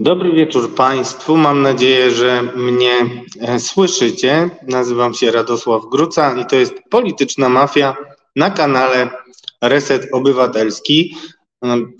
[0.00, 1.36] Dobry wieczór Państwu.
[1.36, 2.92] Mam nadzieję, że mnie
[3.40, 4.50] e, słyszycie.
[4.68, 7.96] Nazywam się Radosław Gruca i to jest Polityczna Mafia
[8.36, 9.10] na kanale
[9.62, 11.16] Reset Obywatelski.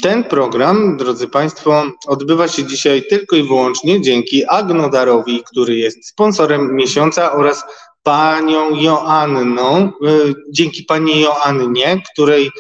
[0.03, 6.77] Ten program, drodzy Państwo, odbywa się dzisiaj tylko i wyłącznie dzięki Agnodarowi, który jest sponsorem
[6.77, 7.65] miesiąca oraz
[8.03, 9.91] panią Joanną, e,
[10.51, 12.51] dzięki pani Joannie, której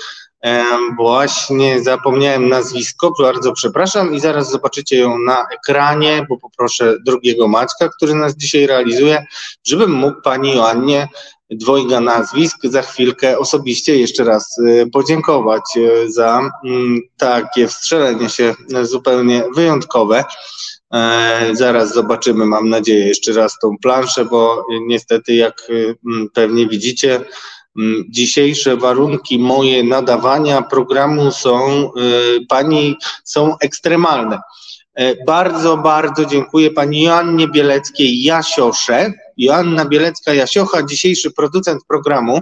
[0.96, 7.88] Właśnie zapomniałem nazwisko, bardzo przepraszam i zaraz zobaczycie ją na ekranie, bo poproszę drugiego Maćka,
[7.96, 9.26] który nas dzisiaj realizuje,
[9.66, 11.08] żebym mógł Pani Joannie
[11.50, 18.54] dwojga nazwisk za chwilkę osobiście jeszcze raz e, podziękować e, za mm, takie wstrzelenie się
[18.82, 20.24] zupełnie wyjątkowe.
[20.94, 25.62] E, zaraz zobaczymy, mam nadzieję, jeszcze raz tą planszę, bo niestety, jak
[26.34, 27.24] pewnie widzicie, Mm,
[28.08, 34.40] dzisiejsze warunki moje nadawania programu są y, pani są ekstremalne.
[34.94, 39.12] E, bardzo, bardzo dziękuję pani Joannie Bieleckiej Jasiosze.
[39.36, 42.40] Joanna Bielecka-Jasiocha, dzisiejszy producent programu.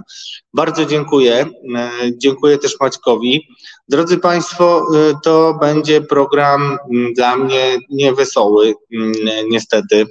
[0.53, 1.45] Bardzo dziękuję.
[1.75, 3.47] E, dziękuję też Maćkowi.
[3.87, 9.11] Drodzy Państwo, y, to będzie program mm, dla mnie niewesoły, mm,
[9.49, 10.05] niestety.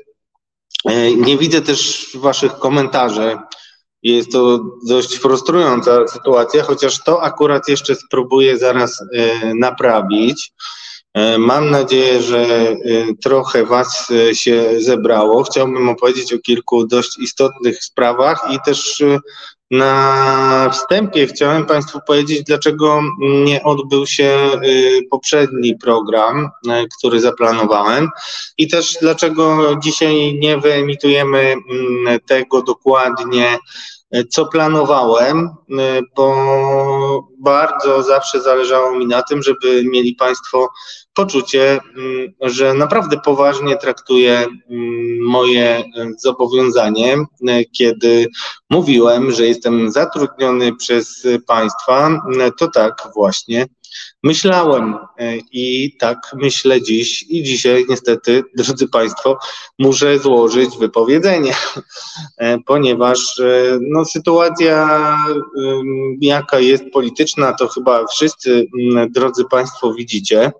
[0.85, 3.39] E, nie widzę też Waszych komentarzy
[4.03, 10.53] jest to dość frustrująca sytuacja, chociaż to akurat jeszcze spróbuję zaraz e, naprawić.
[11.15, 12.77] E, mam nadzieję, że e,
[13.23, 15.43] trochę Was się zebrało.
[15.43, 19.03] Chciałbym opowiedzieć o kilku dość istotnych sprawach i też
[19.71, 24.39] na wstępie chciałem Państwu powiedzieć, dlaczego nie odbył się
[25.11, 26.51] poprzedni program,
[26.99, 28.09] który zaplanowałem
[28.59, 31.55] i też dlaczego dzisiaj nie wyemitujemy
[32.27, 33.59] tego dokładnie
[34.31, 35.75] co planowałem, y,
[36.17, 40.69] bo bardzo zawsze zależało mi na tym, żeby mieli Państwo
[41.15, 45.85] poczucie, mm, że naprawdę poważnie traktuję mm, moje
[46.19, 48.27] zobowiązanie, y, kiedy
[48.71, 52.21] mówiłem, że jestem zatrudniony przez Państwa,
[52.59, 53.67] to tak właśnie
[54.23, 59.39] myślałem e, i tak myślę dziś i dzisiaj niestety, drodzy Państwo,
[59.79, 61.55] muszę złożyć wypowiedzenie,
[62.39, 64.89] e, ponieważ e, no, sytuacja
[66.21, 68.67] jaka jest polityczna, to chyba wszyscy,
[69.11, 70.53] drodzy Państwo, widzicie.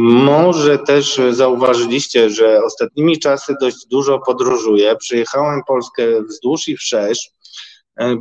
[0.00, 4.96] Może też zauważyliście, że ostatnimi czasy dość dużo podróżuję.
[4.96, 7.30] Przyjechałem Polskę wzdłuż i wszerz,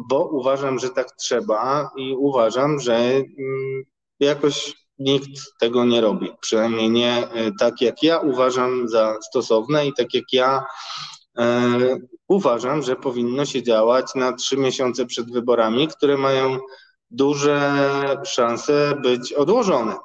[0.09, 3.11] bo uważam, że tak trzeba i uważam, że
[4.19, 6.31] jakoś nikt tego nie robi.
[6.41, 10.65] Przynajmniej nie e, tak, jak ja uważam za stosowne i tak, jak ja
[11.37, 16.59] e, uważam, że powinno się działać na trzy miesiące przed wyborami, które mają
[17.11, 17.75] duże
[18.25, 19.95] szanse być odłożone.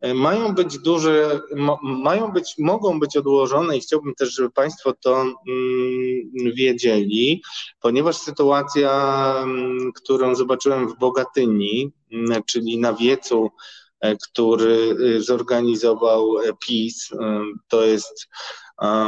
[0.00, 1.40] E, mają być duże,
[1.82, 5.34] mają być, mogą być odłożone i chciałbym też, żeby Państwo to mm,
[6.54, 7.42] wiedzieli,
[7.80, 8.90] ponieważ sytuacja,
[9.42, 13.50] mm, którą zobaczyłem w Bogatyni, mm, czyli na wiecu,
[14.00, 17.10] e, który y, zorganizował e, PiS,
[17.68, 18.28] to jest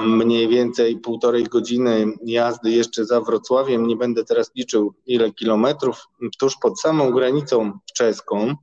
[0.03, 3.87] mniej więcej półtorej godziny jazdy jeszcze za Wrocławiem.
[3.87, 6.07] Nie będę teraz liczył ile kilometrów,
[6.39, 8.57] tuż pod samą granicą czeską,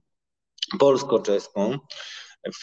[0.79, 1.77] polsko-czeską.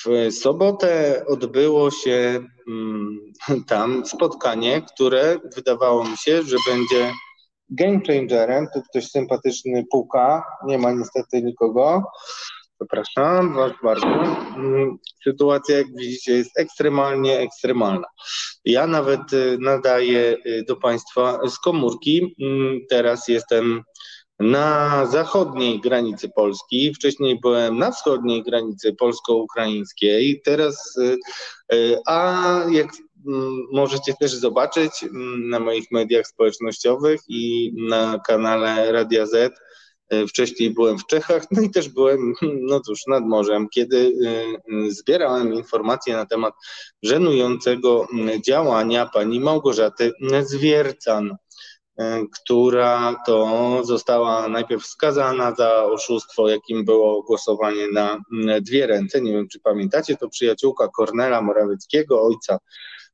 [0.05, 3.33] W sobotę odbyło się mm,
[3.69, 7.13] tam spotkanie, które wydawało mi się, że będzie
[7.71, 8.67] game changerem.
[8.75, 12.03] Tu ktoś sympatyczny puka, nie ma niestety nikogo.
[12.81, 14.07] Zapraszam Was bardzo.
[14.07, 18.07] Mm, sytuacja, jak widzicie, jest ekstremalnie ekstremalna.
[18.65, 22.35] Ja nawet y, nadaję y, do Państwa z komórki.
[22.41, 23.83] Mm, teraz jestem
[24.43, 26.95] na zachodniej granicy Polski.
[26.95, 30.43] Wcześniej byłem na wschodniej granicy polsko-ukraińskiej.
[30.45, 31.19] Teraz, y,
[31.75, 32.89] y, a jak
[33.27, 39.53] mm, możecie też zobaczyć mm, na moich mediach społecznościowych i na kanale Radia Z,
[40.15, 42.35] y, Wcześniej byłem w Czechach, no i też byłem,
[42.71, 44.13] no cóż, nad morzem, kiedy
[44.89, 46.55] zbierałem informacje na temat
[47.03, 50.13] żenującego mm, działania pani Małgorzaty
[50.43, 51.37] Zwiercan.
[51.99, 58.21] E, która to została najpierw skazana za oszustwo, jakim było głosowanie na
[58.61, 59.21] dwie ręce.
[59.21, 62.59] Nie wiem, czy pamiętacie, to przyjaciółka Kornela Morawieckiego, ojca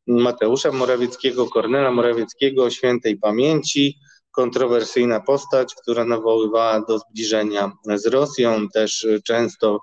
[0.06, 3.98] Mateusza Morawieckiego, Kornela Morawieckiego, świętej pamięci,
[4.30, 9.80] kontrowersyjna postać, która nawoływała do zbliżenia z Rosją, też często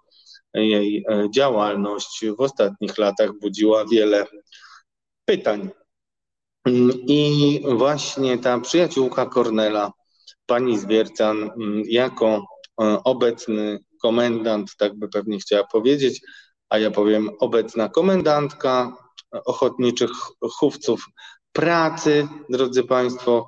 [0.53, 4.25] jej e, działalność w ostatnich latach budziła wiele
[5.25, 5.69] pytań.
[7.07, 9.91] I właśnie ta przyjaciółka Kornela,
[10.45, 12.45] pani Zwiercan, mm, jako
[12.81, 16.21] e, obecny komendant, tak by pewnie chciała powiedzieć,
[16.69, 18.97] a ja powiem obecna komendantka
[19.45, 20.11] ochotniczych
[20.59, 21.05] chówców
[21.51, 23.47] pracy, drodzy Państwo,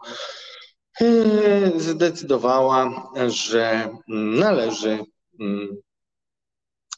[1.78, 5.00] zdecydowała, że należy
[5.40, 5.78] mm,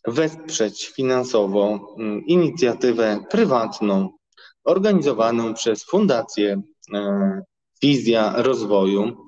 [0.07, 4.09] wesprzeć finansowo mm, inicjatywę prywatną
[4.69, 6.61] organizowaną przez Fundację
[6.93, 7.41] e,
[7.81, 9.25] Wizja Rozwoju,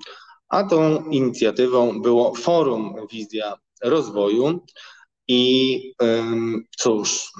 [0.48, 4.60] a tą inicjatywą było Forum Wizja Rozwoju
[5.28, 5.92] i
[6.76, 7.32] cóż,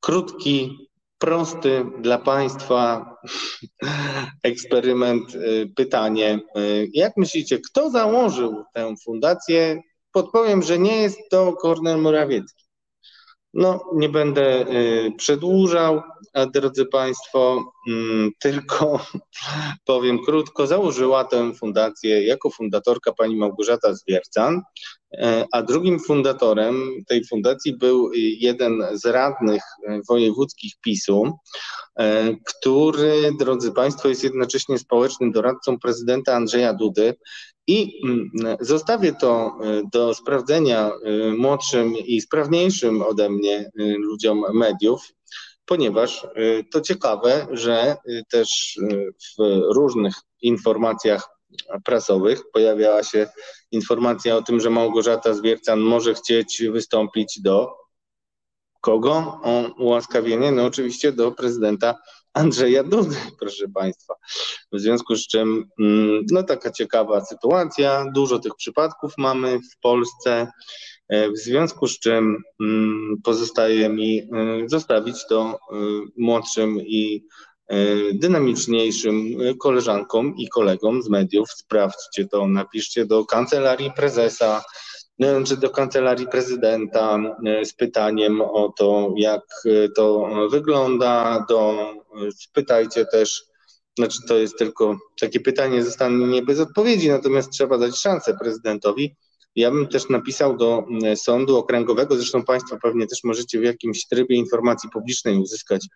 [0.00, 0.90] krótki,
[1.20, 3.14] prosty dla Państwa
[4.42, 6.40] eksperyment, y, pytanie.
[6.58, 9.80] Y, jak myślicie, kto założył tę fundację?
[10.12, 12.64] Podpowiem, że nie jest to Kornel Morawiecki.
[13.54, 16.02] No, nie będę y, przedłużał,
[16.32, 19.06] a drodzy Państwo, mm, tylko
[19.84, 24.62] powiem krótko, założyła tę fundację jako fundatorka pani Małgorzata Zwiercan,
[25.52, 31.32] a drugim fundatorem tej fundacji był jeden z radnych e, wojewódzkich PiSu,
[31.98, 37.14] e, który, drodzy Państwo, jest jednocześnie społecznym doradcą prezydenta Andrzeja Dudy.
[37.66, 39.58] I mm, zostawię to
[39.92, 40.90] do sprawdzenia
[41.38, 45.12] młodszym i sprawniejszym ode mnie ludziom mediów,
[45.64, 46.26] ponieważ
[46.72, 47.96] to ciekawe, że
[48.30, 48.78] też
[49.38, 49.42] w
[49.74, 51.39] różnych informacjach
[51.84, 53.28] prasowych pojawiała się
[53.70, 57.80] informacja o tym, że Małgorzata Zwiercan może chcieć wystąpić do
[58.80, 60.52] kogo o ułaskawienie?
[60.52, 61.94] No oczywiście do prezydenta
[62.32, 64.14] Andrzeja Dudy, proszę Państwa.
[64.72, 70.52] W związku z czym, mm, no taka ciekawa sytuacja, dużo tych przypadków mamy w Polsce.
[71.08, 74.28] E, w związku z czym mm, pozostaje mi e,
[74.66, 75.76] zostawić to e,
[76.16, 77.26] młodszym i
[78.14, 79.16] dynamiczniejszym
[79.58, 81.50] koleżankom i kolegom z mediów.
[81.50, 84.64] Sprawdźcie to, napiszcie do kancelarii prezesa
[85.46, 87.18] czy do kancelarii prezydenta
[87.64, 89.42] z pytaniem o to, jak
[89.96, 91.44] to wygląda.
[91.48, 91.90] Do,
[92.30, 93.44] spytajcie też,
[93.98, 99.16] znaczy to jest tylko takie pytanie, zostanie nie bez odpowiedzi, natomiast trzeba dać szansę prezydentowi
[99.56, 104.06] ja bym też napisał do mm, sądu okręgowego, zresztą Państwo pewnie też możecie w jakimś
[104.06, 105.86] trybie informacji publicznej uzyskać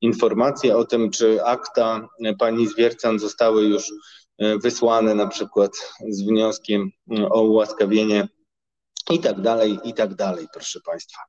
[0.00, 3.92] informacje o tym, czy akta e, pani Zwiercan zostały już
[4.38, 5.72] e, wysłane na przykład
[6.08, 8.28] z wnioskiem mm, o ułaskawienie
[9.10, 11.20] i tak dalej, i tak dalej, proszę Państwa.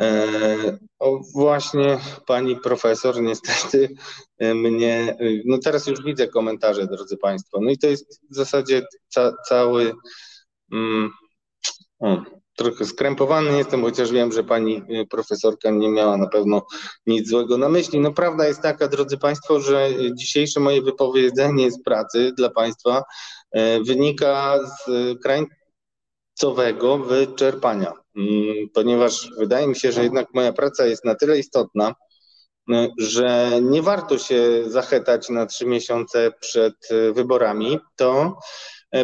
[0.00, 3.88] E, o, właśnie pani profesor niestety
[4.38, 8.82] e, mnie, no teraz już widzę komentarze, drodzy Państwo, no i to jest w zasadzie
[9.08, 9.94] ca, cały
[10.72, 11.10] Mm,
[12.00, 12.22] o,
[12.58, 16.66] trochę skrępowany jestem, chociaż wiem, że pani y, profesorka nie miała na pewno
[17.06, 18.00] nic złego na myśli.
[18.00, 23.02] No prawda jest taka, drodzy Państwo, że dzisiejsze moje wypowiedzenie z pracy dla Państwa
[23.52, 24.90] e, wynika z
[25.22, 31.94] krańcowego wyczerpania, mm, ponieważ wydaje mi się, że jednak moja praca jest na tyle istotna,
[32.70, 38.38] y, że nie warto się zachetać na trzy miesiące przed y, wyborami, to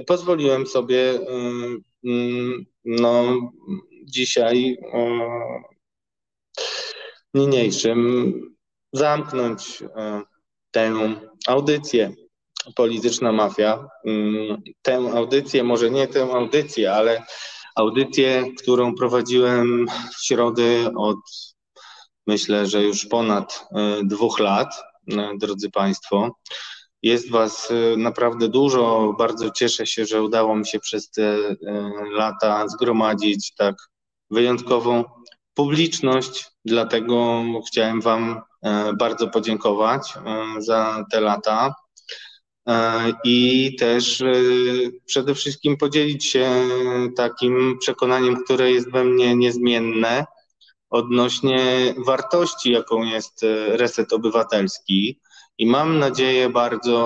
[0.07, 1.21] pozwoliłem sobie e,
[2.05, 3.25] mm, no,
[4.05, 4.77] dzisiaj
[7.35, 8.33] niniejszym
[8.93, 10.23] zamknąć e,
[10.71, 10.93] tę
[11.47, 12.15] audycję
[12.77, 13.89] Polityczna Mafia.
[14.07, 17.27] Mm, tę audycję, może nie tę audycję, ale
[17.77, 21.19] audycję, którą prowadziłem w środę od
[22.27, 23.69] myślę, że już ponad
[24.03, 24.83] dwóch lat,
[25.38, 26.31] drodzy Państwo.
[27.04, 29.14] Jest Was y, naprawdę dużo.
[29.18, 31.56] Bardzo cieszę się, że udało mi się przez te y,
[32.11, 33.75] lata zgromadzić tak
[34.30, 35.04] wyjątkową
[35.54, 36.44] publiczność.
[36.64, 38.68] Dlatego chciałem Wam y,
[38.99, 40.14] bardzo podziękować
[40.58, 41.75] za te lata.
[43.25, 44.23] I też
[45.06, 46.68] przede wszystkim podzielić się
[47.16, 50.25] takim przekonaniem, które jest we mnie niezmienne
[50.90, 51.58] odnośnie
[52.06, 55.20] wartości, jaką jest reset obywatelski
[55.58, 56.99] i mam nadzieję bardzo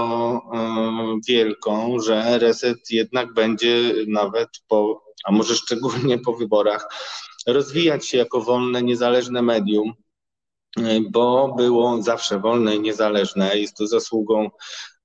[0.55, 6.89] e, wielką, że reset jednak będzie nawet po, a może szczególnie po wyborach,
[7.47, 9.93] rozwijać się jako wolne, niezależne medium,
[10.77, 13.59] e, bo było zawsze wolne i niezależne.
[13.59, 14.51] Jest to zasługą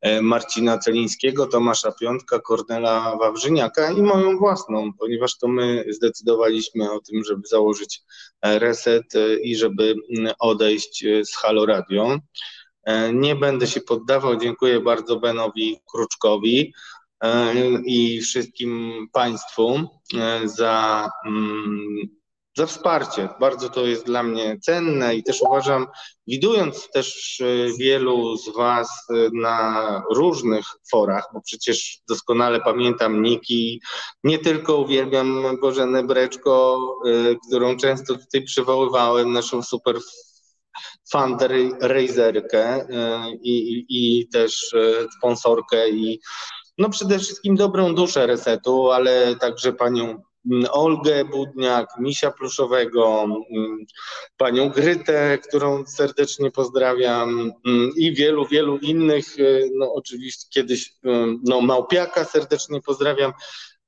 [0.02, 7.00] e, Marcina Celińskiego, Tomasza Piątka, Kornela Wawrzyniaka i moją własną, ponieważ to my zdecydowaliśmy o
[7.00, 8.02] tym, żeby założyć
[8.44, 9.96] reset i żeby
[10.40, 12.20] odejść z Halo Radio.
[12.86, 14.38] E, nie będę się poddawał.
[14.38, 16.74] Dziękuję bardzo Benowi Kruczkowi
[17.24, 17.54] e,
[17.86, 22.10] i wszystkim Państwu e, za, mm,
[22.58, 23.30] za wsparcie.
[23.40, 25.88] Bardzo to jest dla mnie cenne i też uważam,
[26.28, 27.42] widując też
[27.80, 33.82] wielu z Was na różnych forach, bo przecież doskonale pamiętam Niki,
[34.24, 36.80] nie tylko uwielbiam Bożenę Breczko,
[37.48, 40.00] którą często tutaj przywoływałem, naszą super
[41.12, 42.88] fundraiserkę
[43.44, 44.76] i, i też
[45.18, 46.20] sponsorkę i
[46.78, 50.22] no przede wszystkim dobrą duszę resetu, ale także panią
[50.72, 53.28] Olgę Budniak, Misia Pluszowego,
[54.38, 57.52] panią Grytę, którą serdecznie pozdrawiam
[57.98, 60.94] i wielu, wielu innych, y, no oczywiście kiedyś
[61.44, 63.34] no Małpiaka serdecznie pozdrawiam.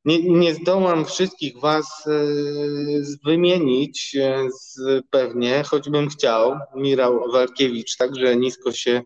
[0.06, 4.18] Nie, nie zdołam wszystkich Was y, wymienić
[4.60, 6.56] z, pewnie, choćbym chciał.
[6.76, 9.02] Mirał Walkiewicz, także nisko się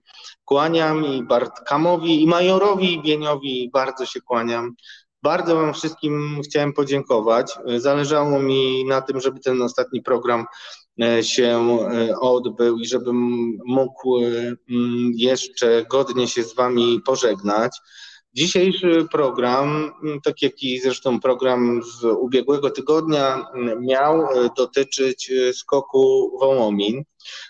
[0.45, 4.75] kłaniam i Bartkamowi i Majorowi Bieniowi bardzo się kłaniam.
[5.23, 7.53] Bardzo Wam wszystkim chciałem podziękować.
[7.77, 10.45] Zależało mi na tym, żeby ten ostatni program
[11.01, 13.17] e, się e, odbył i żebym
[13.65, 14.19] mógł
[15.15, 17.71] jeszcze godnie się z Wami pożegnać.
[18.33, 19.91] Dzisiejszy program,
[20.23, 23.45] tak jak i zresztą program z ubiegłego tygodnia,
[23.79, 27.03] miał e, dotyczyć skoku Wołomin.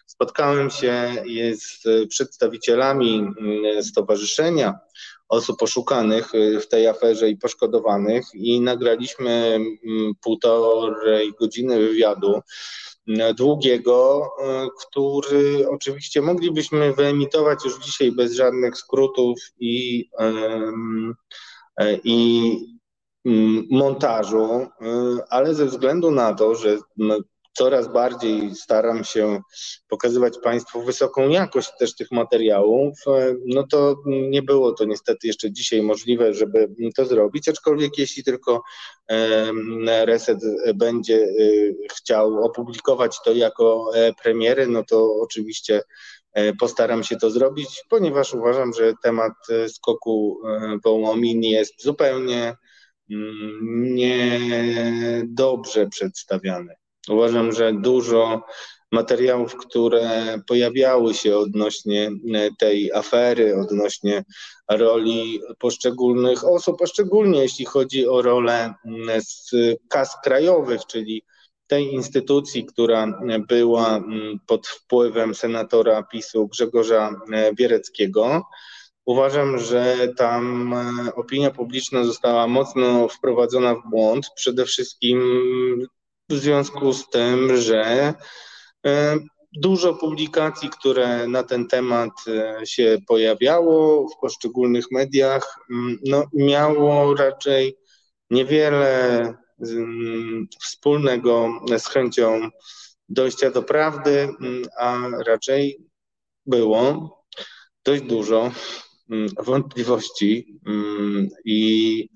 [0.05, 1.23] Spotkałem się
[1.55, 4.79] z przedstawicielami mm, stowarzyszenia
[5.29, 6.31] osób poszukanych
[6.61, 12.41] w tej aferze i poszkodowanych i nagraliśmy mm, półtorej godziny wywiadu mm,
[13.37, 20.09] długiego, y, który oczywiście moglibyśmy wyemitować już dzisiaj bez żadnych skrótów i,
[22.03, 22.79] i
[23.71, 24.67] montażu, y,
[25.29, 26.77] ale ze względu na to, że
[27.59, 29.41] coraz bardziej staram się
[29.87, 35.51] pokazywać Państwu wysoką jakość też tych materiałów, e, no to nie było to niestety jeszcze
[35.51, 38.61] dzisiaj możliwe, żeby to zrobić, aczkolwiek jeśli tylko
[40.05, 40.39] Reset
[40.75, 41.27] będzie e,
[41.91, 45.81] chciał opublikować to jako e, premiery, no to oczywiście
[46.59, 49.33] postaram się to zrobić, ponieważ uważam, że temat
[49.67, 50.41] skoku
[50.83, 52.55] Wołomin jest zupełnie
[53.11, 56.75] mm, niedobrze przedstawiany.
[57.09, 58.41] Uważam, że dużo
[58.91, 64.23] materiałów, które pojawiały się odnośnie e, tej afery, odnośnie
[64.69, 68.73] roli poszczególnych osób, a szczególnie jeśli chodzi o rolę
[69.19, 69.51] z
[69.89, 71.23] kas krajowych, czyli
[71.67, 74.03] tej instytucji, która była
[74.47, 78.43] pod wpływem senatora PiSu Grzegorza e, Biereckiego.
[79.05, 84.29] Uważam, że tam e, opinia publiczna została mocno wprowadzona w błąd.
[84.35, 85.19] Przede wszystkim
[86.29, 88.13] w związku z tym, że
[88.85, 89.17] e,
[89.53, 97.15] dużo publikacji, które na ten temat e, się pojawiało w poszczególnych mediach, mm, no, miało
[97.15, 97.77] raczej
[98.29, 99.19] niewiele
[99.61, 102.49] mm, wspólnego z chęcią
[103.09, 105.85] dojścia do prawdy, mm, a raczej
[106.45, 107.09] było
[107.85, 108.51] dość dużo
[109.45, 110.59] wątpliwości
[111.45, 112.09] i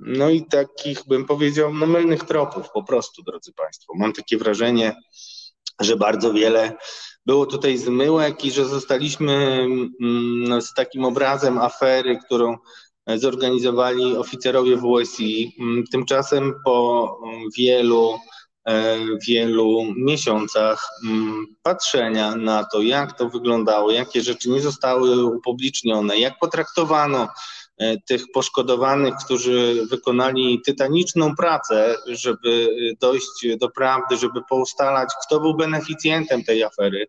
[0.00, 3.92] no i takich, bym powiedział, no mylnych tropów po prostu, drodzy Państwo.
[3.96, 4.96] Mam takie wrażenie,
[5.80, 6.72] że bardzo wiele
[7.26, 9.66] było tutaj zmyłek i że zostaliśmy
[10.00, 12.56] mm, z takim obrazem afery, którą
[13.16, 15.56] zorganizowali oficerowie WSI.
[15.60, 17.18] Mm, tymczasem po
[17.56, 18.18] wielu,
[18.68, 18.96] e,
[19.28, 20.88] wielu miesiącach
[21.62, 27.28] patrzenia na to, jak to wyglądało, jakie rzeczy nie zostały upublicznione, jak potraktowano
[28.08, 32.68] tych poszkodowanych, którzy wykonali tytaniczną pracę, żeby
[33.00, 37.06] dojść do prawdy, żeby poustalać, kto był beneficjentem tej afery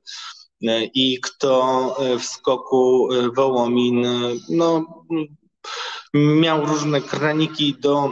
[0.67, 4.07] e, i kto w skoku Wołomin
[4.49, 4.85] no,
[6.13, 8.09] miał różne kraniki do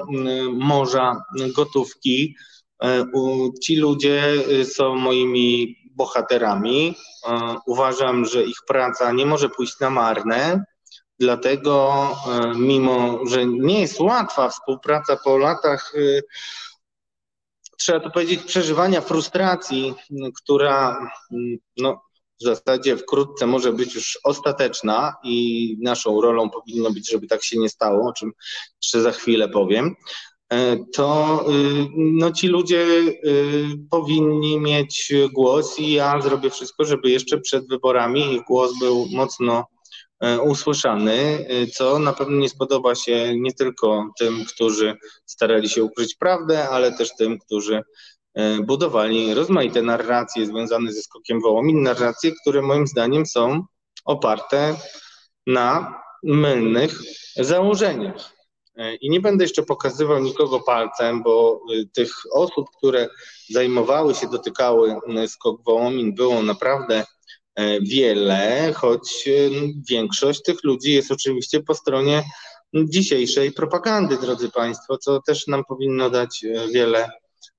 [0.51, 1.23] morza
[1.55, 2.35] gotówki.
[2.83, 3.05] E,
[3.63, 6.95] ci ludzie są moimi bohaterami.
[7.65, 10.63] Uważam, że ich praca nie może pójść na marne.
[11.19, 11.93] Dlatego,
[12.27, 16.21] e, mimo że nie jest łatwa współpraca po latach, e,
[17.77, 19.93] trzeba to powiedzieć, przeżywania frustracji,
[20.35, 21.11] która
[21.77, 22.01] no,
[22.41, 27.59] w zasadzie wkrótce może być już ostateczna i naszą rolą powinno być, żeby tak się
[27.59, 28.31] nie stało, o czym
[28.81, 29.95] jeszcze za chwilę powiem,
[30.49, 31.45] e, to
[31.95, 32.85] no, ci ludzie
[33.89, 39.65] powinni mieć głos i ja zrobię wszystko, żeby jeszcze przed wyborami ich głos był mocno
[40.43, 46.15] usłyszany, e, co na pewno nie spodoba się nie tylko tym, którzy starali się ukryć
[46.15, 47.81] prawdę, ale też tym, którzy
[48.33, 53.63] e, budowali rozmaite narracje związane ze skokiem Wołomin, narracje, które moim zdaniem są
[54.05, 54.75] oparte
[55.47, 56.99] na mylnych
[57.35, 58.39] założeniach.
[59.01, 61.61] I nie będę jeszcze pokazywał nikogo palcem, bo
[61.93, 63.07] tych osób, które
[63.49, 64.95] zajmowały się, dotykały
[65.27, 67.18] skok Wołomin, było naprawdę E,
[67.81, 69.31] wiele, choć e,
[69.89, 72.23] większość tych ludzi jest oczywiście po stronie
[72.73, 77.09] dzisiejszej propagandy, drodzy Państwo, co też nam powinno dać e, wiele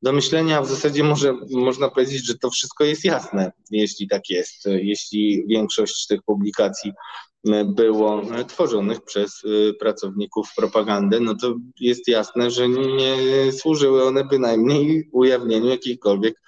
[0.02, 0.62] do myślenia.
[0.62, 6.06] W zasadzie może, można powiedzieć, że to wszystko jest jasne, jeśli tak jest, jeśli większość
[6.06, 6.92] tych publikacji
[7.66, 9.42] było tworzonych przez
[9.78, 13.16] pracowników propagandy, no to jest jasne, że nie
[13.52, 16.40] służyły one bynajmniej ujawnieniu jakiejkolwiek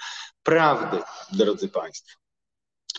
[0.43, 0.99] prawdy,
[1.33, 2.22] drodzy Państwo.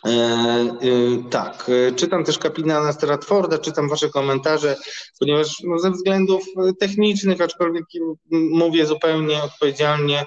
[0.06, 4.76] E, e, tak, e, czytam też kapitana Stratforda, czytam Wasze komentarze,
[5.20, 6.44] ponieważ no, ze względów
[6.80, 7.86] technicznych, aczkolwiek
[8.32, 10.26] mówię zupełnie odpowiedzialnie,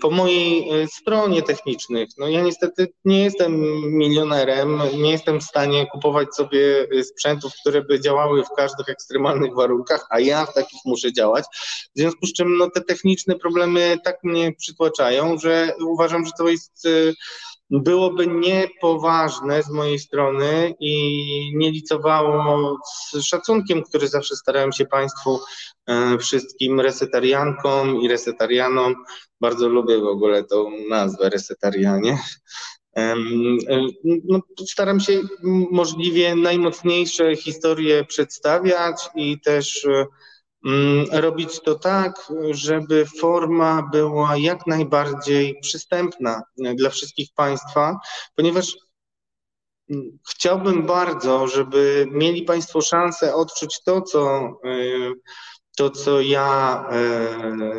[0.00, 3.60] po mojej stronie technicznych, no ja niestety nie jestem
[3.98, 10.06] milionerem, nie jestem w stanie kupować sobie sprzętów, które by działały w każdych ekstremalnych warunkach,
[10.10, 11.44] a ja w takich muszę działać.
[11.96, 16.48] W związku z czym no, te techniczne problemy tak mnie przytłaczają, że uważam, że to
[16.48, 16.88] jest
[17.70, 25.40] byłoby niepoważne z mojej strony i nie licowało z szacunkiem, który zawsze starałem się Państwu
[25.86, 28.94] e, wszystkim resetariankom i resetarianom.
[29.40, 32.18] Bardzo lubię w ogóle tą nazwę resetarianie.
[32.96, 33.14] E,
[34.04, 35.20] no, staram się
[35.70, 40.06] możliwie najmocniejsze historie przedstawiać i też e,
[41.12, 46.42] robić to tak, żeby forma była jak najbardziej przystępna
[46.74, 47.98] dla wszystkich Państwa,
[48.36, 48.76] ponieważ
[49.90, 55.12] mm, chciałbym bardzo, żeby mieli Państwo szansę odczuć to, co, y,
[55.76, 56.84] to, co ja,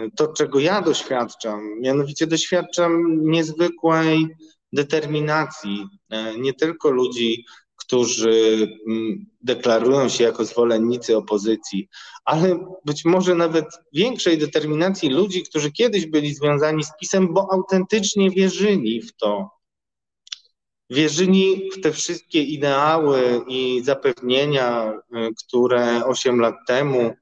[0.05, 1.81] y, to, czego ja doświadczam.
[1.81, 4.27] Mianowicie doświadczam niezwykłej
[4.73, 7.45] determinacji y, nie tylko ludzi,
[7.75, 11.89] którzy mm, deklarują się jako zwolennicy opozycji,
[12.25, 18.31] ale być może nawet większej determinacji ludzi, którzy kiedyś byli związani z PiSem, bo autentycznie
[18.31, 19.49] wierzyli w to.
[20.89, 27.13] Wierzyli w te wszystkie ideały i zapewnienia, y, które 8 lat temu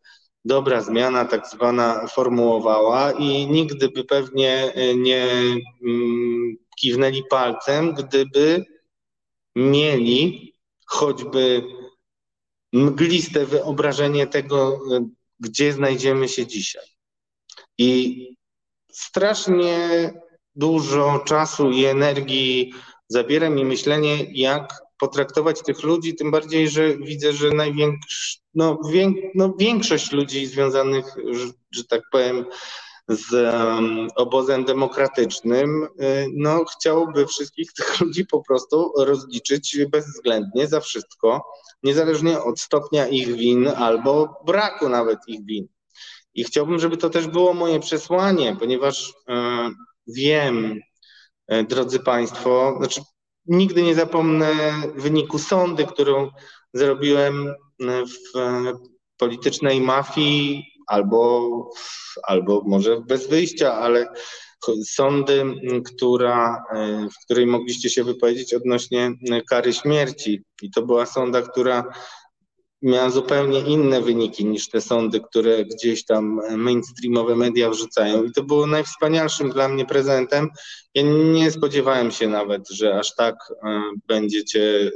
[0.46, 5.28] dobra zmiana tak zwana formułowała i nigdy by pewnie y, nie
[5.84, 8.66] mm, kiwnęli palcem, gdyby
[9.56, 10.54] mieli
[10.86, 11.63] choćby
[12.74, 14.80] mgliste wyobrażenie tego,
[15.39, 16.86] gdzie znajdziemy się dzisiaj.
[17.78, 18.28] I
[18.92, 20.13] strasznie
[20.56, 22.74] dużo czasu i energii
[23.08, 29.10] zabiera mi myślenie, jak potraktować tych ludzi, tym bardziej, że widzę, że największ, no, wiek,
[29.36, 32.46] no, większość ludzi związanych, że, że tak powiem,
[33.08, 33.56] z
[34.16, 41.46] obozem demokratycznym, y, no chciałby wszystkich tych ludzi po prostu rozliczyć bezwzględnie za wszystko,
[41.84, 45.68] niezależnie od stopnia ich win albo braku nawet ich win.
[46.34, 49.70] I chciałbym, żeby to też było moje przesłanie, ponieważ e,
[50.08, 50.80] wiem,
[51.48, 53.02] e, drodzy Państwo, znaczy
[53.46, 54.54] nigdy nie zapomnę
[54.96, 56.30] wyniku sądy, którą
[56.74, 58.44] zrobiłem w
[59.18, 61.69] politycznej mafii albo,
[62.24, 64.06] albo może bez wyjścia, ale
[64.86, 65.43] sądy,
[65.86, 66.63] która,
[67.12, 69.12] w której mogliście się wypowiedzieć odnośnie
[69.50, 70.43] kary śmierci.
[70.62, 71.84] I to była sąda, która
[72.84, 78.24] miała zupełnie inne wyniki niż te sądy, które gdzieś tam mainstreamowe media wrzucają.
[78.24, 80.50] I to było najwspanialszym dla mnie prezentem.
[80.96, 84.91] Ja nie spodziewałem się nawet, że aż tak e, będziecie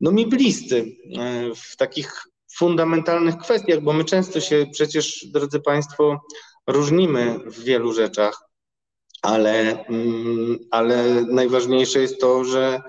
[0.00, 2.22] no mi bliscy e, w takich
[2.56, 6.20] fundamentalnych kwestiach, bo my często się przecież, drodzy Państwo,
[6.66, 8.42] różnimy w wielu rzeczach,
[9.22, 12.82] ale, mm, ale najważniejsze jest to, że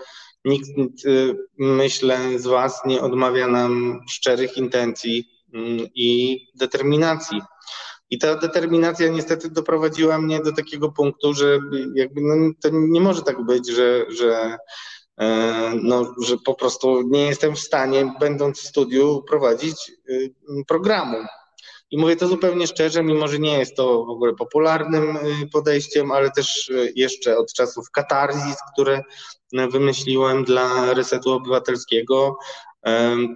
[0.46, 0.70] nikt,
[1.06, 7.42] y, myślę, z Was nie odmawia nam szczerych intencji mm, i determinacji.
[8.10, 11.60] I ta determinacja niestety doprowadziła mnie do takiego punktu, że
[11.96, 14.58] jakby no, to nie może tak być, że, że
[15.84, 20.34] no, że po prostu nie jestem w stanie, będąc w studiu, prowadzić y,
[20.68, 21.18] programu.
[21.92, 26.12] I mówię to zupełnie szczerze, mimo że nie jest to w ogóle popularnym y, podejściem,
[26.12, 29.02] ale też y, jeszcze od czasów katarzis, które
[29.72, 32.38] wymyśliłem dla Resetu Obywatelskiego,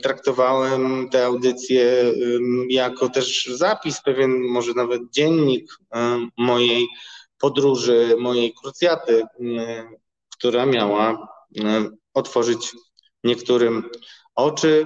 [0.04, 2.14] traktowałem te audycje
[2.70, 5.72] jako też zapis, pewien może nawet dziennik
[6.38, 6.88] mojej
[7.38, 9.24] podróży, mojej krucjaty,
[10.38, 11.39] która miała E,
[12.14, 12.72] otworzyć
[13.24, 13.90] niektórym
[14.36, 14.86] oczy,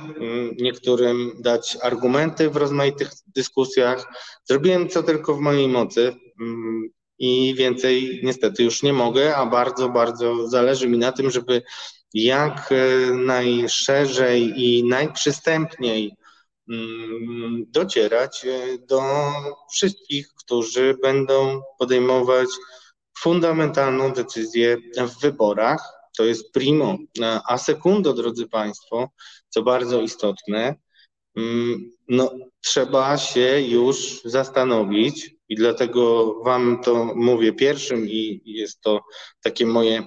[0.60, 4.06] niektórym dać argumenty w rozmaitych dyskusjach.
[4.46, 6.16] Zrobiłem co tylko w mojej mocy
[7.20, 11.62] i więcej niestety już nie mogę, a bardzo, bardzo zależy mi na tym, żeby
[12.14, 16.16] jak e, najszerzej i najprzystępniej
[17.68, 19.02] docierać e, do
[19.72, 22.48] wszystkich, którzy będą podejmować
[23.20, 26.98] fundamentalną decyzję w wyborach to jest primo.
[27.48, 29.10] A secundo, drodzy Państwo,
[29.50, 30.76] co bardzo istotne,
[31.38, 39.02] mm, no, trzeba się już zastanowić, i dlatego Wam to mówię pierwszym i jest to
[39.44, 40.04] takie moje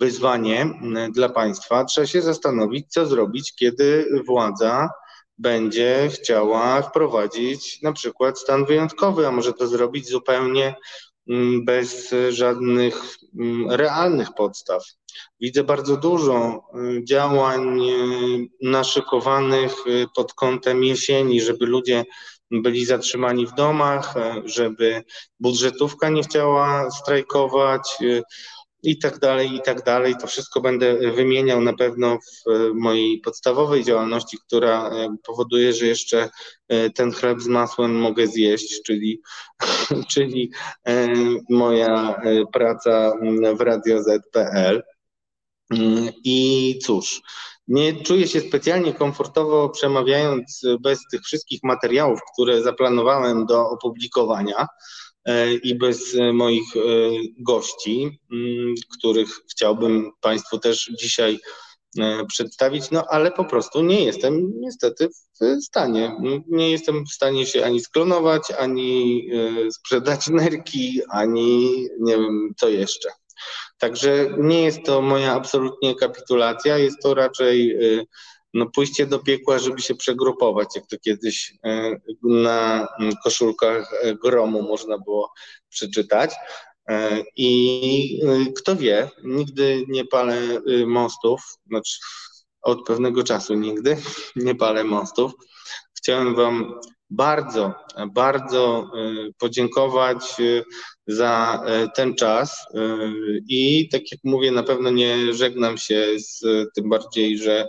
[0.00, 0.66] wyzwanie
[1.14, 1.84] dla państwa.
[1.84, 4.90] Trzeba się zastanowić, co zrobić, kiedy władza
[5.38, 10.74] będzie chciała wprowadzić na przykład stan wyjątkowy, a może to zrobić zupełnie
[11.28, 13.02] mm, bez żadnych
[13.38, 14.82] mm, realnych podstaw.
[15.40, 16.62] Widzę bardzo dużo
[16.98, 22.04] y, działań y, naszykowanych y, pod kątem jesieni, żeby ludzie
[22.50, 25.02] byli zatrzymani w domach, żeby
[25.40, 27.98] budżetówka nie chciała strajkować,
[28.82, 30.14] i tak dalej, i tak dalej.
[30.20, 34.90] To wszystko będę wymieniał na pewno w mojej podstawowej działalności, która
[35.26, 36.28] powoduje, że jeszcze
[36.94, 39.22] ten chleb z masłem mogę zjeść, czyli,
[40.12, 40.52] czyli
[41.50, 42.20] moja
[42.52, 43.12] praca
[43.56, 44.82] w Radio ZPL.
[46.24, 47.22] I cóż,
[47.68, 54.66] nie czuję się specjalnie komfortowo przemawiając bez tych wszystkich materiałów, które zaplanowałem do opublikowania.
[55.28, 56.80] E, i bez e, moich e,
[57.38, 61.38] gości, mm, których chciałbym Państwu też dzisiaj
[62.28, 66.16] przedstawić, no ale po prostu nie jestem niestety w stanie.
[66.48, 69.28] Nie jestem w stanie się ani sklonować, ani
[69.72, 73.08] sprzedać nerki, ani nie wiem co jeszcze.
[73.78, 77.78] Także nie jest to moja absolutnie kapitulacja, jest to raczej
[78.54, 82.88] no pójście do piekła, żeby się przegrupować, jak to kiedyś e, na
[83.24, 85.32] koszulkach e, gromu można było
[85.68, 86.34] przeczytać.
[87.36, 88.20] I
[88.56, 90.40] kto wie, nigdy nie palę
[90.86, 91.98] mostów, znaczy
[92.62, 93.96] od pewnego czasu nigdy
[94.36, 95.32] nie palę mostów.
[95.98, 97.74] Chciałem Wam bardzo,
[98.14, 98.90] bardzo
[99.38, 100.36] podziękować
[101.06, 101.62] za
[101.94, 102.66] ten czas
[103.48, 106.40] i tak jak mówię, na pewno nie żegnam się z
[106.74, 107.68] tym bardziej, że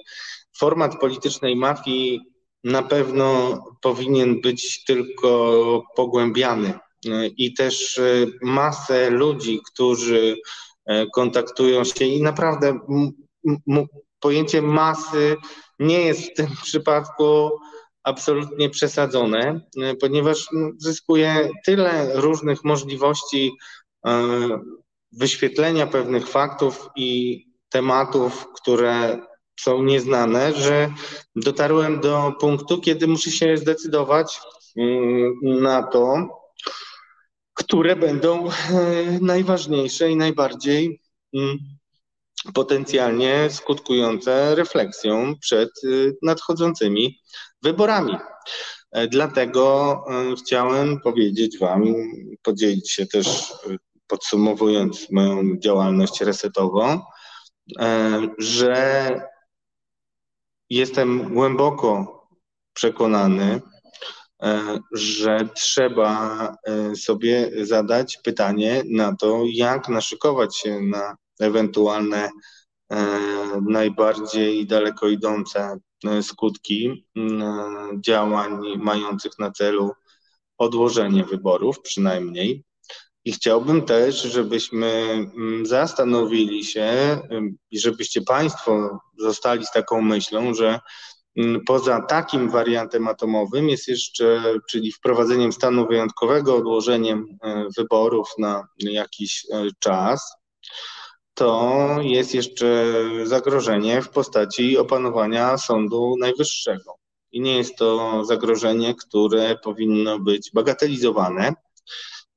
[0.57, 2.19] format politycznej mafii
[2.63, 6.73] na pewno powinien być tylko pogłębiany
[7.37, 7.99] i też
[8.41, 10.37] masę ludzi, którzy
[11.13, 12.79] kontaktują się i naprawdę
[14.19, 15.35] pojęcie masy
[15.79, 17.49] nie jest w tym przypadku
[18.09, 23.51] absolutnie przesadzone, e, ponieważ zyskuje tyle różnych możliwości
[25.11, 29.21] wyświetlenia pewnych faktów i tematów, które
[29.59, 30.91] są nieznane, że
[31.35, 34.39] dotarłem do punktu, kiedy muszę się zdecydować
[35.43, 36.27] na to,
[37.53, 38.51] które będą e,
[39.21, 41.01] najważniejsze i najbardziej
[42.53, 45.87] potencjalnie skutkujące refleksją przed e,
[46.21, 47.19] nadchodzącymi
[47.61, 48.17] wyborami.
[48.91, 50.03] E, dlatego
[50.39, 51.83] chciałem powiedzieć Wam,
[52.41, 53.53] podzielić się też,
[54.07, 57.01] podsumowując moją działalność resetową,
[58.37, 59.21] że
[60.69, 62.19] jestem głęboko
[62.73, 63.61] przekonany, e,
[64.91, 72.29] że trzeba e, sobie zadać pytanie na to, jak naszykować się na ewentualne
[72.91, 73.07] e,
[73.69, 75.77] najbardziej daleko idące
[76.21, 77.05] skutki
[78.05, 79.91] działań mających na celu
[80.57, 82.63] odłożenie wyborów, przynajmniej.
[83.25, 87.17] I chciałbym też, żebyśmy mm, zastanowili się
[87.71, 90.79] i żebyście Państwo zostali z taką myślą, że mm,
[91.65, 99.45] poza takim wariantem atomowym jest jeszcze, czyli wprowadzeniem stanu wyjątkowego, odłożeniem e, wyborów na jakiś
[99.51, 100.33] e, czas,
[101.33, 102.85] to jest jeszcze
[103.23, 106.95] zagrożenie w postaci opanowania Sądu Najwyższego.
[107.31, 111.53] I nie jest to zagrożenie, które powinno być bagatelizowane.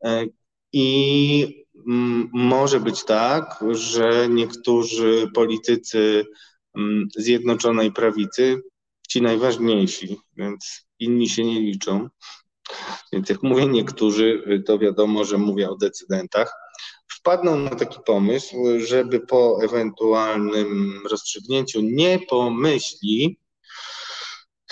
[0.04, 0.26] E,
[0.72, 6.24] i mm, może być tak, że niektórzy politycy
[6.76, 8.62] mm, Zjednoczonej Prawicy,
[9.08, 12.08] ci najważniejsi, więc inni się nie liczą.
[13.12, 16.52] Więc jak mówię niektórzy, to wiadomo, że mówię o decydentach.
[17.12, 23.38] Wpadną na taki pomysł, żeby po ewentualnym rozstrzygnięciu nie pomyśli,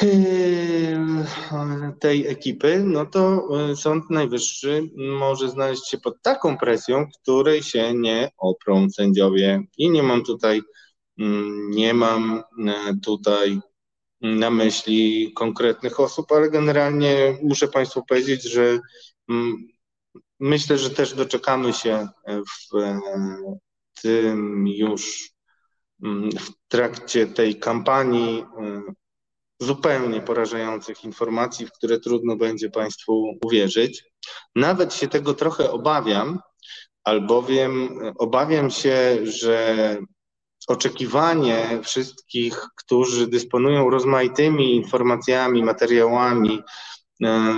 [0.02, 7.62] Yy, tej ekipy, no to yy, Sąd Najwyższy może znaleźć się pod taką presją, której
[7.62, 9.62] się nie oprą sędziowie.
[9.78, 10.62] I nie mam tutaj,
[11.18, 13.60] mm, nie mam yy, tutaj
[14.20, 18.78] na myśli konkretnych osób, ale generalnie muszę Państwu powiedzieć, że
[19.28, 19.68] mm,
[20.40, 22.74] myślę, że też doczekamy się w
[24.02, 25.30] tym już
[26.02, 28.44] mm, w trakcie tej kampanii
[29.60, 34.04] zupełnie porażających informacji, w które trudno będzie Państwu uwierzyć.
[34.54, 36.38] Nawet się tego trochę obawiam,
[37.04, 39.98] albowiem obawiam się, że
[40.68, 46.62] oczekiwanie wszystkich, którzy dysponują rozmaitymi informacjami, materiałami,
[47.22, 47.54] e,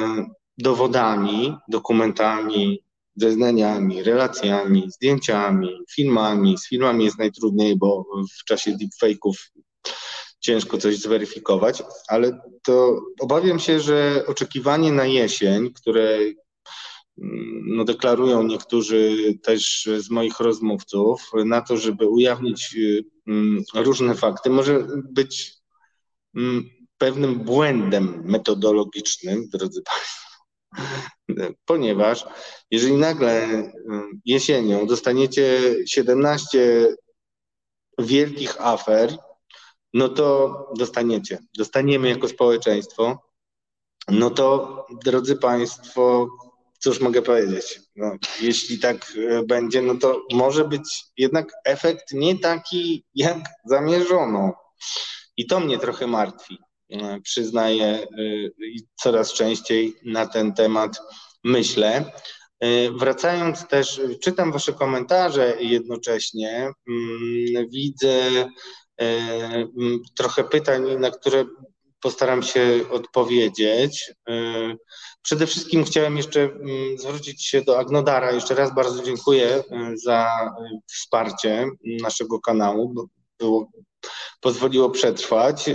[0.59, 2.83] dowodami, dokumentami,
[3.17, 6.59] zeznaniami, relacjami, zdjęciami, filmami.
[6.59, 8.05] Z filmami jest najtrudniej, bo
[8.41, 9.35] w czasie deepfake'ów
[10.41, 16.19] ciężko coś zweryfikować, ale to obawiam się, że oczekiwanie na jesień, które
[17.17, 22.77] no, deklarują niektórzy też z moich rozmówców, na to, żeby ujawnić
[23.27, 25.55] mm, różne fakty, może być
[26.37, 30.33] mm, pewnym błędem metodologicznym, drodzy Państwo.
[31.65, 32.25] Ponieważ
[32.71, 33.49] jeżeli nagle
[34.25, 36.89] jesienią dostaniecie 17
[37.99, 39.19] wielkich afer,
[39.95, 43.19] no to dostaniecie, dostaniemy jako społeczeństwo,
[44.09, 46.29] no to drodzy Państwo,
[46.83, 47.81] cóż mogę powiedzieć?
[47.97, 54.53] No, jeśli tak e, będzie, no to może być jednak efekt nie taki, jak zamierzono.
[55.37, 56.59] I to mnie trochę martwi.
[56.91, 58.07] E, przyznaję e,
[58.95, 61.01] coraz częściej na ten temat
[61.45, 62.13] myślę.
[62.99, 68.49] Wracając też, czytam Wasze komentarze jednocześnie mm, widzę
[70.17, 71.45] trochę pytań, na które
[72.03, 74.13] postaram się odpowiedzieć.
[74.29, 74.33] E,
[75.23, 76.51] przede wszystkim chciałem jeszcze
[76.97, 78.33] zwrócić się do Agnodara.
[78.33, 79.63] Jeszcze raz bardzo dziękuję e,
[80.05, 80.51] za
[80.87, 81.67] wsparcie
[82.03, 82.95] naszego kanału.
[83.39, 83.71] Było,
[84.41, 85.71] pozwoliło przetrwać.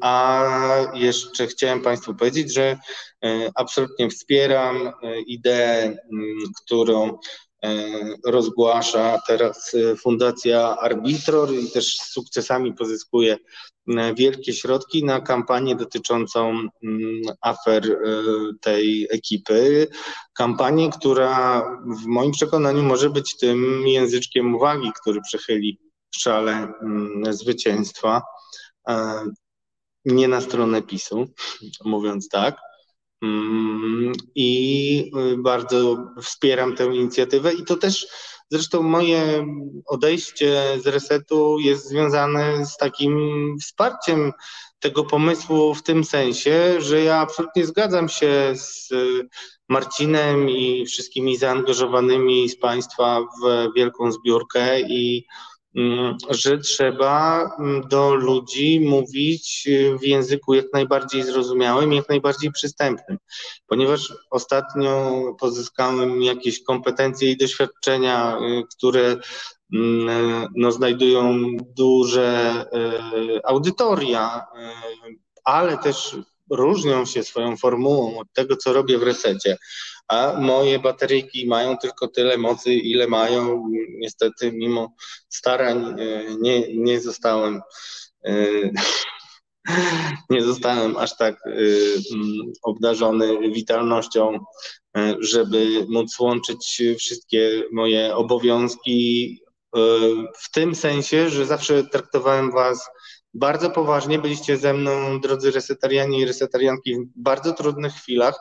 [0.00, 0.46] A
[0.94, 2.78] jeszcze chciałem Państwu powiedzieć, że
[3.54, 4.92] absolutnie wspieram
[5.26, 5.96] ideę,
[6.64, 7.49] którą E,
[8.24, 13.36] rozgłasza teraz e, Fundacja Arbitror i też z sukcesami pozyskuje
[13.88, 16.68] e, wielkie środki na kampanię dotyczącą
[17.40, 17.98] afer
[18.60, 19.86] tej ekipy.
[20.32, 21.60] Kampanię, która
[22.02, 25.78] w moim przekonaniu może być tym języczkiem uwagi, który przechyli
[26.14, 26.72] szale
[27.30, 28.22] zwycięstwa.
[30.04, 31.26] Nie na stronę PiSu,
[31.84, 32.69] mówiąc tak.
[33.22, 37.52] Mm, I y, bardzo wspieram tę inicjatywę.
[37.52, 38.06] I to też
[38.50, 39.46] zresztą moje
[39.86, 44.32] odejście z resetu jest związane z takim wsparciem
[44.78, 48.88] tego pomysłu w tym sensie, że ja absolutnie zgadzam się z
[49.68, 55.26] Marcinem i wszystkimi zaangażowanymi z Państwa w wielką zbiórkę i
[56.30, 63.18] że trzeba mm, do ludzi mówić y, w języku jak najbardziej zrozumiałym, jak najbardziej przystępnym,
[63.66, 69.16] ponieważ ostatnio pozyskałem jakieś kompetencje i doświadczenia, y, które
[69.72, 71.38] mm, no, znajdują
[71.76, 72.64] duże
[73.36, 74.46] y, audytoria,
[75.44, 76.16] ale też
[76.50, 79.56] różnią się swoją formułą od tego, co robię w resecie
[80.10, 83.68] a moje bateryjki mają tylko tyle mocy, ile mają.
[83.98, 84.94] Niestety, mimo
[85.28, 87.60] starań, e, nie, nie zostałem.
[88.24, 88.34] E,
[90.30, 91.50] nie zostałem aż tak e,
[92.62, 94.38] obdarzony witalnością,
[95.18, 99.38] żeby móc łączyć wszystkie moje obowiązki
[100.38, 102.90] w tym sensie, że zawsze traktowałem Was
[103.34, 104.18] bardzo poważnie.
[104.18, 108.40] Byliście ze mną, drodzy resetarianie i resetarianki, w bardzo trudnych chwilach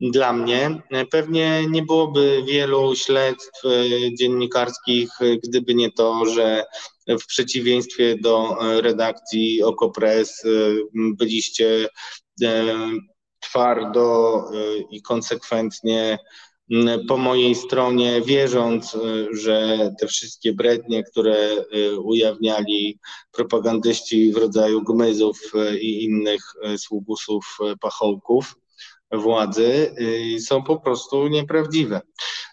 [0.00, 0.82] dla mnie.
[1.10, 6.64] Pewnie nie byłoby wielu śledztw e, dziennikarskich, e, gdyby nie to, że
[7.08, 10.44] w przeciwieństwie do e, redakcji Okopres
[10.94, 11.88] byliście
[13.40, 14.42] twardo
[14.90, 16.18] i konsekwentnie
[17.08, 18.96] po mojej stronie, wierząc,
[19.32, 21.64] że te wszystkie brednie, które
[22.04, 22.98] ujawniali
[23.32, 26.42] propagandyści w rodzaju gmyzów i innych
[26.76, 28.54] sługusów pachołków,
[29.12, 29.94] władzy
[30.36, 32.00] y, są po prostu nieprawdziwe.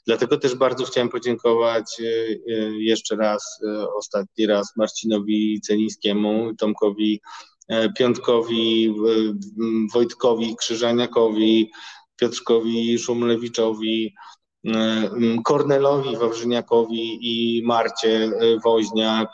[0.07, 3.59] Dlatego też bardzo chciałem podziękować y, y, jeszcze raz,
[3.97, 7.21] ostatni raz Marcinowi Celińskiemu, Tomkowi
[7.97, 8.95] Piątkowi,
[9.93, 11.71] Wojtkowi Krzyżaniakowi,
[12.15, 14.13] Piotrkowi Szumlewiczowi,
[15.43, 18.31] Kornelowi Wawrzyniakowi i Marcie
[18.63, 19.29] Woźniak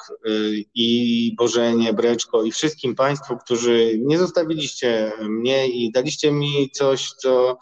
[0.75, 7.57] i Bożenie Breczko i wszystkim Państwu, którzy nie zostawiliście mnie i daliście mi coś, co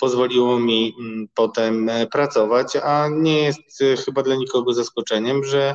[0.00, 0.94] pozwoliło mi
[1.34, 5.74] potem pracować, a nie jest chyba dla nikogo zaskoczeniem, że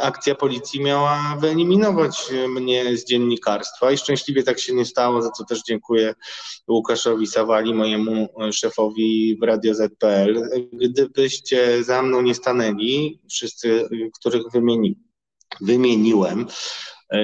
[0.00, 5.44] akcja policji miała wyeliminować mnie z dziennikarstwa i szczęśliwie tak się nie stało, za co
[5.44, 6.14] też dziękuję
[6.68, 10.42] Łukaszowi Sawali, mojemu szefowi w Radio ZPL.
[10.72, 13.88] Gdybyście za mną nie stanęli, wszyscy,
[14.20, 14.98] których wymieni,
[15.60, 16.46] wymieniłem,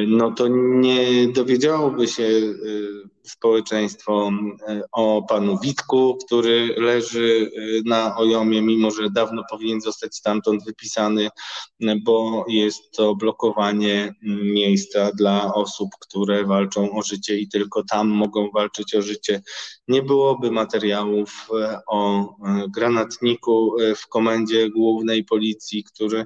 [0.07, 2.29] no to nie dowiedziałoby się
[3.29, 4.31] społeczeństwo
[4.93, 7.51] o panu Witku, który leży
[7.85, 11.29] na Ojomie, mimo że dawno powinien zostać stamtąd wypisany,
[12.05, 18.51] bo jest to blokowanie miejsca dla osób, które walczą o życie i tylko tam mogą
[18.51, 19.43] walczyć o życie.
[19.89, 21.49] Nie byłoby materiałów
[21.87, 22.29] o
[22.75, 26.25] granatniku w komendzie głównej policji, który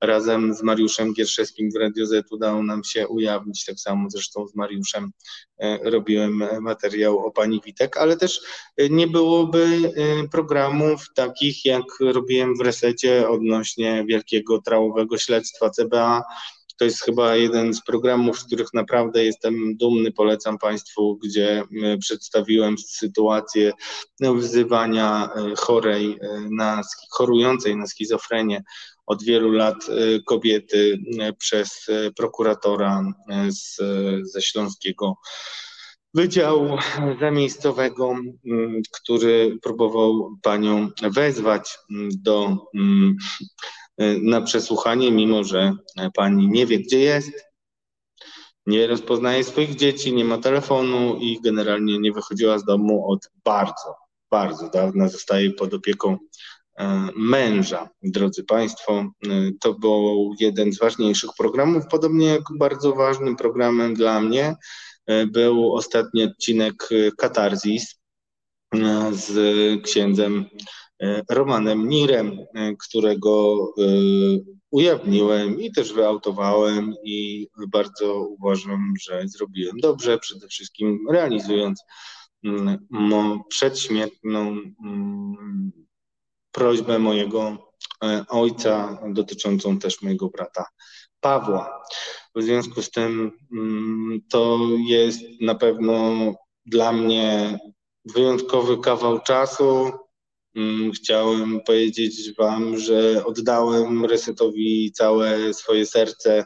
[0.00, 4.54] razem z Mariuszem Gierszewskim w Radio Z udało nam się ujawnić, tak samo zresztą z
[4.54, 5.10] Mariuszem
[5.58, 8.40] e, robiłem materiał o pani Witek, ale też
[8.90, 16.22] nie byłoby e, programów takich, jak robiłem w Resecie odnośnie wielkiego trałowego śledztwa CBA,
[16.78, 21.98] to jest chyba jeden z programów, z których naprawdę jestem dumny, polecam Państwu, gdzie e,
[21.98, 23.72] przedstawiłem sytuację
[24.20, 26.18] wzywania chorej
[26.50, 28.62] na, chorującej na schizofrenię
[29.06, 29.76] od wielu lat
[30.26, 30.98] kobiety
[31.38, 33.02] przez prokuratora
[33.48, 33.76] z,
[34.32, 35.16] ze Śląskiego
[36.14, 36.78] Wydziału
[37.20, 38.14] Zamiejscowego,
[38.92, 41.78] który próbował panią wezwać
[42.10, 42.56] do,
[44.22, 45.72] na przesłuchanie, mimo że
[46.14, 47.32] pani nie wie, gdzie jest,
[48.66, 53.94] nie rozpoznaje swoich dzieci, nie ma telefonu i generalnie nie wychodziła z domu od bardzo,
[54.30, 56.18] bardzo dawna, zostaje pod opieką
[56.78, 57.88] E, męża.
[58.02, 59.28] Drodzy Państwo, e,
[59.60, 64.56] to był jeden z ważniejszych programów, podobnie jak bardzo ważnym programem dla mnie e,
[65.26, 66.88] był ostatni odcinek
[67.18, 68.00] Katarzis
[69.12, 69.32] z
[69.82, 70.44] księdzem
[71.30, 72.38] Romanem Nirem,
[72.78, 73.56] którego
[74.70, 81.82] ujawniłem i też wyautowałem i bardzo uważam, że zrobiłem dobrze, przede wszystkim realizując
[83.48, 84.56] przedśmiertną
[86.52, 87.72] prośbę mojego
[88.04, 90.64] e, ojca dotyczącą też mojego brata
[91.20, 91.82] Pawła.
[92.34, 96.12] W związku z tym mm, to jest na pewno
[96.66, 97.58] dla mnie
[98.04, 99.90] wyjątkowy kawał czasu.
[100.56, 106.44] Mm, chciałem powiedzieć Wam, że oddałem resetowi całe swoje serce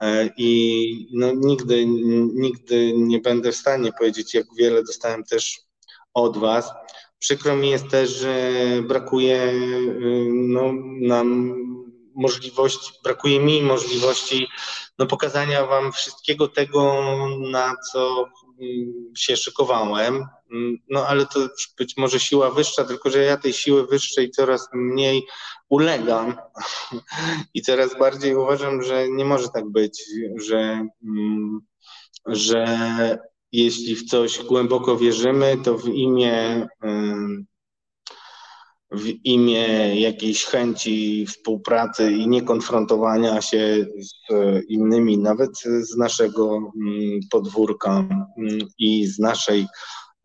[0.00, 1.86] e, i no, nigdy,
[2.34, 5.60] nigdy nie będę w stanie powiedzieć, jak wiele dostałem też
[6.14, 6.70] od Was.
[7.18, 8.52] Przykro mi jest też, że
[8.88, 11.54] brakuje y, no, nam
[12.14, 14.46] możliwości, brakuje mi możliwości
[14.98, 17.04] no, pokazania Wam wszystkiego tego,
[17.50, 18.28] na co
[18.60, 20.26] mm, się szykowałem.
[20.52, 24.68] Mm, no ale to być może siła wyższa, tylko że ja tej siły wyższej coraz
[24.72, 25.26] mniej
[25.68, 26.34] ulegam
[27.54, 30.02] i coraz bardziej uważam, że nie może tak być,
[30.36, 31.60] że, mm,
[32.26, 32.66] że
[33.52, 36.68] jeśli w coś głęboko wierzymy, to w imię,
[38.92, 44.12] w imię jakiejś chęci współpracy i niekonfrontowania się z
[44.68, 45.50] innymi, nawet
[45.80, 46.72] z naszego
[47.30, 48.04] podwórka
[48.78, 49.66] i z naszej,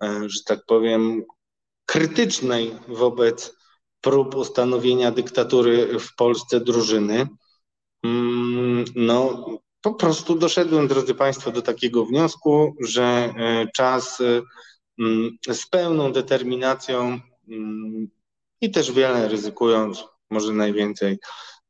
[0.03, 1.23] e, że tak powiem,
[1.85, 3.55] krytycznej wobec
[4.01, 7.27] prób ustanowienia dyktatury w Polsce drużyny,
[8.95, 9.45] no
[9.81, 14.41] po prostu doszedłem, drodzy Państwo, do takiego wniosku, że e, czas e,
[14.99, 18.07] mm, z pełną determinacją mm,
[18.61, 21.19] i też wiele ryzykując, może najwięcej,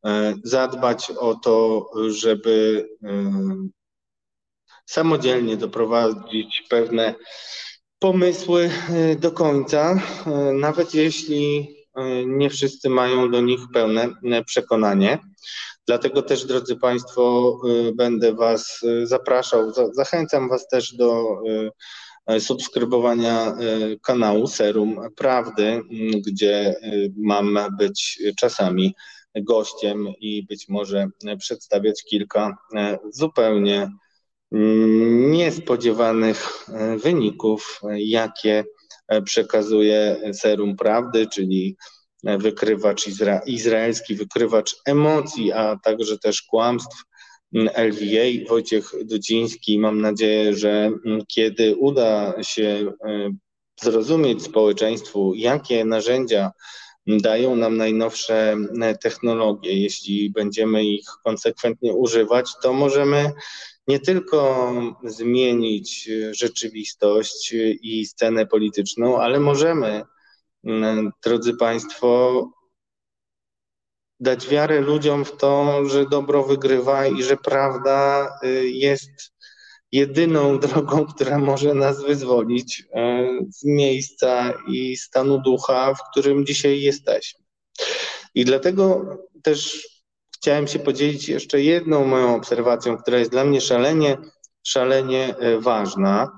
[0.05, 2.87] e, zadbać o to, żeby
[4.85, 7.15] samodzielnie doprowadzić pewne
[7.99, 8.71] pomysły
[9.19, 10.01] do końca,
[10.53, 11.75] nawet jeśli
[12.25, 14.09] nie wszyscy mają do nich pełne
[14.45, 15.19] przekonanie.
[15.87, 17.53] Dlatego też, drodzy Państwo,
[17.93, 21.25] będę Was zapraszał, zachęcam Was też do
[22.39, 23.57] subskrybowania
[24.03, 25.81] kanału Serum Prawdy,
[26.27, 26.75] gdzie
[27.17, 28.95] mam być czasami
[29.35, 31.07] gościem i być może
[31.39, 32.57] przedstawiać kilka
[33.09, 33.91] zupełnie
[35.31, 36.67] niespodziewanych
[37.03, 38.63] wyników, jakie
[39.25, 41.77] przekazuje Serum Prawdy, czyli
[42.23, 47.03] wykrywacz izra izraelski, wykrywacz emocji, a także też kłamstw
[47.53, 49.79] LVA, Wojciech Dudziński.
[49.79, 50.91] Mam nadzieję, że
[51.27, 53.29] kiedy uda się e,
[53.81, 56.51] zrozumieć społeczeństwu, jakie narzędzia
[57.07, 58.57] dają nam najnowsze
[59.01, 63.31] technologie, jeśli będziemy ich konsekwentnie używać, to możemy
[63.87, 64.71] nie tylko
[65.03, 70.03] zmienić rzeczywistość i scenę polityczną, ale możemy
[70.63, 72.51] Mm, drodzy Państwo,
[74.19, 79.09] dać wiarę ludziom w to, że dobro wygrywa i że prawda y, jest
[79.91, 82.85] jedyną drogą, która może nas wyzwolić y,
[83.49, 87.45] z miejsca i stanu ducha, w którym dzisiaj jesteśmy.
[88.35, 89.05] I dlatego
[89.43, 89.87] też
[90.35, 94.17] chciałem się podzielić jeszcze jedną moją obserwacją, która jest dla mnie szalenie,
[94.63, 96.31] szalenie ważna.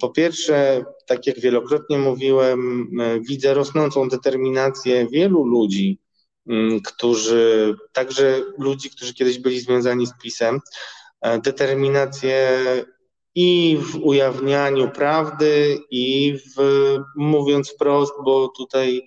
[0.00, 2.90] Po pierwsze, tak jak wielokrotnie mówiłem,
[3.28, 5.98] widzę rosnącą determinację wielu ludzi,
[6.84, 10.60] którzy, także ludzi, którzy kiedyś byli związani z PiSem,
[11.42, 12.58] determinację
[13.34, 16.62] i w ujawnianiu prawdy, i w
[17.16, 19.02] mówiąc wprost, bo tutaj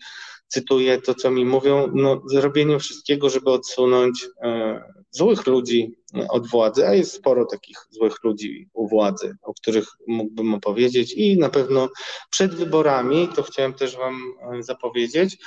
[0.52, 5.96] cytuję to, co mi mówią, no, zrobieniu wszystkiego, żeby odsunąć e, złych ludzi
[6.30, 11.38] od władzy, a jest sporo takich złych ludzi u władzy, o których mógłbym opowiedzieć i
[11.38, 11.90] na pewno
[12.30, 15.38] przed wyborami, to chciałem też Wam e, zapowiedzieć, e,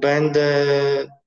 [0.00, 0.66] będę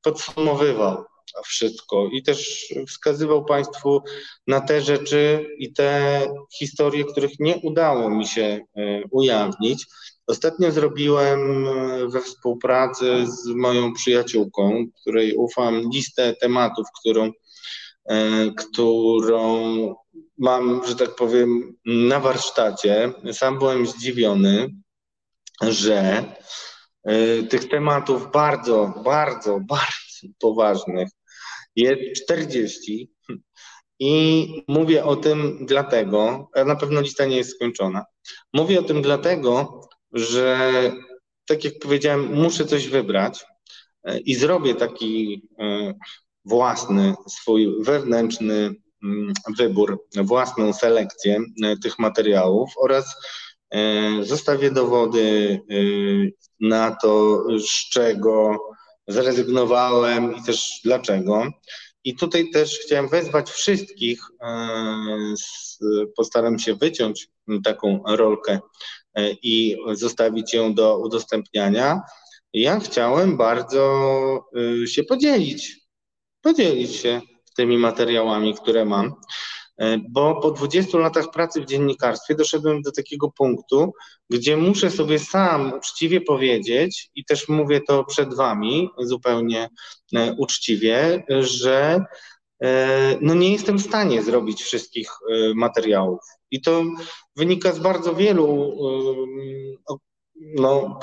[0.04, 1.06] podsumowywał
[1.46, 4.02] wszystko i też wskazywał Państwu
[4.48, 6.22] na te rzeczy i te
[6.58, 9.86] historie, których nie udało mi się e, ujawnić.
[10.28, 17.32] Ostatnio zrobiłem e, we współpracy z moją przyjaciółką, której ufam, listę tematów, którą,
[18.06, 19.66] e, którą
[20.38, 23.14] mam, że tak powiem, na warsztacie.
[23.34, 24.70] Sam byłem zdziwiony,
[25.62, 26.24] że
[27.50, 31.10] tych tematów bardzo, bardzo, bardzo poważnych
[31.76, 33.12] jest 40
[34.00, 38.06] i mówię o tym dlatego, na pewno lista nie jest skończona.
[38.54, 39.82] Mówię o tym dlatego,
[40.14, 40.72] że
[41.46, 43.46] tak jak powiedziałem, muszę coś wybrać
[44.04, 45.94] e, i zrobię taki e,
[46.46, 48.74] własny, swój wewnętrzny
[49.04, 53.16] mm, wybór, własną selekcję e, tych materiałów oraz
[54.22, 55.60] zostawię dowody
[56.60, 58.58] na to, z czego
[59.08, 61.52] zrezygnowałem i też dlaczego.
[62.04, 64.58] I tutaj też chciałem wezwać wszystkich, e,
[66.16, 67.28] postaram się wyciąć
[67.64, 68.60] taką rolkę
[69.16, 72.02] e, i zostawić ją do udostępniania.
[72.54, 74.46] Ja chciałem bardzo
[74.84, 75.80] e, się podzielić,
[76.42, 77.22] podzielić się
[77.56, 79.14] tymi materiałami, które mam.
[79.82, 83.94] E, bo po 20 latach pracy w dziennikarstwie doszedłem do takiego punktu,
[84.30, 89.70] gdzie muszę sobie sam uczciwie powiedzieć, i też mówię to przed Wami zupełnie
[90.16, 92.06] e, uczciwie, że
[92.64, 95.10] e, no nie jestem w stanie zrobić wszystkich
[95.56, 96.20] materiałów.
[96.52, 96.84] I to
[97.36, 98.78] wynika z bardzo wielu
[100.56, 101.00] no,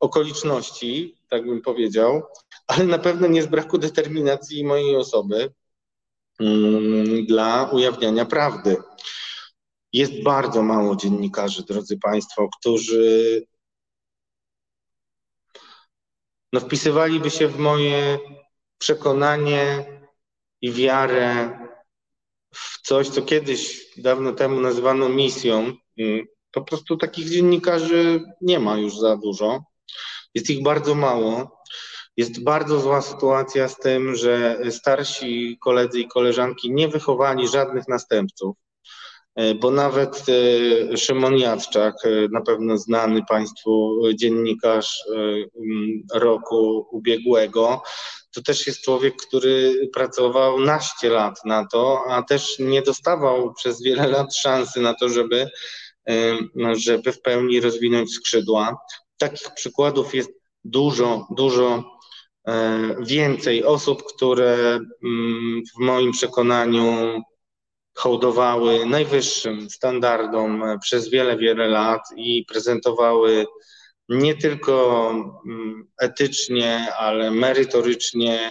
[0.00, 2.22] okoliczności, tak bym powiedział,
[2.66, 5.52] ale na pewno nie z braku determinacji mojej osoby,
[7.26, 8.76] dla ujawniania prawdy.
[9.92, 13.42] Jest bardzo mało dziennikarzy, drodzy Państwo, którzy
[16.52, 18.18] no, wpisywaliby się w moje
[18.78, 19.84] przekonanie
[20.60, 21.58] i wiarę
[22.54, 25.72] w coś, co kiedyś, dawno temu nazywano misją.
[25.98, 29.64] Mm, po prostu takich dziennikarzy nie ma już za dużo.
[30.34, 31.59] Jest ich bardzo mało.
[32.16, 38.56] Jest bardzo zła sytuacja z tym, że starsi koledzy i koleżanki nie wychowali żadnych następców,
[39.34, 40.24] e, bo nawet
[40.92, 45.04] e, Szymon Jadczak, e, na pewno znany Państwu dziennikarz
[46.14, 47.82] roku ubiegłego,
[48.34, 53.82] to też jest człowiek, który pracował naście lat na to, a też nie dostawał przez
[53.82, 55.50] wiele lat szansy na to, żeby,
[56.72, 58.76] żeby w pełni rozwinąć skrzydła.
[59.18, 60.30] Takich przykładów jest
[60.64, 61.99] dużo, dużo
[63.00, 67.22] więcej osób, które mm, w moim przekonaniu
[67.94, 73.46] hołdowały najwyższym standardom przez wiele, wiele lat i prezentowały
[74.08, 75.10] nie tylko
[75.46, 78.50] mm, etycznie, ale merytorycznie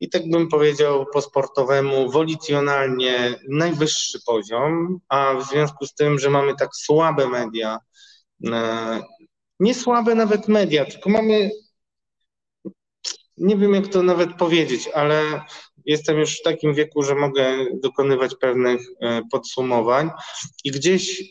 [0.00, 6.30] i tak bym powiedział po sportowemu, wolicjonalnie najwyższy poziom, a w związku z tym, że
[6.30, 7.78] mamy tak słabe media,
[8.46, 9.00] e,
[9.60, 11.50] nie słabe nawet media, tylko mamy
[13.38, 15.40] nie wiem, jak to nawet powiedzieć, ale
[15.86, 20.10] jestem już w takim wieku, że mogę dokonywać pewnych e, podsumowań
[20.64, 21.22] i gdzieś,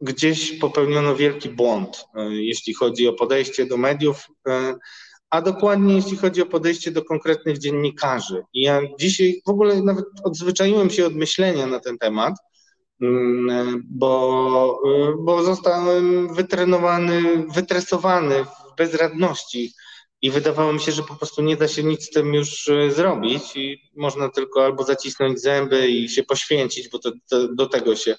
[0.00, 4.74] gdzieś popełniono wielki błąd, e, jeśli chodzi o podejście do mediów, e,
[5.30, 8.42] a dokładnie jeśli chodzi o podejście do konkretnych dziennikarzy.
[8.54, 12.34] I ja dzisiaj w ogóle nawet odzwyczaiłem się od myślenia na ten temat,
[13.02, 14.82] mm, bo,
[15.18, 19.72] bo zostałem wytrenowany, wytresowany w bezradności
[20.22, 22.90] i wydawało mi się, że po prostu nie da się nic z tym już e,
[22.90, 27.96] zrobić i można tylko albo zacisnąć zęby i się poświęcić, bo to, to do tego
[27.96, 28.16] się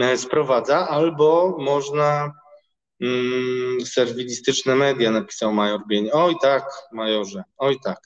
[0.00, 2.32] e, sprowadza, albo można
[3.00, 6.10] mm, serwilistyczne media, napisał major Bień.
[6.12, 7.98] Oj tak, majorze, oj tak.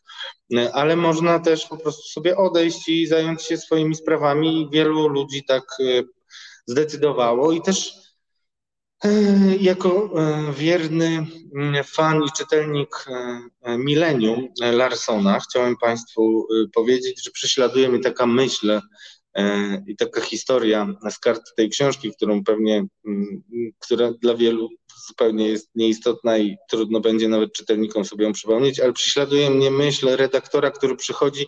[0.57, 4.69] E, ale można też po prostu sobie odejść i zająć się swoimi sprawami.
[4.73, 5.65] Wielu ludzi tak
[6.67, 8.08] zdecydowało i też
[9.61, 10.11] Jako
[10.53, 13.07] wierny mm, fan i czytelnik
[13.79, 18.81] Millennium Larsona chciałem Państwu powiedzieć, że prześladuje mnie taka myśl, E,
[19.87, 23.43] I taka historia z kart tej książki, którą pewnie, mm,
[23.79, 24.69] która dla wielu
[25.07, 30.17] zupełnie jest nieistotna i trudno będzie nawet czytelnikom sobie ją przypomnieć, ale prześladuje mnie myśl
[30.17, 31.47] redaktora, który przychodzi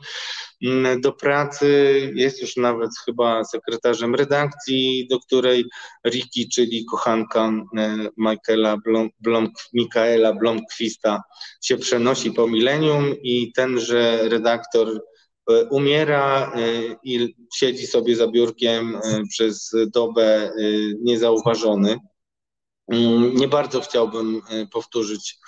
[0.65, 5.65] mm, do pracy, jest już nawet chyba sekretarzem redakcji, do której
[6.07, 11.23] Riki, czyli kochanka e, Michaela Blom, Blom, Mikaela Blomqvista
[11.63, 15.10] się przenosi po milenium i tenże redaktor E,
[15.71, 16.61] umiera e,
[17.05, 20.53] i siedzi sobie za biurkiem e, przez dobę
[21.01, 21.99] niezauważony.
[22.89, 24.41] Mm, nie bardzo chciałbym
[24.73, 25.39] powtórzyć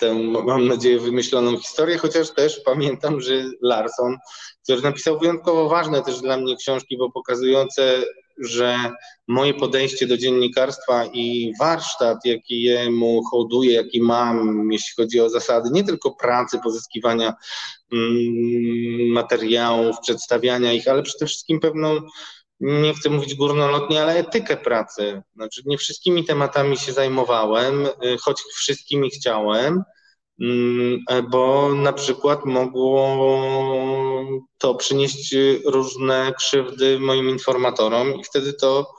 [0.00, 0.14] tę,
[0.44, 4.16] mam nadzieję, wymyśloną historię, chociaż też pamiętam, że Larson,
[4.62, 8.02] który napisał wyjątkowo ważne też dla mnie książki, bo pokazujące
[8.40, 8.92] że
[9.28, 15.70] moje podejście do dziennikarstwa i warsztat, jaki jemu hołduję, jaki mam, jeśli chodzi o zasady
[15.72, 17.34] nie tylko pracy, pozyskiwania
[17.92, 22.00] mm, materiałów, przedstawiania ich, ale przede wszystkim pewną,
[22.60, 25.22] nie chcę mówić górnolotnie, ale etykę pracy.
[25.36, 29.82] Znaczy, nie wszystkimi tematami się zajmowałem, y, choć wszystkimi chciałem.
[30.40, 33.16] Mm, bo na przykład mogło
[34.58, 35.34] to przynieść
[35.64, 38.90] różne krzywdy moim informatorom i wtedy to,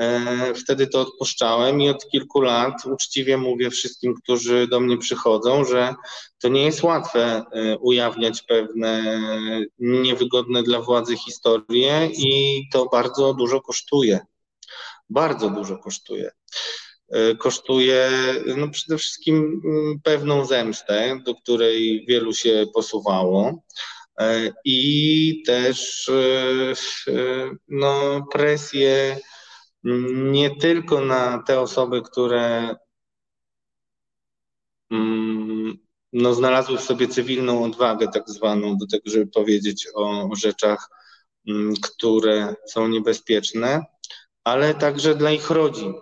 [0.00, 5.64] e, wtedy to odpuszczałem i od kilku lat uczciwie mówię wszystkim, którzy do mnie przychodzą,
[5.64, 5.94] że
[6.38, 9.20] to nie jest łatwe e, ujawniać pewne
[9.78, 14.20] niewygodne dla władzy historie i to bardzo dużo kosztuje.
[15.10, 16.30] Bardzo dużo kosztuje.
[17.12, 18.10] E, kosztuje
[18.56, 23.62] no przede wszystkim mm, pewną zemstę, do której wielu się posuwało.
[24.20, 26.74] E, i też e,
[27.68, 29.18] no, presję
[30.14, 32.76] nie tylko na te osoby, które
[34.90, 35.78] mm,
[36.12, 40.88] no, znalazły w sobie cywilną odwagę, tak zwaną, do tego, żeby powiedzieć o rzeczach,
[41.48, 43.84] mm, które są niebezpieczne,
[44.44, 45.94] ale także dla ich rodzin,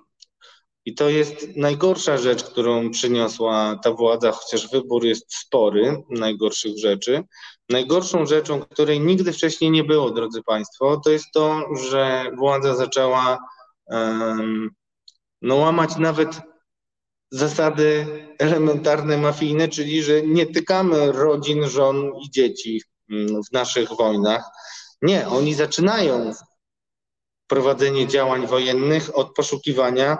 [0.90, 7.22] i to jest najgorsza rzecz, którą przyniosła ta władza, chociaż wybór jest spory najgorszych rzeczy.
[7.68, 13.38] Najgorszą rzeczą, której nigdy wcześniej nie było, drodzy Państwo, to jest to, że władza zaczęła
[13.86, 14.70] um,
[15.42, 16.40] no, łamać nawet
[17.30, 18.06] zasady
[18.38, 22.82] elementarne mafijne, czyli że nie tykamy rodzin, żon i dzieci
[23.48, 24.44] w naszych wojnach.
[25.02, 26.32] Nie, oni zaczynają
[27.46, 30.18] prowadzenie działań wojennych od poszukiwania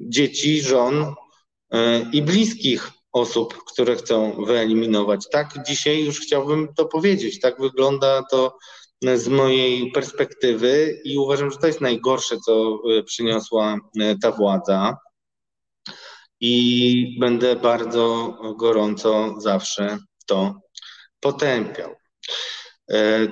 [0.00, 1.14] dzieci, żon
[1.72, 5.28] e, i bliskich osób, które chcą wyeliminować.
[5.32, 7.40] Tak, dzisiaj już chciałbym to powiedzieć.
[7.40, 8.56] Tak wygląda to
[9.14, 14.96] z mojej perspektywy i uważam, że to jest najgorsze, co e, przyniosła e, ta władza.
[16.40, 20.54] I będę bardzo gorąco zawsze to
[21.20, 21.94] potępiał.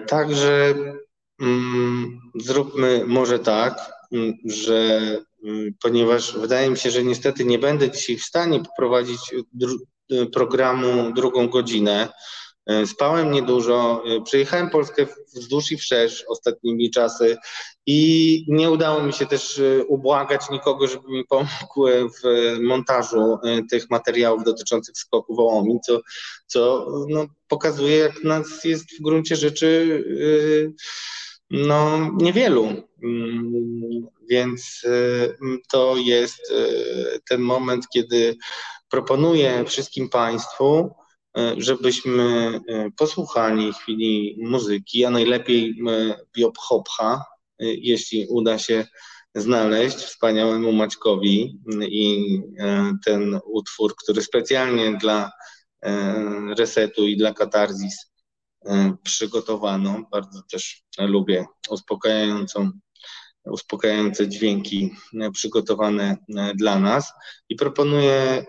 [0.07, 0.75] Także
[1.41, 3.93] mm, zróbmy może tak,
[4.45, 5.01] że
[5.83, 9.21] ponieważ wydaje mi się, że niestety nie będę dzisiaj w stanie poprowadzić
[10.13, 12.09] y, programu drugą godzinę.
[12.71, 17.37] Y, spałem niedużo, przejechałem Polskę wzdłuż i wszerz ostatnimi czasy
[17.87, 23.39] i nie udało mi się też ubłagać nikogo, żeby mi pomógł w montażu
[23.71, 26.01] tych materiałów dotyczących skoku Wołomin, co,
[26.47, 30.05] co no, pokazuje, jak nas jest w gruncie rzeczy
[31.51, 32.69] no, niewielu.
[34.31, 35.37] Mm, więc y,
[35.69, 38.37] to jest y, ten moment, kiedy
[38.89, 40.95] proponuję wszystkim Państwu,
[41.39, 42.61] y, żebyśmy
[42.97, 45.75] posłuchali chwili muzyki, a najlepiej
[46.37, 47.25] Biop Hopcha,
[47.59, 48.87] jeśli uda się
[49.35, 52.41] znaleźć wspaniałemu Maćkowi i
[53.05, 55.31] ten utwór, który specjalnie dla
[56.59, 58.13] resetu i dla katarzis
[59.03, 60.03] przygotowano.
[60.13, 62.71] Bardzo też lubię uspokajającą
[63.51, 64.91] uspokajające dźwięki
[65.21, 67.13] e, przygotowane e, dla nas.
[67.49, 68.45] I proponuję e,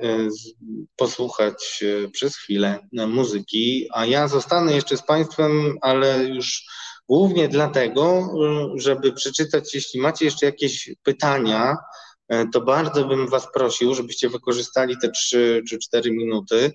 [0.96, 1.84] posłuchać
[2.14, 6.66] przez chwilę muzyki, a ja zostanę jeszcze z Państwem, ale już
[7.10, 8.34] głównie dlatego,
[8.76, 11.78] żeby przeczytać, jeśli macie jeszcze jakieś pytania,
[12.54, 16.72] to bardzo bym Was prosił, żebyście wykorzystali te 3 czy 4 minuty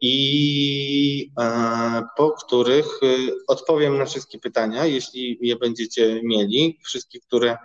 [0.00, 3.06] i e, po których e,
[3.48, 7.56] odpowiem na wszystkie pytania, jeśli je będziecie mieli, wszystkie, które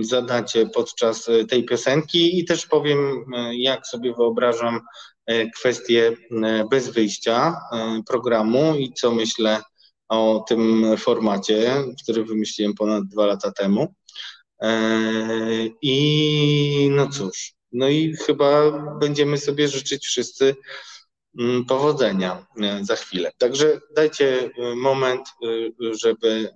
[0.00, 4.80] zadacie podczas tej piosenki i też powiem, jak sobie wyobrażam
[5.56, 6.16] kwestię
[6.70, 7.54] bez wyjścia
[8.06, 9.62] programu i co myślę
[10.08, 13.94] o tym formacie, który wymyśliłem ponad dwa lata temu.
[15.82, 20.56] I no cóż, no i chyba będziemy sobie życzyć wszyscy
[21.38, 22.46] mm, powodzenia
[22.80, 23.32] za chwilę.
[23.38, 25.28] Także dajcie moment,
[26.02, 26.52] żeby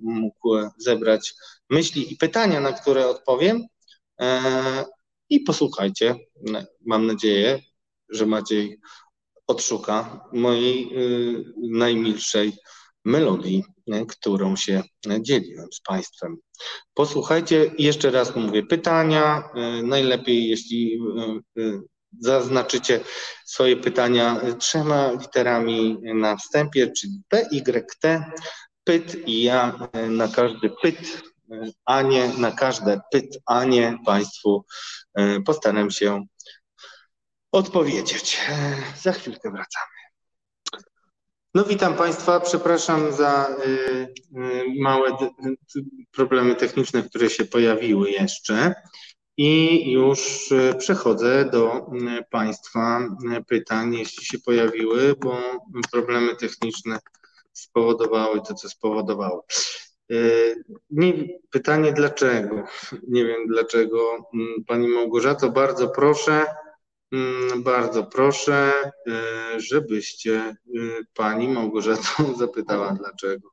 [0.00, 1.34] mógł zebrać
[1.70, 3.66] myśli i pytania, na które odpowiem.
[5.30, 6.14] I posłuchajcie.
[6.86, 7.60] Mam nadzieję,
[8.08, 8.80] że Maciej
[9.46, 10.90] odszuka mojej
[11.56, 12.52] najmilszej
[13.08, 13.64] melodii,
[14.08, 14.82] którą się
[15.20, 16.36] dzieliłem z Państwem.
[16.94, 19.48] Posłuchajcie, jeszcze raz mówię, pytania.
[19.82, 21.00] Najlepiej, jeśli
[22.20, 23.00] zaznaczycie
[23.46, 28.32] swoje pytania trzema literami na wstępie, czyli P, Y, T,
[28.84, 31.22] pyt i ja na każdy pyt,
[31.84, 34.64] a nie na każde pytanie Państwu
[35.46, 36.24] postaram się
[37.52, 38.40] odpowiedzieć.
[39.02, 39.97] Za chwilkę wracamy.
[41.54, 44.08] No witam Państwa, przepraszam za y, y,
[44.80, 45.16] małe
[46.12, 48.74] problemy techniczne, które się pojawiły jeszcze
[49.36, 51.86] i już y, przechodzę do
[52.30, 53.08] Państwa
[53.48, 55.36] pytań, jeśli się pojawiły, bo
[55.92, 56.98] problemy techniczne
[57.52, 59.46] spowodowały to, co spowodowało.
[60.90, 61.12] Nie,
[61.50, 62.64] pytanie dlaczego?
[63.08, 64.28] Nie wiem dlaczego.
[64.66, 66.67] Pani Małgorzato, bardzo proszę Mm,
[67.56, 68.72] bardzo proszę,
[69.06, 70.54] e, żebyście e,
[71.14, 73.50] pani Małgorzatą zapytała dlaczego.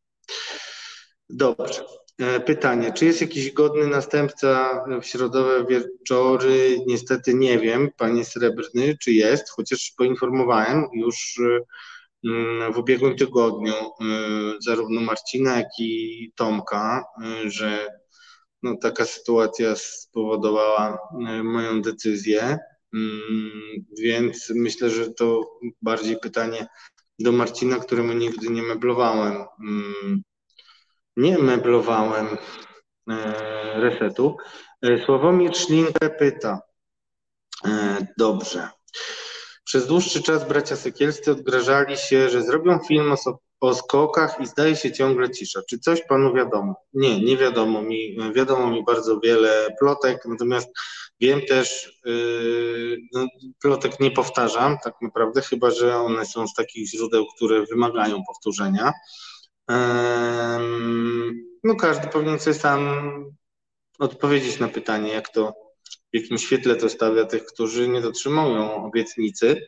[1.30, 1.86] Dobrze.
[2.20, 6.80] E, pytanie, czy jest jakiś godny następca w środowe wieczory?
[6.88, 11.40] Niestety nie wiem, panie Srebrny, czy jest, chociaż poinformowałem już
[12.26, 13.74] mm, w ubiegłym tygodniu
[14.60, 17.04] zarówno Marcina, jak i Tomka,
[17.46, 17.88] że
[18.64, 20.98] no, taka sytuacja spowodowała
[21.44, 22.60] moją decyzję.
[22.96, 26.68] Mm, więc myślę, że to bardziej pytanie
[27.20, 29.46] do Marcina, któremu nigdy nie meblowałem.
[29.68, 30.22] Mm,
[31.18, 32.28] nie meblowałem
[33.10, 33.34] e,
[33.80, 34.38] resetu.
[34.82, 36.62] E, Sławomir Szlinkę pyta.
[37.66, 38.70] E, dobrze.
[39.64, 44.76] Przez dłuższy czas bracia Sekielscy odgrażali się, że zrobią film o, o skokach i zdaje
[44.76, 45.62] się ciągle cisza.
[45.70, 46.76] Czy coś panu wiadomo?
[46.94, 48.18] Nie, nie wiadomo mi.
[48.34, 50.70] Wiadomo mi bardzo wiele plotek, natomiast
[51.20, 53.28] wiem też, yy, no,
[53.62, 58.94] plotek nie powtarzam tak naprawdę, chyba że one są z takich źródeł, które wymagają powtórzenia.
[61.64, 63.02] No każdy powinien sobie sam
[64.00, 65.54] odpowiedzieć na pytanie, jak to,
[66.14, 69.68] w jakim świetle to stawia tych, którzy nie dotrzymują obietnicy.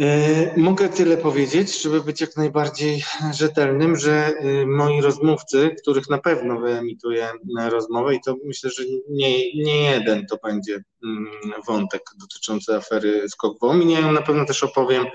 [0.00, 6.18] E, mogę tyle powiedzieć, żeby być jak najbardziej rzetelnym, że e, moi rozmówcy, których na
[6.18, 7.28] pewno wyemituję
[7.68, 11.26] rozmowę, i to myślę, że nie, nie jeden to będzie mm,
[11.66, 15.06] wątek dotyczący afery Skok Wołominię, na pewno też opowiem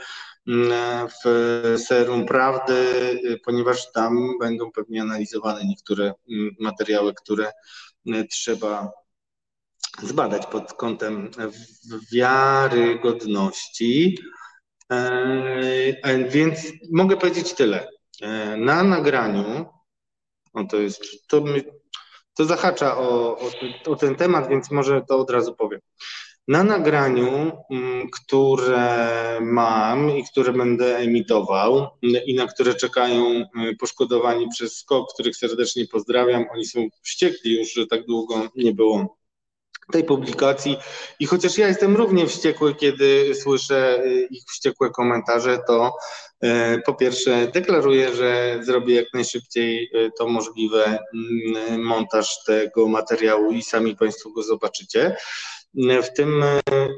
[0.47, 1.23] mm, w
[1.79, 7.51] Serum Prawdy, e, ponieważ tam będą pewnie analizowane niektóre mm, materiały, które
[8.31, 8.91] trzeba
[10.03, 11.31] zbadać pod kątem
[12.11, 14.17] wiarygodności.
[14.91, 17.87] E, więc mogę powiedzieć tyle.
[18.21, 19.65] E, na nagraniu,
[20.53, 21.43] o to jest, to,
[22.37, 23.51] to zahacza o, o,
[23.85, 25.79] o, ten temat, więc może to od razu powiem.
[26.47, 33.45] Na nagraniu, mm, które mam i które będę emitował i na które czekają e,
[33.79, 39.17] poszkodowani przez SKOK, których serdecznie pozdrawiam, oni są wściekli już, że tak długo nie było
[39.91, 40.77] tej publikacji.
[41.19, 45.93] I chociaż ja jestem równie wściekły, kiedy słyszę y, ich wściekłe komentarze, to
[46.43, 53.51] y, po pierwsze deklaruję, że zrobię jak najszybciej y, to możliwe mm, montaż tego materiału
[53.51, 55.15] i sami Państwo go zobaczycie.
[56.03, 56.43] W tym,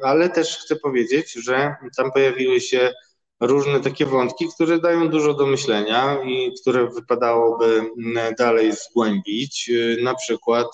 [0.04, 2.94] ale też chcę powiedzieć, że tam pojawiły się
[3.40, 9.72] różne takie wątki, które dają dużo do myślenia i które wypadałoby mm, dalej zgłębić.
[10.02, 10.68] Na przykład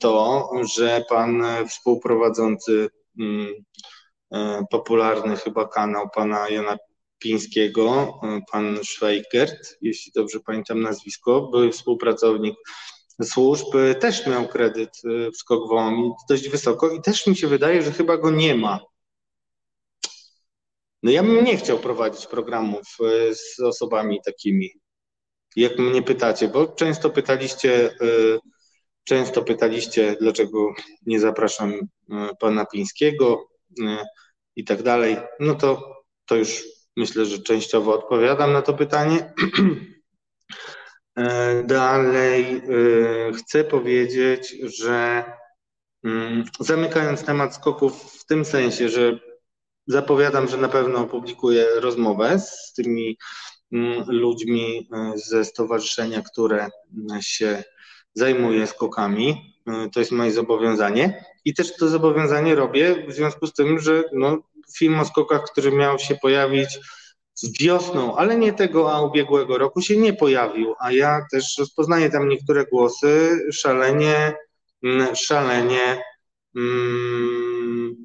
[0.00, 2.88] to, że pan współprowadzący
[3.20, 3.54] mm,
[4.34, 6.76] e, popularny chyba kanał pana Jana
[7.18, 12.54] Pińskiego, e, pan Schweikert, jeśli dobrze pamiętam nazwisko, były współpracownik
[13.22, 13.66] służb,
[14.00, 15.70] też miał kredyt e, w skok
[16.28, 18.80] dość wysoko i też mi się wydaje, że chyba go nie ma.
[21.02, 22.82] No ja bym nie chciał prowadzić programów
[23.32, 24.70] z osobami takimi,
[25.56, 27.96] jak mnie pytacie, bo często pytaliście
[29.04, 30.74] Często pytaliście, dlaczego
[31.06, 31.80] nie zapraszam e,
[32.40, 33.48] pana Pińskiego
[33.84, 34.04] e,
[34.56, 35.16] i tak dalej.
[35.40, 35.96] No to,
[36.26, 36.64] to już
[36.96, 39.32] myślę, że częściowo odpowiadam na to pytanie.
[41.16, 42.62] E, dalej
[43.38, 45.24] chcę powiedzieć, że
[46.04, 49.18] mm, zamykając temat skoków w tym sensie, że
[49.86, 53.18] zapowiadam, że na pewno opublikuję rozmowę z tymi
[53.72, 56.68] mm, ludźmi ze stowarzyszenia, które
[57.20, 57.64] się
[58.14, 59.54] zajmuję skokami.
[59.92, 64.38] To jest moje zobowiązanie i też to zobowiązanie robię w związku z tym, że no,
[64.76, 66.78] film o skokach, który miał się pojawić
[67.60, 72.28] wiosną, ale nie tego, a ubiegłego roku się nie pojawił, a ja też rozpoznaję tam
[72.28, 74.34] niektóre głosy szalenie,
[74.82, 76.02] mm, szalenie
[76.56, 77.96] mm,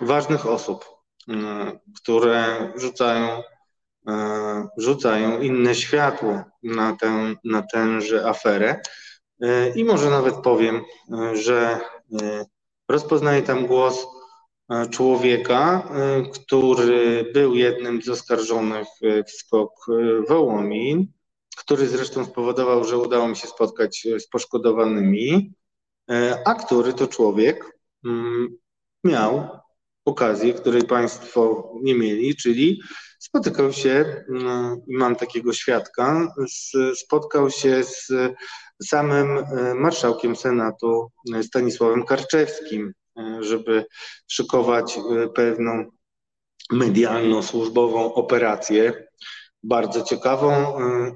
[0.00, 0.84] ważnych osób,
[1.28, 3.42] mm, które rzucają,
[4.76, 8.80] rzucają inne światło na tę, na tęże aferę.
[9.42, 10.76] E, I może nawet powiem,
[11.12, 11.80] e, że
[12.88, 14.06] rozpoznaję tam głos
[14.90, 15.88] człowieka,
[16.34, 18.86] który był jednym z oskarżonych
[19.26, 19.86] w skok
[20.28, 21.06] Wołomin,
[21.56, 25.52] który zresztą spowodował, że udało mi się spotkać z poszkodowanymi,
[26.44, 28.56] a który to człowiek mm,
[29.04, 29.48] miał
[30.04, 32.80] okazję, której Państwo nie mieli, czyli
[33.22, 36.34] spotykał się, mm, mam takiego świadka,
[36.94, 38.12] spotkał się z
[38.84, 41.08] samym e, marszałkiem Senatu
[41.42, 43.84] Stanisławem Karczewskim, e, żeby
[44.28, 45.84] szykować e, pewną
[46.70, 49.06] medialną, służbową operację,
[49.62, 50.66] bardzo ciekawą.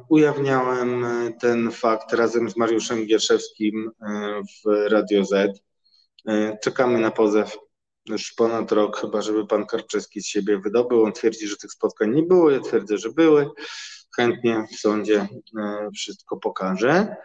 [0.09, 1.07] Ujawniałem
[1.41, 3.91] ten fakt razem z Mariuszem Gierszewskim
[4.65, 5.61] w Radio Z.
[6.63, 7.59] Czekamy na pozew
[8.09, 11.03] już ponad rok, chyba żeby pan Karczewski z siebie wydobył.
[11.03, 13.51] On twierdzi, że tych spotkań nie było, ja twierdzę, że były.
[14.17, 15.29] Chętnie w sądzie
[15.59, 17.17] e, wszystko pokażę.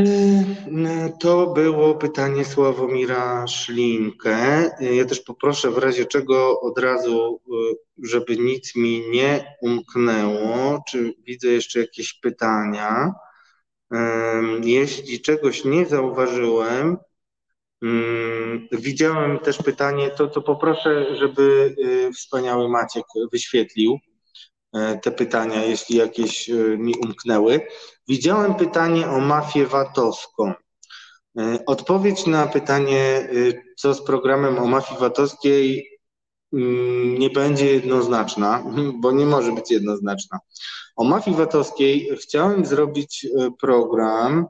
[0.00, 4.70] E, to było pytanie Sławomira Szlinkę.
[4.80, 11.14] Ja też poproszę w razie czego od razu, e, żeby nic mi nie umknęło, czy
[11.26, 13.12] widzę jeszcze jakieś pytania.
[14.62, 16.96] Jeśli czegoś nie zauważyłem,
[18.72, 23.98] widziałem też pytanie, to, to poproszę, żeby y, wspaniały Maciek wyświetlił
[24.72, 27.60] e, te pytania, jeśli jakieś y, mi umknęły.
[28.08, 30.52] Widziałem pytanie o mafię VAT-owską.
[31.38, 35.88] E, odpowiedź na pytanie, y, co z programem o mafii VAT-owskiej,
[36.52, 38.64] mm, nie będzie jednoznaczna,
[39.00, 40.38] bo nie może być jednoznaczna.
[40.96, 43.26] O mafii VAT-owskiej chciałem zrobić
[43.60, 44.46] program.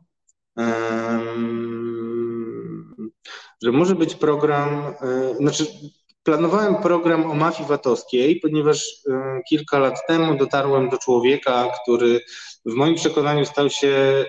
[0.57, 2.04] Um,
[3.63, 5.67] że może być program, e, znaczy
[6.25, 12.21] planowałem program o mafii VAT-owskiej, ponieważ e, kilka lat temu dotarłem do człowieka, który
[12.67, 14.25] w moim przekonaniu stał się e,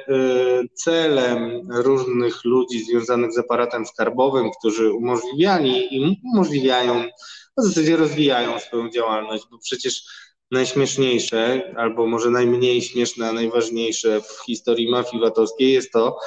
[0.73, 7.03] celem różnych ludzi związanych z aparatem skarbowym, którzy umożliwiali i umożliwiają,
[7.57, 10.03] w zasadzie rozwijają swoją działalność, bo przecież
[10.52, 16.18] najśmieszniejsze, albo może najmniej śmieszne, a najważniejsze w historii mafii VAT-owskiej jest to,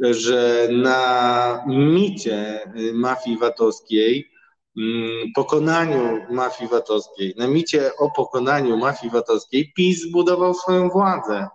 [0.00, 2.60] że na micie
[2.94, 4.30] mafii VAT-owskiej,
[4.78, 11.48] mm, pokonaniu mafii VAT-owskiej, na micie o pokonaniu mafii VAT-owskiej PiS zbudował swoją władzę.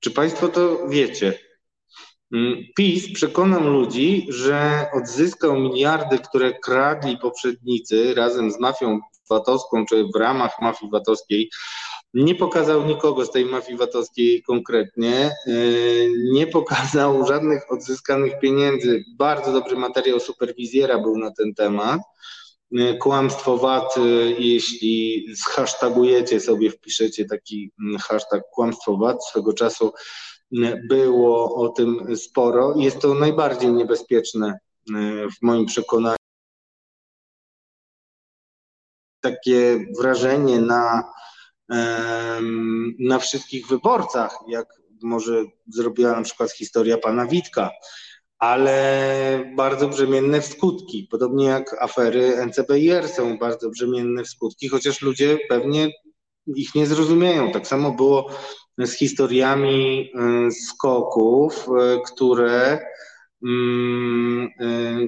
[0.00, 1.38] Czy Państwo to wiecie?
[2.32, 10.04] Mm, PiS przekonał ludzi, że odzyskał miliardy, które kradli poprzednicy razem z mafią VAT-owską, czy
[10.14, 11.50] w ramach mafii VAT-owskiej.
[12.14, 19.04] Nie pokazał nikogo z tej mafii VAT-owskiej konkretnie, y, nie pokazał żadnych odzyskanych pieniędzy.
[19.18, 22.00] Bardzo dobry materiał superwizjera był na ten temat.
[22.78, 24.00] Y, kłamstwo VAT, y,
[24.38, 29.92] jeśli zhashtagujecie sobie, wpiszecie taki mm, hashtag kłamstwo VAT, swego czasu
[30.88, 32.74] było o tym sporo.
[32.76, 34.58] Jest to najbardziej niebezpieczne
[35.38, 36.17] w moim przekonaniu
[39.30, 41.04] takie wrażenie na,
[42.98, 44.66] na wszystkich wyborcach, jak
[45.02, 47.70] może zrobiła na przykład historia pana Witka,
[48.38, 51.08] ale bardzo brzemienne w skutki.
[51.10, 55.90] Podobnie jak afery NCBIR są bardzo brzemienne w skutki, chociaż ludzie pewnie
[56.56, 57.52] ich nie zrozumieją.
[57.52, 58.30] Tak samo było
[58.78, 60.10] z historiami
[60.50, 62.78] skoków, e, które y,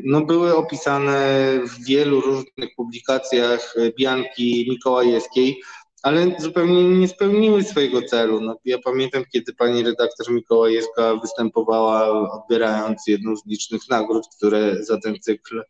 [0.04, 5.62] no, były opisane w wielu różnych publikacjach Bianki Mikołajewskiej,
[6.02, 8.40] ale zupełnie nie spełniły swojego celu.
[8.40, 15.00] No, ja pamiętam, kiedy pani redaktor Mikołajewska występowała, odbierając jedną z licznych nagród, które za
[15.00, 15.64] ten cykl e,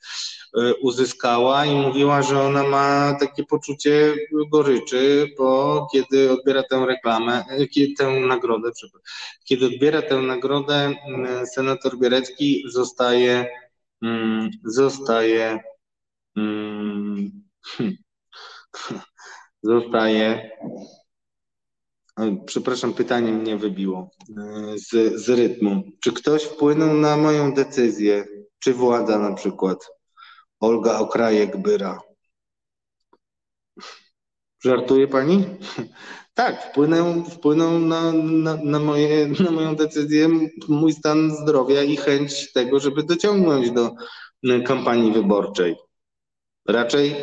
[0.75, 4.15] uzyskała i mówiła, że ona ma takie poczucie
[4.53, 8.71] goryczy, bo kiedy odbiera tę reklamę, e, kiedy, tę nagrodę,
[9.45, 10.95] kiedy odbiera tę nagrodę,
[11.55, 13.47] senator Bierecki zostaje,
[14.65, 15.61] zostaje
[16.35, 17.31] hmm,
[19.63, 20.51] zostaje.
[22.47, 25.83] Przepraszam, pytanie mnie wybiło e, z, z rytmu.
[26.01, 28.27] Czy ktoś wpłynął na moją decyzję?
[28.59, 29.87] Czy władza na przykład?
[30.61, 31.99] Olga Okrajek-Byra.
[34.65, 35.45] Żartuje pani?
[36.35, 40.29] Tak, wpłynął, wpłynął na, na, na, moje, na moją decyzję
[40.69, 43.95] mój stan zdrowia i chęć tego, żeby dociągnąć do
[44.67, 45.77] kampanii wyborczej.
[46.69, 47.17] Raczej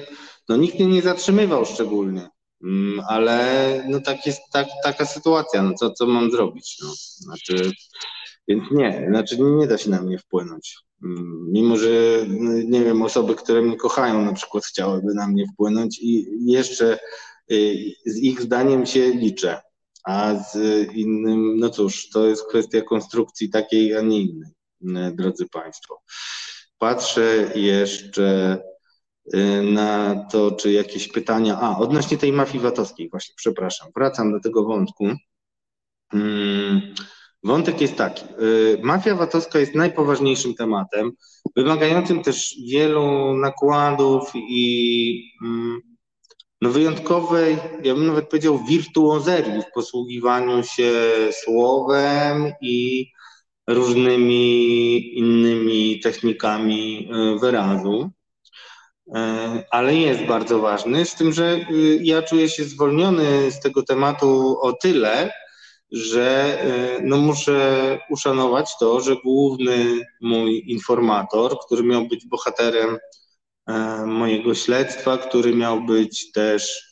[0.49, 2.29] no, nikt mnie nie zatrzymywał szczególnie,
[2.63, 5.61] mm, ale no, tak jest tak, taka sytuacja.
[5.61, 6.77] No, co, co mam zrobić?
[6.83, 7.71] No, znaczy,
[8.47, 10.77] więc nie, znaczy nie da się na mnie wpłynąć.
[11.03, 11.89] Mm, mimo, że
[12.65, 16.99] nie wiem, osoby, które mnie kochają, na przykład chciałyby na mnie wpłynąć i jeszcze
[17.51, 17.75] y,
[18.05, 19.61] z ich zdaniem się liczę,
[20.03, 20.57] a z
[20.93, 26.01] innym, no cóż, to jest kwestia konstrukcji takiej, a nie innej, y, drodzy Państwo.
[26.77, 28.57] Patrzę jeszcze
[29.63, 31.59] na to, czy jakieś pytania.
[31.61, 35.05] A, odnośnie tej mafii VAT-owskiej, właśnie, przepraszam, wracam do tego wątku.
[36.11, 36.81] Hmm.
[37.43, 38.25] Wątek jest taki.
[38.41, 41.11] Y, mafia VAT-owska jest najpoważniejszym tematem,
[41.55, 45.81] wymagającym też wielu nakładów i mm,
[46.61, 50.91] no wyjątkowej, ja bym nawet powiedział, wirtuozerii w posługiwaniu się
[51.31, 53.07] słowem i
[53.67, 58.09] różnymi innymi technikami y, wyrazu.
[59.07, 59.11] Y,
[59.71, 61.59] ale jest bardzo ważny, z tym, że
[62.01, 65.31] ja czuję się zwolniony z tego tematu o tyle,
[65.91, 72.97] że e, no muszę uszanować to, że główny mój informator, który miał być bohaterem
[73.67, 76.83] e, mojego śledztwa, który miał być też,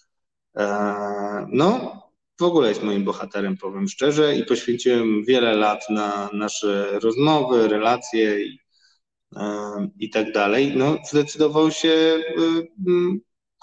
[0.58, 2.02] e, no
[2.40, 8.46] w ogóle jest moim bohaterem, powiem szczerze, i poświęciłem wiele lat na nasze rozmowy, relacje
[8.46, 8.60] i,
[10.00, 10.74] i tak dalej.
[10.76, 12.24] No, zdecydował się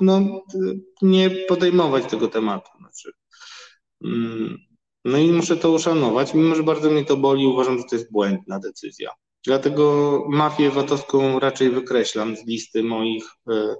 [0.00, 0.42] no,
[1.02, 2.70] nie podejmować tego tematu.
[2.78, 3.12] Znaczy,
[4.04, 4.58] mm,
[5.04, 8.12] no i muszę to uszanować, mimo że bardzo mnie to boli, uważam, że to jest
[8.12, 9.10] błędna decyzja.
[9.46, 13.74] Dlatego mafię VAT-owską raczej wykreślam z listy moich y,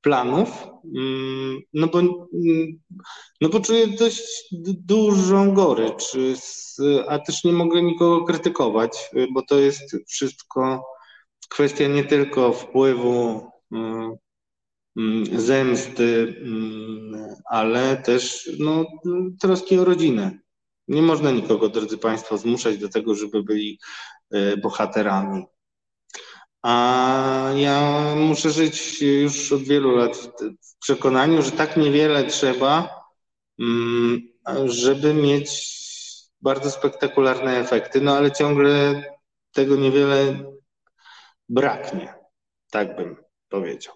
[0.00, 0.66] planów,
[0.96, 2.80] mm, no bo, mm,
[3.40, 4.48] no bo czuję dość
[4.86, 6.16] dużą gorycz,
[7.08, 10.82] a też nie mogę nikogo krytykować, y, bo to jest wszystko
[11.52, 13.76] kwestia nie tylko wpływu y,
[14.96, 16.36] mm, zemsty,
[17.44, 18.86] ale też no,
[19.40, 20.38] troski o rodzinę.
[20.88, 23.78] Nie można nikogo, drodzy Państwo, zmuszać do tego, żeby byli
[24.30, 25.44] e, bohaterami.
[26.62, 30.16] A ja muszę żyć już od wielu lat
[30.62, 32.88] w przekonaniu, że tak niewiele trzeba,
[33.58, 34.20] mm,
[34.66, 35.72] żeby mieć
[36.40, 39.04] bardzo spektakularne efekty, no ale ciągle
[39.52, 40.51] tego niewiele
[41.48, 42.14] braknie,
[42.70, 43.16] tak bym
[43.48, 43.94] powiedział.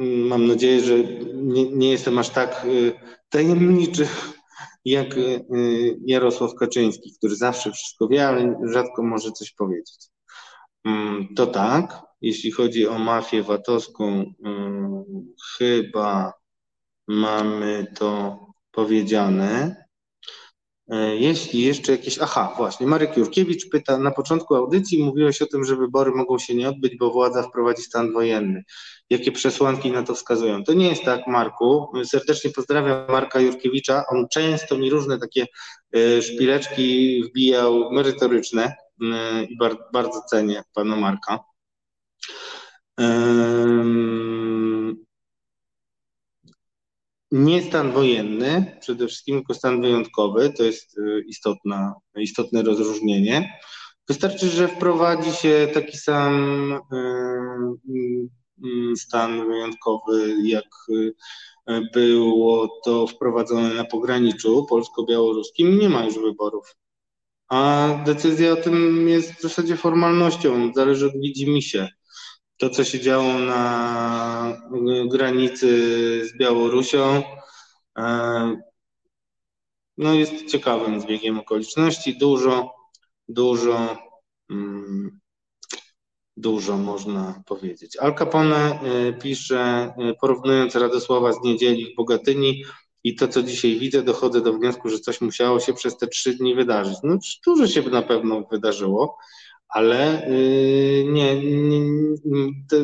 [0.00, 0.98] Mam nadzieję, że
[1.34, 2.92] nie, nie jestem aż tak y,
[3.28, 4.08] tajemniczy
[4.84, 5.44] jak y,
[6.06, 10.08] Jarosław Kaczyński, który zawsze wszystko wie, ale rzadko może coś powiedzieć.
[10.84, 14.34] Mm, to tak, jeśli chodzi o mafię VAT-owską, y,
[15.58, 16.32] chyba
[17.08, 18.38] mamy to
[18.70, 19.87] powiedziane.
[20.88, 22.18] E, jeśli jeszcze jakieś.
[22.18, 22.86] Aha, właśnie.
[22.86, 26.96] Marek Jurkiewicz pyta: Na początku audycji mówiłeś o tym, że wybory mogą się nie odbyć,
[26.96, 28.64] bo władza wprowadzi stan wojenny.
[29.10, 30.64] Jakie przesłanki na to wskazują?
[30.64, 31.92] To nie jest tak, Marku.
[32.04, 34.04] Serdecznie pozdrawiam Marka Jurkiewicza.
[34.12, 35.46] On często mi różne takie
[35.96, 39.58] e, szpileczki wbijał merytoryczne e, i
[39.92, 41.38] bardzo cenię pana Marka.
[47.30, 53.58] Nie stan wojenny, przede wszystkim tylko stan wyjątkowy, to jest y, istotna, istotne rozróżnienie.
[54.08, 56.96] Wystarczy, że wprowadzi się taki sam y,
[58.66, 60.68] y, stan wyjątkowy, jak
[61.94, 66.76] było to wprowadzone na pograniczu polsko-białoruskim, nie ma już wyborów.
[67.48, 71.88] A decyzja o tym jest w zasadzie formalnością, zależy od widzimisię
[72.58, 74.62] to, co się działo na
[75.10, 75.68] granicy
[76.26, 77.22] z Białorusią,
[77.98, 78.56] e,
[79.98, 82.18] no jest ciekawym zbiegiem okoliczności.
[82.18, 82.74] Dużo,
[83.28, 83.98] dużo,
[84.50, 85.20] mm,
[86.36, 87.96] dużo można powiedzieć.
[87.96, 92.64] Al Capone e, pisze, e, porównując Radosława z niedzieli w Bogatyni
[93.04, 96.34] i to, co dzisiaj widzę, dochodzę do wniosku, że coś musiało się przez te trzy
[96.34, 96.96] dni wydarzyć.
[97.02, 99.18] No, dużo się na pewno wydarzyło
[99.68, 101.80] ale y, nie, nie
[102.70, 102.76] to,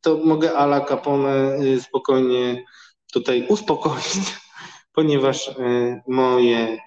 [0.00, 2.64] to, mogę Ala Capone y, spokojnie
[3.12, 4.18] tutaj uspokoić,
[4.96, 6.78] ponieważ y, moje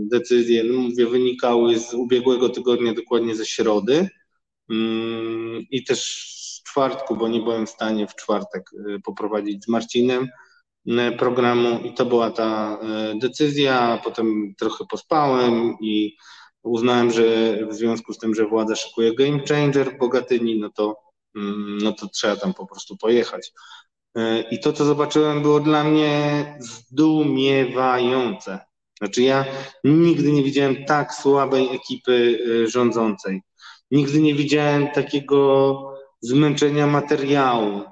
[0.00, 4.08] decyzje, no mówię, wynikały z ubiegłego tygodnia, dokładnie ze środy.
[4.70, 8.70] Mm, i też z czwartku, bo nie byłem w stanie w czwartek
[9.04, 10.28] poprowadzić z Marcinem
[11.18, 12.78] programu i to była ta
[13.20, 16.16] decyzja, potem trochę pospałem i
[16.62, 17.22] uznałem, że
[17.66, 20.96] w związku z tym, że władza szykuje game changer w Bogatyni, no to,
[21.36, 23.52] mm, no to trzeba tam po prostu pojechać.
[24.50, 28.58] I to, co zobaczyłem, było dla mnie zdumiewające.
[28.98, 29.44] Znaczy, ja
[29.84, 32.38] nigdy nie widziałem tak słabej ekipy
[32.68, 33.42] rządzącej.
[33.90, 35.78] Nigdy nie widziałem takiego
[36.20, 37.82] zmęczenia materiału.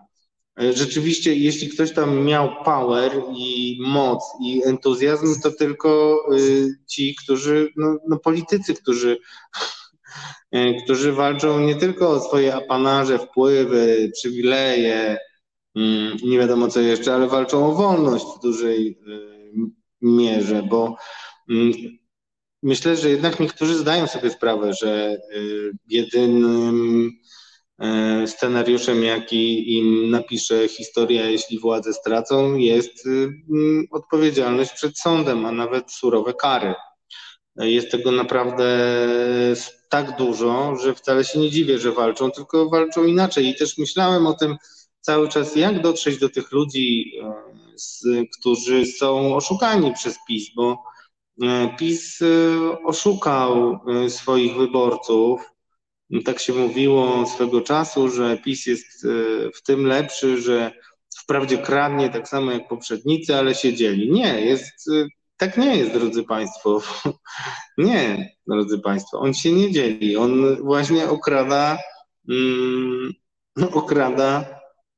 [0.60, 7.16] E, rzeczywiście, jeśli ktoś tam miał power i moc i entuzjazm, to tylko y, ci,
[7.24, 9.18] którzy, no, no politycy, którzy,
[10.52, 15.18] e, którzy walczą nie tylko o swoje apanarze, wpływy, przywileje,
[15.74, 20.96] mm, nie wiadomo co jeszcze, ale walczą o wolność w dużej y, mierze, bo
[21.50, 21.72] mm,
[22.62, 27.10] myślę, że jednak niektórzy zdają sobie sprawę, że y, jedynym
[28.26, 35.52] scenariuszem, jaki im napisze historia, jeśli władzę stracą, jest y, mm, odpowiedzialność przed sądem, a
[35.52, 36.74] nawet surowe kary.
[37.56, 38.66] Jest tego naprawdę
[39.88, 43.46] tak dużo, że wcale się nie dziwię, że walczą, tylko walczą inaczej.
[43.48, 44.56] I też myślałem o tym
[45.00, 50.82] cały czas, jak dotrzeć do tych ludzi, e, którzy są oszukani przez PiS, bo
[51.42, 52.20] e, PiS
[52.84, 55.55] oszukał swoich wyborców
[56.24, 59.08] tak się mówiło swego czasu, że PiS jest e,
[59.50, 60.72] w tym lepszy, że
[61.18, 64.12] wprawdzie kradnie tak samo jak poprzednicy, ale się dzieli.
[64.12, 66.82] Nie, jest, e, tak nie jest, drodzy Państwo.
[67.78, 70.16] Nie, drodzy Państwo, on się nie dzieli.
[70.16, 71.78] On właśnie okrada,
[72.28, 73.12] mm,
[73.72, 74.56] okrada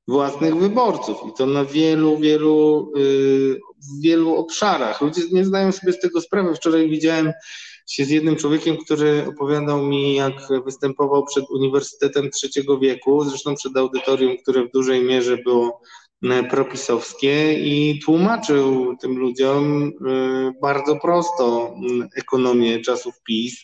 [0.08, 3.60] własnych wyborców i to na wielu, wielu, y,
[4.02, 5.00] wielu obszarach.
[5.00, 6.54] Ludzie nie zdają sobie z tego sprawy.
[6.54, 7.32] Wczoraj widziałem
[7.88, 10.34] się z jednym człowiekiem, który opowiadał mi, jak
[10.64, 15.80] występował przed Uniwersytetem Trzeciego Wieku, zresztą przed audytorium, które w dużej mierze było
[16.22, 17.54] e, propisowskie.
[17.54, 21.74] I tłumaczył tym ludziom e, bardzo prosto
[22.16, 23.54] ekonomię czasów PiS.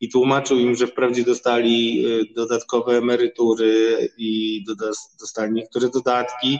[0.00, 4.64] I tłumaczył im, że wprawdzie dostali e, dodatkowe emerytury i
[5.20, 6.58] dostali niektóre dodatki,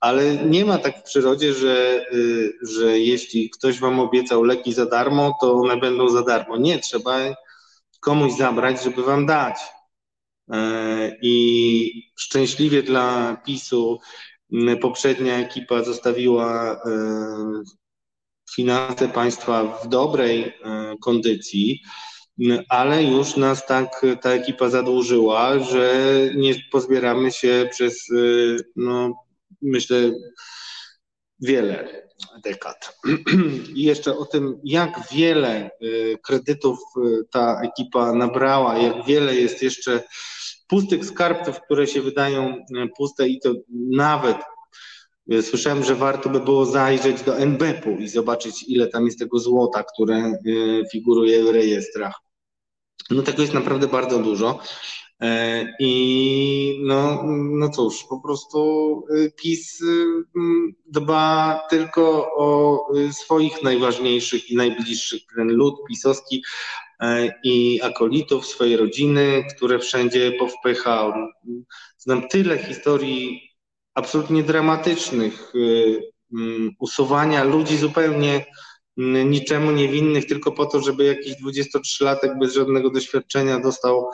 [0.00, 4.86] ale nie ma tak w przyrodzie, że, y, że jeśli ktoś wam obiecał leki za
[4.86, 6.56] darmo, to one będą za darmo.
[6.56, 7.18] Nie, trzeba
[8.00, 9.58] komuś zabrać, żeby wam dać.
[10.52, 14.00] E, I szczęśliwie dla PiSu
[14.80, 16.78] poprzednia ekipa zostawiła e,
[18.54, 21.82] finanse państwa w dobrej e, kondycji,
[22.68, 28.08] ale już nas tak ta ekipa zadłużyła, że nie pozbieramy się przez
[28.76, 29.27] no,
[29.62, 30.10] myślę,
[31.40, 32.08] wiele
[32.44, 32.98] dekad.
[33.76, 39.62] I jeszcze o tym, jak wiele y, kredytów y, ta ekipa nabrała, jak wiele jest
[39.62, 40.02] jeszcze
[40.68, 43.52] pustych skarbców, które się wydają y, puste i to
[43.90, 44.36] nawet
[45.42, 49.82] Słyszałem, że warto by było zajrzeć do NBP-u i zobaczyć, ile tam jest tego złota,
[49.82, 50.32] które
[50.92, 52.14] figuruje w rejestrach.
[53.10, 54.60] No tego jest naprawdę bardzo dużo.
[55.20, 60.24] E, I no, no cóż, po prostu y, PiS y,
[60.86, 66.42] dba tylko o y, swoich najważniejszych i najbliższych, ten lud pisowski
[67.00, 71.12] e, i akolitów, swojej rodziny, które wszędzie powpychał.
[71.98, 73.50] Znam tyle historii
[73.94, 75.52] absolutnie dramatycznych,
[76.78, 78.46] usuwania ludzi zupełnie
[79.24, 84.10] niczemu niewinnych tylko po to, żeby jakiś 23-latek bez żadnego doświadczenia dostał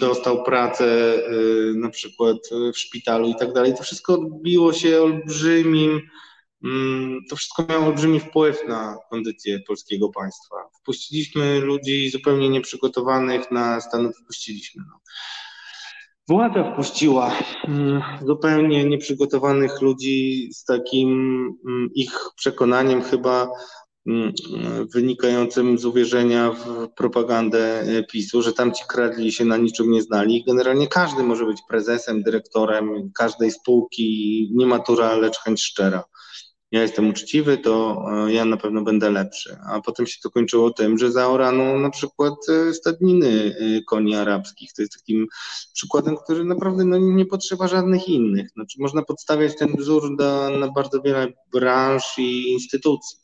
[0.00, 2.36] dostał pracę y, na przykład
[2.74, 3.74] w szpitalu i tak dalej.
[3.74, 6.00] To wszystko odbiło się olbrzymim,
[6.64, 10.56] mm, to wszystko miało olbrzymi wpływ na kondycję polskiego państwa.
[10.80, 14.84] Wpuściliśmy ludzi zupełnie nieprzygotowanych na Stanów, wpuściliśmy.
[14.88, 15.00] No.
[16.28, 17.32] Władza wpuściła
[17.64, 21.08] mm, zupełnie nieprzygotowanych ludzi z takim
[21.66, 23.50] mm, ich przekonaniem chyba
[24.94, 30.44] wynikającym z uwierzenia w propagandę PiSu, że tamci kradli się na niczym nie znali.
[30.46, 36.04] Generalnie każdy może być prezesem, dyrektorem każdej spółki, nie matura, lecz chęć szczera.
[36.70, 39.56] Ja jestem uczciwy, to e, ja na pewno będę lepszy.
[39.66, 44.72] A potem się to kończyło tym, że zaorano na przykład e, stadniny e, koni arabskich.
[44.72, 45.26] To jest takim
[45.72, 48.50] przykładem, który naprawdę no, nie potrzeba żadnych innych.
[48.50, 50.10] Znaczy, można podstawiać ten wzór
[50.60, 53.18] na bardzo wiele branż i instytucji.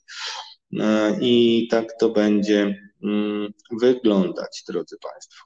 [0.80, 5.44] E, i tak to będzie mm, wyglądać, drodzy Państwo.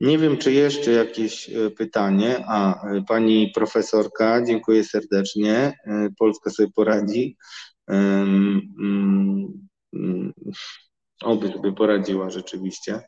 [0.00, 2.44] Nie wiem, czy jeszcze jakieś e, pytanie.
[2.48, 5.78] A, e, pani profesorka, dziękuję serdecznie.
[6.18, 7.36] Polska sobie poradzi.
[7.88, 9.68] Mm,
[11.22, 13.00] oby sobie poradziła rzeczywiście.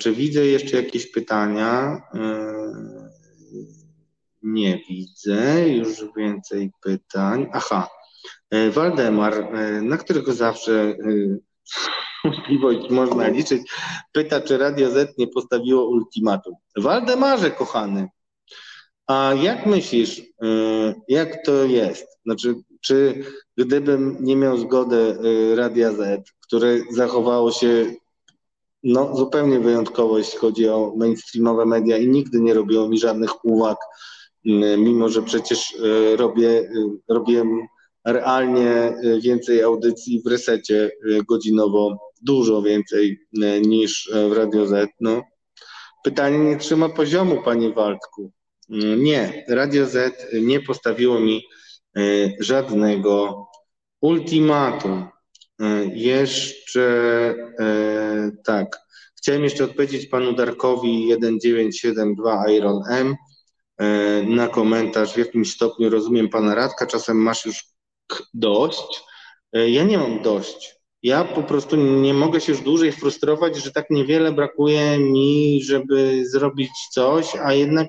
[0.00, 2.02] Czy widzę jeszcze jakieś pytania?
[4.42, 7.46] Nie widzę, już więcej pytań.
[7.52, 7.88] Aha,
[8.70, 10.96] Waldemar, e, na którego zawsze e,
[12.24, 13.62] możliwość można liczyć,
[14.12, 16.54] pyta, czy Radio Z nie postawiło ultimatum.
[16.76, 18.08] Waldemarze, kochany,
[19.06, 20.22] A jak myślisz,
[21.08, 22.18] jak to jest?
[22.24, 23.24] Znaczy, czy
[23.56, 25.16] gdybym nie miał zgody
[25.54, 27.94] Radia Z, które zachowało się
[28.82, 33.78] no, zupełnie wyjątkowo, jeśli chodzi o mainstreamowe media i nigdy nie robiło mi żadnych uwag,
[34.78, 35.76] mimo że przecież
[36.16, 36.70] robię,
[37.08, 37.44] robię
[38.06, 40.90] realnie więcej audycji w resecie
[41.28, 43.18] godzinowo, dużo więcej
[43.62, 44.90] niż w Radio Z.
[45.00, 45.22] No,
[46.04, 48.32] pytanie nie trzyma poziomu, panie Waldku.
[48.98, 51.42] Nie, Radio Z nie postawiło mi
[52.40, 53.46] żadnego
[54.00, 55.08] ultimatum.
[55.94, 57.34] Jeszcze
[58.44, 58.86] tak.
[59.16, 63.14] Chciałem jeszcze odpowiedzieć panu Darkowi 1972 Iron M
[64.26, 65.14] na komentarz.
[65.14, 67.64] W jakimś stopniu rozumiem pana Radka, czasem masz już
[68.34, 69.00] dość.
[69.52, 70.76] Ja nie mam dość.
[71.02, 76.28] Ja po prostu nie mogę się już dłużej frustrować, że tak niewiele brakuje mi, żeby
[76.28, 77.88] zrobić coś, a jednak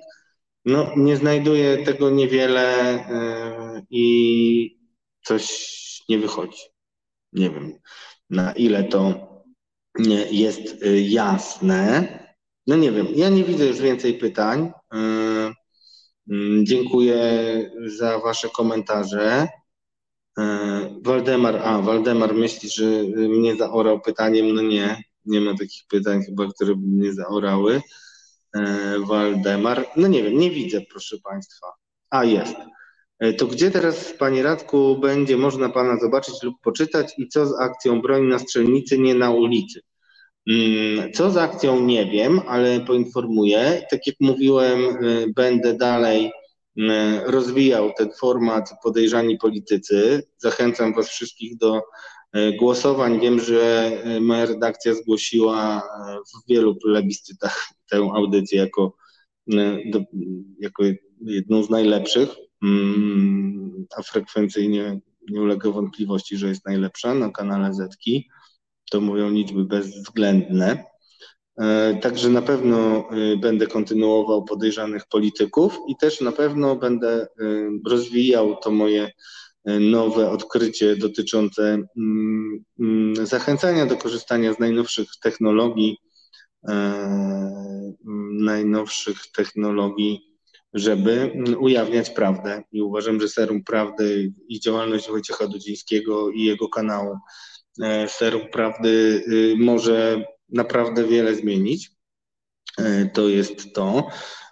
[0.65, 3.05] no, nie znajduję tego niewiele
[3.89, 4.77] i
[5.23, 5.67] coś
[6.09, 6.61] nie wychodzi.
[7.33, 7.79] Nie wiem,
[8.29, 9.13] na ile to
[10.31, 12.07] jest jasne.
[12.67, 14.71] No nie wiem, ja nie widzę już więcej pytań.
[16.63, 17.21] Dziękuję
[17.85, 19.47] za Wasze komentarze.
[21.01, 22.85] Waldemar, a Waldemar myśli, że
[23.15, 24.53] mnie zaorał pytaniem.
[24.53, 27.81] No nie, nie ma takich pytań chyba, które by mnie zaorały.
[29.07, 31.67] Waldemar, no nie wiem, nie widzę, proszę Państwa.
[32.09, 32.55] A jest.
[33.37, 38.01] To gdzie teraz, Panie Radku, będzie można Pana zobaczyć lub poczytać i co z akcją
[38.01, 39.81] Broń na strzelnicy, nie na ulicy?
[41.13, 43.87] Co z akcją nie wiem, ale poinformuję.
[43.91, 44.79] Tak jak mówiłem,
[45.35, 46.31] będę dalej
[47.25, 50.23] rozwijał ten format Podejrzani Politycy.
[50.37, 51.81] Zachęcam Was wszystkich do
[52.59, 53.19] głosowań.
[53.19, 55.83] Wiem, że moja redakcja zgłosiła
[56.33, 58.95] w wielu plebiscytach tę audycję jako,
[60.59, 60.83] jako
[61.21, 62.29] jedną z najlepszych,
[63.97, 64.99] a frekwencyjnie
[65.29, 68.29] nie ulega wątpliwości, że jest najlepsza na kanale Zetki.
[68.91, 70.83] To mówią liczby bezwzględne.
[72.01, 77.27] Także na pewno będę kontynuował podejrzanych polityków i też na pewno będę
[77.87, 79.11] rozwijał to moje
[79.79, 81.77] nowe odkrycie dotyczące
[83.23, 85.97] zachęcania do korzystania z najnowszych technologii,
[88.31, 90.21] najnowszych technologii,
[90.73, 92.63] żeby ujawniać prawdę.
[92.71, 97.17] I uważam, że Serum Prawdy i działalność Wojciecha Dudzińskiego i jego kanału
[98.07, 99.23] Serum Prawdy
[99.57, 101.91] może naprawdę wiele zmienić.
[103.13, 104.07] To jest to.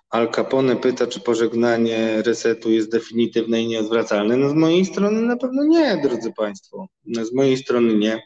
[0.10, 4.38] Al Capone pyta, czy pożegnanie resetu jest definitywne i nieodwracalne.
[4.38, 6.88] No z mojej strony na pewno nie, drodzy Państwo.
[7.06, 8.24] No z mojej strony nie.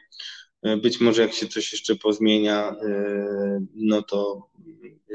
[0.81, 2.75] Być może jak się coś jeszcze pozmienia,
[3.75, 4.49] no to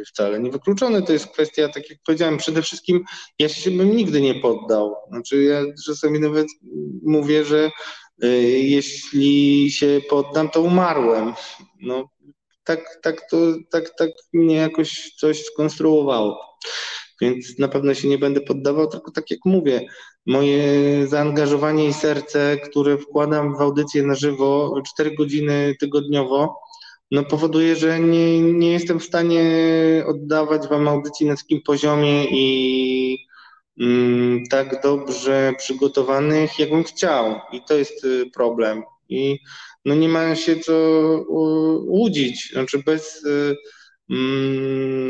[0.06, 1.02] wcale nie wykluczone.
[1.02, 3.04] To jest kwestia, tak jak powiedziałem, przede wszystkim
[3.38, 4.94] ja się bym nigdy nie poddał.
[5.08, 6.46] Znaczy ja czasami nawet
[7.02, 7.70] mówię, że
[8.52, 11.32] jeśli się poddam, to umarłem.
[11.80, 12.08] No
[12.64, 13.36] tak, tak, to,
[13.70, 16.58] tak, tak mnie jakoś coś skonstruowało.
[17.20, 19.86] Więc na pewno się nie będę poddawał, tylko tak jak mówię,
[20.26, 20.62] moje
[21.06, 26.60] zaangażowanie i serce, które wkładam w audycję na żywo 4 godziny tygodniowo,
[27.10, 29.44] no powoduje, że nie, nie jestem w stanie
[30.06, 33.26] oddawać wam audycji na takim poziomie i
[33.80, 37.40] mm, tak dobrze przygotowanych, jakbym chciał.
[37.52, 38.82] I to jest problem.
[39.08, 39.38] I
[39.84, 40.72] no nie ma się co
[41.86, 42.50] łudzić.
[42.52, 43.26] Znaczy bez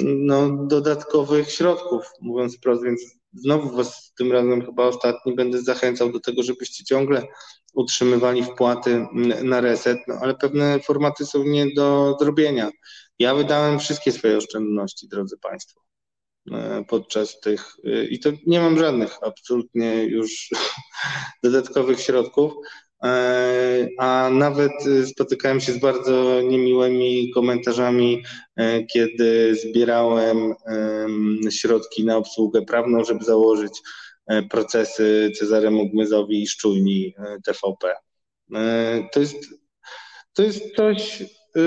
[0.03, 3.01] no, dodatkowych środków, mówiąc wprost, więc
[3.33, 7.27] znowu was tym razem chyba ostatni będę zachęcał do tego, żebyście ciągle
[7.75, 9.07] utrzymywali wpłaty
[9.43, 12.71] na reset, no, ale pewne formaty są nie do zrobienia.
[13.19, 15.81] Ja wydałem wszystkie swoje oszczędności, drodzy Państwo,
[16.89, 17.77] podczas tych
[18.11, 20.51] i to nie mam żadnych absolutnie już
[21.45, 22.53] dodatkowych środków
[23.99, 24.73] a nawet
[25.07, 28.23] spotykałem się z bardzo niemiłymi komentarzami,
[28.93, 30.55] kiedy zbierałem
[31.51, 33.73] środki na obsługę prawną, żeby założyć
[34.51, 37.15] procesy Cezaremu Gmyzowi i Szczujni
[37.45, 37.95] TVP.
[39.13, 39.37] To jest,
[40.33, 41.23] to jest coś,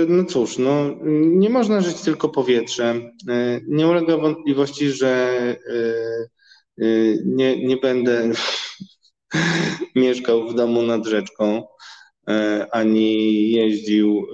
[0.07, 3.11] no cóż, no, nie można żyć tylko powietrzem.
[3.67, 5.31] Nie ulega wątpliwości, że
[7.25, 8.31] nie, nie będę
[9.95, 11.67] mieszkał w domu nad rzeczką,
[12.71, 14.27] ani jeździł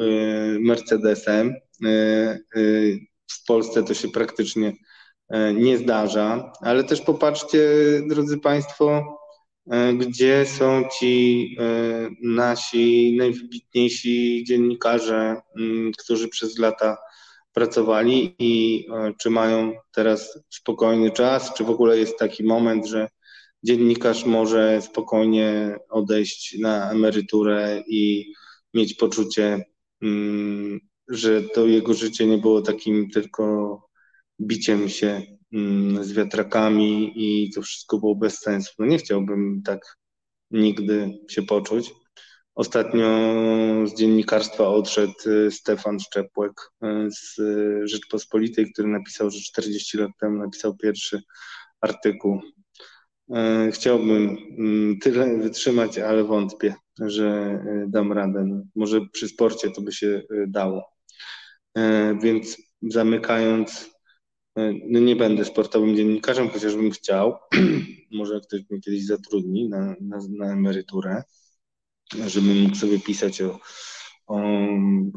[0.60, 1.54] Mercedesem.
[3.32, 4.74] W Polsce to się praktycznie
[5.54, 7.70] nie zdarza, ale też popatrzcie,
[8.10, 9.18] drodzy Państwo,
[9.98, 11.58] gdzie są ci
[12.24, 15.42] nasi najwybitniejsi dziennikarze,
[15.98, 16.98] którzy przez lata
[17.54, 18.86] pracowali i
[19.20, 23.08] czy mają teraz spokojny czas, czy w ogóle jest taki moment, że
[23.64, 28.34] dziennikarz może spokojnie odejść na emeryturę i
[28.74, 29.66] mieć poczucie,
[30.02, 33.80] mm, że to jego życie nie było takim tylko
[34.42, 35.22] biciem się
[35.54, 38.72] mm, z wiatrakami i to wszystko było bez sensu.
[38.80, 39.98] No nie chciałbym tak
[40.52, 41.94] nigdy się poczuć.
[42.56, 43.08] Ostatnio
[43.88, 46.52] z dziennikarstwa odszedł y, Stefan Szczepłek
[46.84, 47.40] y, z
[47.90, 51.22] Rzeczpospolitej, który napisał, że 40 lat temu napisał pierwszy
[51.82, 52.42] artykuł.
[53.68, 58.62] Y, chciałbym mm, tyle wytrzymać, ale wątpię, że dam radę.
[58.76, 60.94] Może przy sporcie to by się dało.
[62.22, 63.90] Więc zamykając,
[64.90, 67.38] no nie będę sportowym dziennikarzem, chociażbym chciał.
[68.12, 71.24] Może ktoś mnie kiedyś zatrudni na, na, na emeryturę
[72.28, 73.60] żebym mógł sobie pisać o,
[74.28, 74.42] o,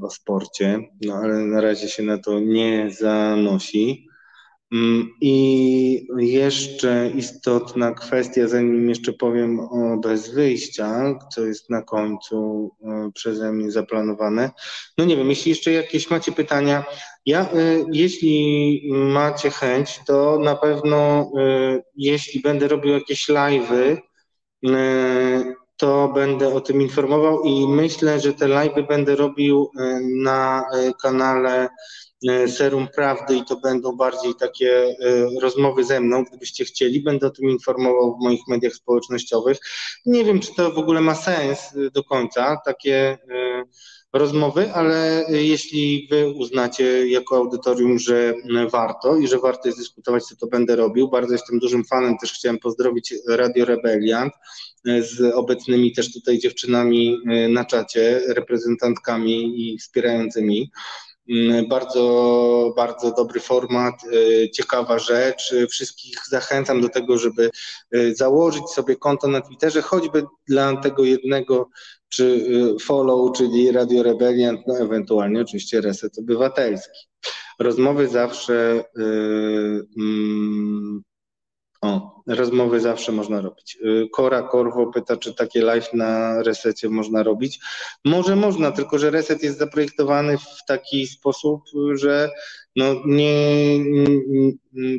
[0.03, 4.09] o sporcie, no ale na razie się na to nie zanosi.
[4.73, 12.71] Mm, I jeszcze istotna kwestia, zanim jeszcze powiem o bez wyjścia, co jest na końcu
[12.85, 14.51] e, przeze mnie zaplanowane.
[14.99, 16.85] No nie wiem, jeśli jeszcze jakieś macie pytania,
[17.27, 23.97] ja, e, jeśli macie chęć, to na pewno, e, jeśli będę robił jakieś live'y,
[25.77, 29.71] to będę o tym informował i myślę, że te live'y będę robił
[30.23, 30.65] na
[31.03, 31.69] kanale
[32.47, 34.97] Serum Prawdy i to będą bardziej takie
[35.41, 37.01] rozmowy ze mną, gdybyście chcieli.
[37.01, 39.59] Będę o tym informował w moich mediach społecznościowych.
[40.07, 41.59] Nie wiem, czy to w ogóle ma sens
[41.93, 43.19] do końca, takie
[44.13, 48.35] rozmowy, ale jeśli wy uznacie jako audytorium, że
[48.71, 51.09] warto i że warto jest dyskutować, to to będę robił.
[51.09, 54.33] Bardzo jestem dużym fanem, też chciałem pozdrowić Radio Rebeliant
[55.01, 60.71] z obecnymi też tutaj dziewczynami e, na czacie, reprezentantkami i wspierającymi.
[61.31, 65.55] Mm, bardzo, bardzo dobry format, e, ciekawa rzecz.
[65.70, 67.51] Wszystkich zachęcam do tego, żeby
[67.93, 71.69] e, założyć sobie konto na Twitterze, choćby dla tego jednego
[72.09, 72.47] czy
[72.82, 76.98] follow, czyli Radio Rebellion, no ewentualnie oczywiście Reset Obywatelski.
[77.59, 79.86] Rozmowy zawsze yy,
[81.87, 83.79] o, rozmowy zawsze można robić.
[83.85, 87.61] Y, Kora Korwo pyta, czy takie live na resecie można robić.
[88.05, 91.63] Może można, tylko że reset jest zaprojektowany w taki sposób,
[91.95, 92.31] że
[92.77, 93.39] no nie,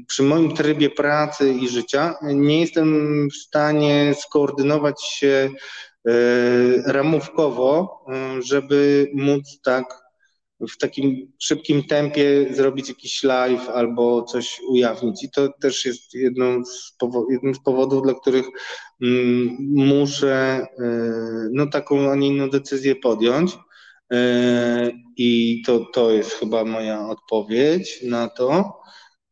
[0.08, 5.50] przy moim trybie pracy i życia nie jestem w stanie skoordynować się
[6.08, 8.00] y, ramówkowo,
[8.38, 10.07] y, żeby móc tak
[10.60, 15.24] w takim szybkim tempie zrobić jakiś live albo coś ujawnić.
[15.24, 16.96] I to też jest jedną z
[17.30, 18.46] jednym z powodów, dla których
[19.02, 20.84] mm, muszę y,
[21.52, 23.58] no, taką, a nie inną decyzję podjąć.
[24.14, 24.18] Y,
[25.18, 28.80] I to, to jest chyba moja odpowiedź na to.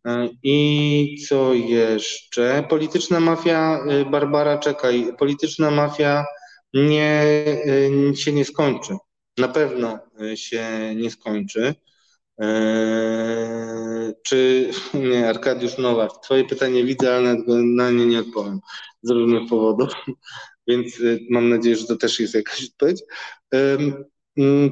[0.08, 2.64] Y, I co jeszcze?
[2.70, 3.80] Polityczna mafia,
[4.12, 6.26] Barbara, czekaj, polityczna mafia
[6.74, 7.24] nie,
[8.16, 8.98] się nie skończy
[9.38, 11.76] na pewno e, się nie skończy.
[12.38, 14.70] Eee, czy
[15.10, 18.60] nie, Arkadiusz Nowak, twoje pytanie widzę, ale na nie nie odpowiem
[19.02, 19.90] z różnych powodów,
[20.68, 23.02] więc e, mam nadzieję, że to też jest jakaś odpowiedź.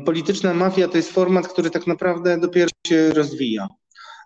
[0.06, 3.68] Polityczna mafia to jest format, który tak naprawdę dopiero się rozwija.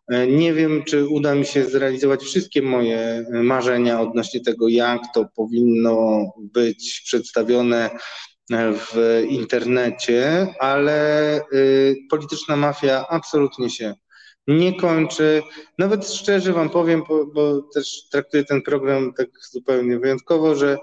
[0.07, 5.25] E, nie wiem, czy uda mi się zrealizować wszystkie moje marzenia odnośnie tego, jak to
[5.35, 7.89] powinno być przedstawione
[8.51, 13.95] w internecie, ale y, polityczna mafia absolutnie się
[14.47, 15.41] nie kończy.
[15.77, 20.77] Nawet szczerze Wam powiem, bo, bo też traktuję ten program tak zupełnie wyjątkowo, że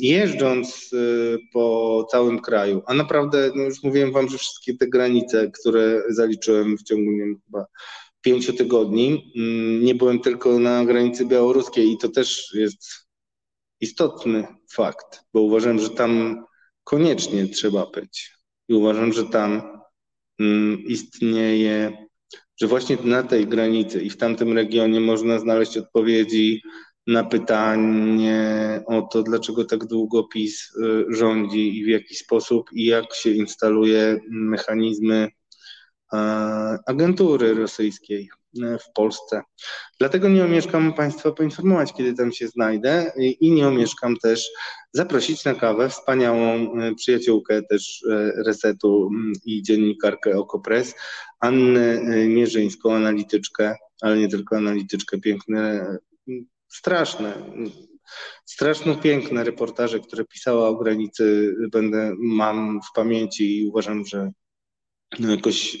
[0.00, 5.50] jeżdżąc y, po całym kraju, a naprawdę, no już mówiłem Wam, że wszystkie te granice,
[5.50, 7.66] które zaliczyłem w ciągu nie wiem, chyba
[8.20, 9.32] pięciu tygodni,
[9.82, 13.08] nie byłem tylko na granicy białoruskiej i to też jest
[13.80, 16.44] istotny fakt, bo uważam, że tam
[16.88, 18.32] koniecznie trzeba być.
[18.68, 19.62] I uważam, że tam
[20.40, 22.06] mm, istnieje,
[22.60, 26.62] że właśnie na tej granicy i w tamtym regionie można znaleźć odpowiedzi
[27.06, 32.84] na pytanie o to, dlaczego tak długo PiS y, rządzi i w jaki sposób i
[32.84, 35.28] jak się instaluje mechanizmy
[36.86, 39.42] agentury rosyjskiej w Polsce.
[39.98, 44.50] Dlatego nie omieszkam Państwa poinformować, kiedy tam się znajdę i nie omieszkam też
[44.92, 46.46] zaprosić na kawę wspaniałą
[46.80, 49.10] e, przyjaciółkę też e, Resetu
[49.44, 50.94] i dziennikarkę Okopres,
[51.40, 55.86] Annę Mierzyńską, analityczkę, ale nie tylko analityczkę, piękne,
[56.68, 57.34] straszne,
[58.44, 64.30] straszno piękne reportaże, które pisała o granicy, będę, mam w pamięci i uważam, że
[65.18, 65.76] no jakoś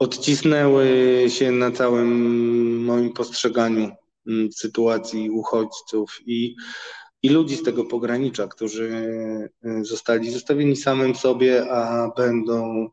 [0.00, 0.86] odcisnęły
[1.28, 2.10] się na całym
[2.84, 3.90] moim postrzeganiu
[4.26, 6.56] mm, sytuacji uchodźców i,
[7.22, 8.90] i ludzi z tego pogranicza, którzy
[9.66, 12.88] y, zostali zostawieni samym sobie, a będą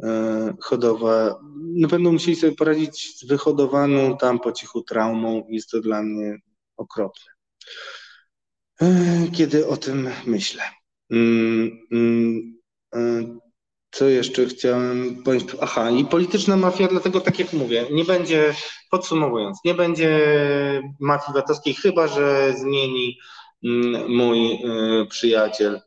[0.00, 0.06] y,
[0.60, 5.46] hodowa, no będą musieli sobie poradzić z wyhodowaną tam po cichu traumą.
[5.48, 6.38] Jest to dla mnie
[6.76, 7.32] okropne.
[8.82, 10.62] Y, kiedy o tym myślę.
[13.96, 15.48] Co jeszcze chciałem powiedzieć?
[15.60, 18.54] Aha, i polityczna mafia, dlatego tak jak mówię, nie będzie,
[18.90, 20.20] podsumowując, nie będzie
[21.00, 23.18] mafii VAT-owskiej, chyba że zmieni
[23.64, 25.80] mm, mój y, przyjaciel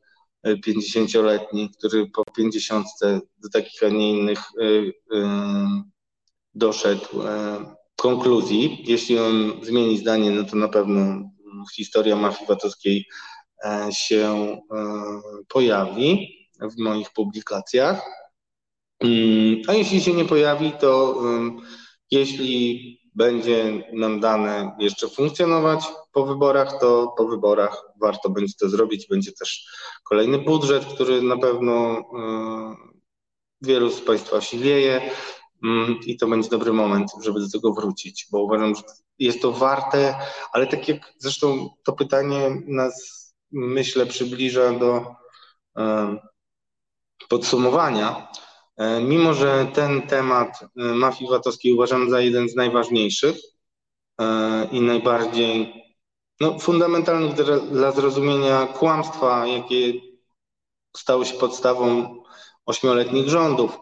[0.68, 2.88] 50-letni, y, który po 50
[3.38, 4.94] do takich, a nie innych y,
[6.54, 7.08] doszedł
[7.96, 8.84] konkluzji.
[8.88, 11.30] Jeśli on zmieni zdanie, no to na pewno
[11.76, 13.06] historia mafii VAT-owskiej
[13.66, 14.58] e, się
[15.48, 18.02] pojawi w moich publikacjach.
[19.00, 21.22] Mm, a jeśli się nie pojawi, to
[22.12, 29.08] jeśli będzie nam dane jeszcze funkcjonować po wyborach, to po wyborach warto będzie to zrobić.
[29.08, 29.66] Będzie też
[30.04, 32.04] kolejny budżet, który na pewno
[33.62, 35.02] wielu z Państwa siwieje
[35.64, 38.82] mm, i to będzie dobry moment, żeby do tego wrócić, bo uważam, że
[39.20, 40.16] jest to warte,
[40.54, 45.16] ale tak jak zresztą to pytanie nas, myślę, przybliża do
[47.30, 48.28] podsumowania,
[48.78, 53.36] e, mimo że ten temat e, mafii VAT-owskiej uważam za jeden z najważniejszych
[54.22, 55.74] e, i najbardziej
[56.40, 57.34] no, fundamentalnych
[57.72, 59.94] dla zrozumienia kłamstwa, jakie
[60.98, 62.16] stało się podstawą
[62.66, 63.80] ośmioletnich rządów,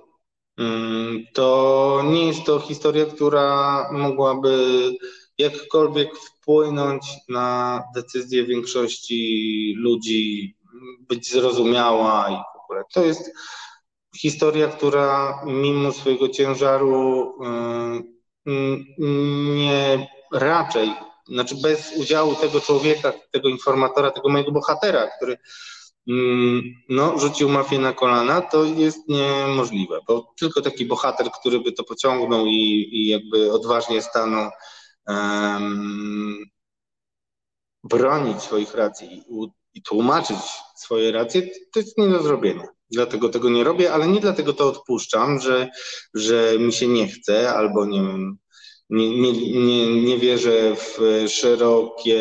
[0.57, 4.91] mm, to nie jest to historia, która mogłaby
[5.37, 10.55] jakkolwiek wpłynąć na decyzję większości ludzi,
[10.99, 12.83] być zrozumiała i ogóle.
[12.93, 13.31] To jest
[14.17, 17.33] historia, która mimo swojego ciężaru
[18.47, 18.85] y, y,
[19.55, 20.93] nie raczej,
[21.27, 25.37] znaczy bez udziału tego człowieka, tego informatora, tego mojego bohatera, który y,
[26.89, 31.83] no, rzucił mafię na kolana, to jest niemożliwe, bo tylko taki bohater, który by to
[31.83, 34.51] pociągnął i, i jakby odważnie stanął
[35.07, 36.45] um,
[37.83, 39.23] bronić swoich racji
[39.77, 40.37] i tłumaczyć
[40.75, 41.41] swoje racje,
[41.73, 42.67] to jest nie do zrobienia.
[42.91, 45.69] Dlatego tego nie robię, ale nie dlatego to odpuszczam, że,
[46.13, 48.37] że mi się nie chce albo nie wiem,
[48.89, 52.19] nie, nie, nie, nie wierzę w szerokie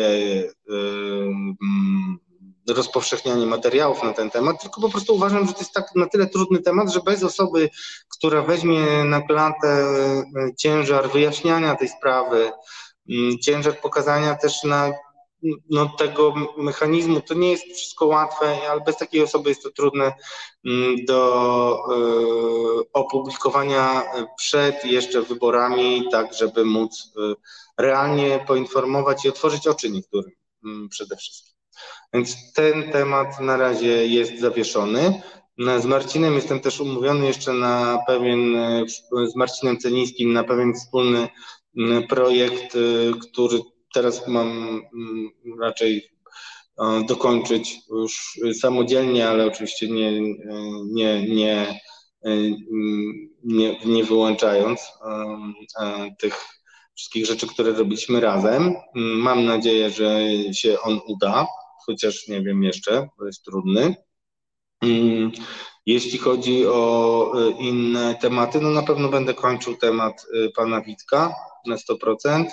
[0.67, 6.05] yy, rozpowszechnianie materiałów na ten temat, tylko po prostu uważam, że to jest tak na
[6.05, 7.69] tyle trudny temat, że bez osoby,
[8.17, 9.95] która weźmie na klatę
[10.57, 12.51] ciężar wyjaśniania tej sprawy,
[13.41, 14.91] ciężar pokazania też na
[15.69, 17.21] no, tego mechanizmu.
[17.21, 20.13] To nie jest wszystko łatwe, ale bez takiej osoby jest to trudne
[20.65, 21.79] mm, do
[22.81, 24.03] y, opublikowania
[24.37, 27.35] przed jeszcze wyborami, tak żeby móc y,
[27.77, 30.31] realnie poinformować i otworzyć oczy niektórym
[30.65, 31.57] y, przede wszystkim.
[32.13, 35.21] Więc ten temat na razie jest zawieszony.
[35.79, 38.55] Z Marcinem jestem też umówiony jeszcze na pewien,
[39.31, 41.27] z Marcinem Celińskim na pewien wspólny
[42.09, 42.77] projekt,
[43.21, 43.59] który
[43.97, 44.47] teraz mam
[44.93, 46.09] mm, raczej
[46.79, 50.21] e, dokończyć już samodzielnie, ale oczywiście nie,
[50.85, 51.79] nie, nie,
[52.25, 52.29] e,
[53.43, 54.79] nie, nie wyłączając
[55.79, 56.45] e, tych
[56.95, 58.75] wszystkich rzeczy, które robiliśmy razem.
[58.95, 60.19] Mam nadzieję, że
[60.53, 61.47] się on uda,
[61.85, 63.95] chociaż nie wiem jeszcze, bo jest trudny.
[65.85, 70.25] Jeśli chodzi o inne tematy, no na pewno będę kończył temat
[70.55, 71.33] pana Witka
[71.65, 72.45] na 100%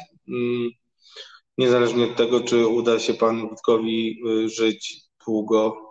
[1.58, 5.84] niezależnie od tego, czy uda się panu Witkowi y, żyć długo,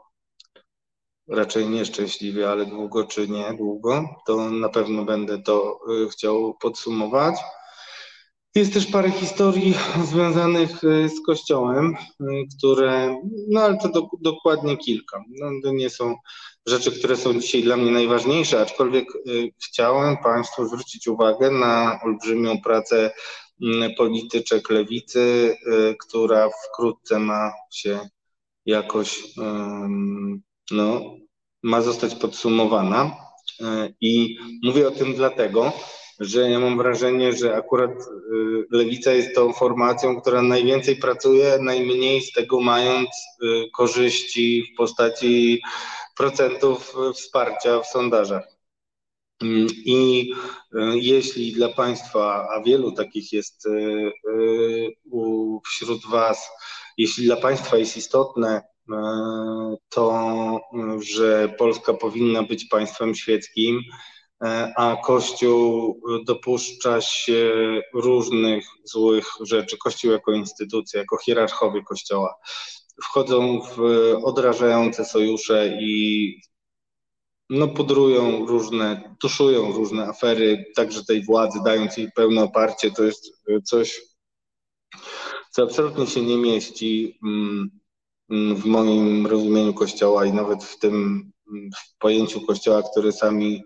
[1.27, 7.35] raczej nieszczęśliwie, ale długo czy nie długo, to na pewno będę to y, chciał podsumować.
[8.55, 9.73] Jest też parę historii
[10.11, 11.95] związanych y, z Kościołem,
[12.57, 15.23] które, no ale to do, dokładnie kilka.
[15.29, 16.15] No, to nie są
[16.65, 19.05] rzeczy, które są dzisiaj dla mnie najważniejsze, aczkolwiek
[19.65, 23.11] chciałem Państwu zwrócić uwagę na olbrzymią pracę
[23.97, 27.99] polityczek lewicy, y, która wkrótce ma się
[28.65, 29.23] jakoś,
[30.71, 31.01] no,
[31.63, 33.15] ma zostać podsumowana.
[33.61, 35.73] Y, I mówię o tym dlatego,
[36.19, 42.21] że ja mam wrażenie, że akurat y, lewica jest tą formacją, która najwięcej pracuje, najmniej
[42.21, 43.09] z tego mając
[43.73, 45.61] korzyści w postaci
[46.17, 48.52] procentów wsparcia w sondażach.
[49.43, 50.31] Mm, I
[50.73, 54.11] e, jeśli dla Państwa, a wielu takich jest e, e,
[55.65, 56.51] wśród Was,
[56.97, 58.61] jeśli dla Państwa jest istotne
[59.89, 60.59] to,
[61.01, 63.81] że Polska powinna być państwem świeckim,
[64.77, 67.53] a Kościół dopuszcza się
[67.93, 69.77] różnych złych rzeczy.
[69.77, 72.35] Kościół jako instytucja, jako hierarchowie Kościoła
[73.03, 73.79] wchodzą w
[74.23, 76.35] odrażające sojusze i
[77.49, 82.91] no, pudrują różne, tuszują różne afery, także tej władzy, dając jej pełne oparcie.
[82.91, 84.01] To jest coś,
[85.51, 87.69] co absolutnie się nie mieści mm,
[88.29, 93.63] mm, w moim rozumieniu Kościoła i nawet w tym w pojęciu Kościoła, które sami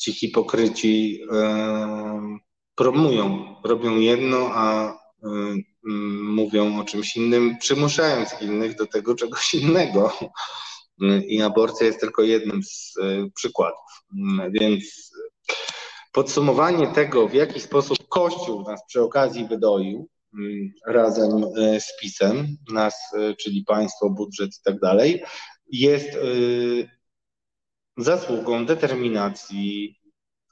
[0.00, 1.20] ci hipokryci
[2.74, 3.54] promują.
[3.64, 4.96] Robią jedno, a
[6.22, 10.12] mówią o czymś innym, przymuszając innych do tego czegoś innego.
[11.26, 14.04] I aborcja jest tylko jednym z e, przykładów.
[14.50, 15.12] Więc
[16.12, 20.08] podsumowanie tego, w jaki sposób Kościół nas przy okazji wydoił,
[20.86, 25.22] razem e, z PiSem, nas, e, czyli państwo, budżet i tak dalej,
[25.66, 26.18] jest
[27.96, 29.98] zasługą determinacji,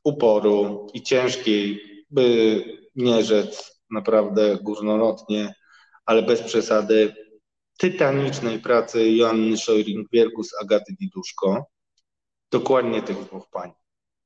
[0.04, 2.64] uporu i ciężkiej, by
[2.96, 5.54] nie rzec naprawdę górnolotnie,
[6.06, 7.14] ale bez przesady,
[7.82, 11.66] tytanicznej pracy Joanny Szojring-Wielgus, Agaty Diduszko.
[12.50, 13.70] Dokładnie tych dwóch pań.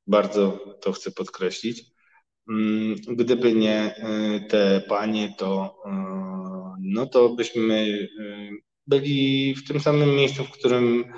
[0.06, 1.84] Bardzo to chcę podkreślić.
[2.50, 5.90] Mm, gdyby nie y, te panie, to, y,
[6.80, 8.50] no to byśmy y,
[8.86, 11.12] byli w tym samym miejscu, w którym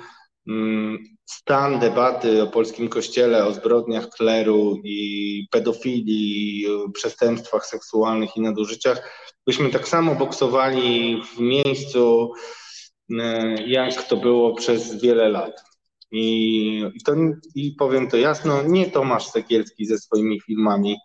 [0.47, 9.29] mm, stan debaty o polskim kościele, o zbrodniach kleru i pedofilii, przestępstwach seksualnych i nadużyciach,
[9.49, 12.33] byśmy tak samo boksowali w miejscu,
[13.19, 15.63] e, jak to było przez wiele lat.
[16.11, 17.15] I, to,
[17.55, 20.97] I powiem to jasno, nie Tomasz Sekielski ze swoimi filmami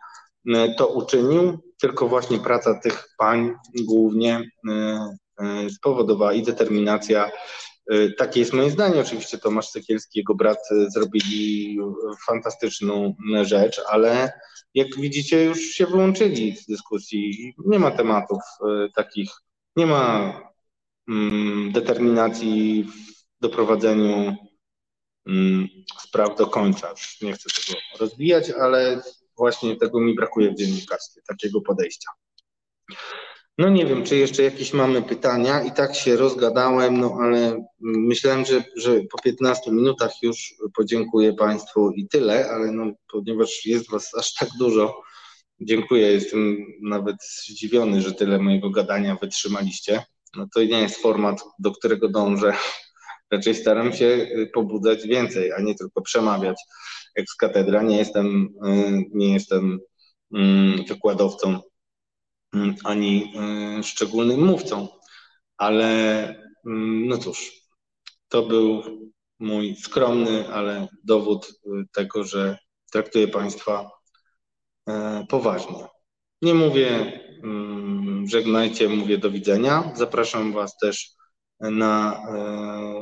[0.48, 3.52] e, to uczynił, tylko właśnie praca tych pań
[3.86, 7.30] głównie e, spowodowała i determinacja
[8.18, 9.00] takie jest moje zdanie.
[9.00, 11.78] Oczywiście Tomasz Sekielski, jego brat y, zrobili
[12.26, 14.32] fantastyczną rzecz, ale
[14.74, 17.54] jak widzicie, już się wyłączyli z dyskusji.
[17.66, 18.40] Nie ma tematów
[18.86, 19.30] y, takich,
[19.76, 20.32] nie ma
[21.08, 24.36] mm, determinacji w doprowadzeniu
[25.26, 25.68] mm,
[26.00, 26.94] spraw do końca.
[27.22, 29.02] Nie chcę tego rozwijać, ale
[29.36, 32.10] właśnie tego mi brakuje w dziennikarstwie, takiego podejścia.
[33.58, 38.44] No nie wiem, czy jeszcze jakieś mamy pytania i tak się rozgadałem, no ale myślałem,
[38.44, 44.14] że, że po 15 minutach już podziękuję Państwu i tyle, ale no, ponieważ jest Was
[44.18, 45.02] aż tak dużo,
[45.60, 50.02] dziękuję, jestem nawet zdziwiony, że tyle mojego gadania wytrzymaliście.
[50.36, 52.52] No to nie jest format, do którego dążę.
[53.32, 56.56] Raczej staram się pobudzać więcej, a nie tylko przemawiać
[57.28, 57.82] z katedra.
[57.82, 59.78] Nie jestem, y, nie jestem
[60.32, 61.60] mm, wykładowcą Mm,
[62.84, 63.32] ani
[63.78, 64.88] y, szczególnym mówcą,
[65.56, 66.28] ale
[66.66, 67.52] mm, no cóż,
[68.28, 68.82] to był
[69.38, 72.58] mój skromny, ale dowód y, tego, że
[72.92, 73.90] traktuję Państwa
[74.88, 75.86] e, poważnie.
[76.42, 79.92] Nie mówię mm, żegnajcie, mówię do widzenia.
[79.94, 81.10] Zapraszam Was też
[81.60, 82.93] na e,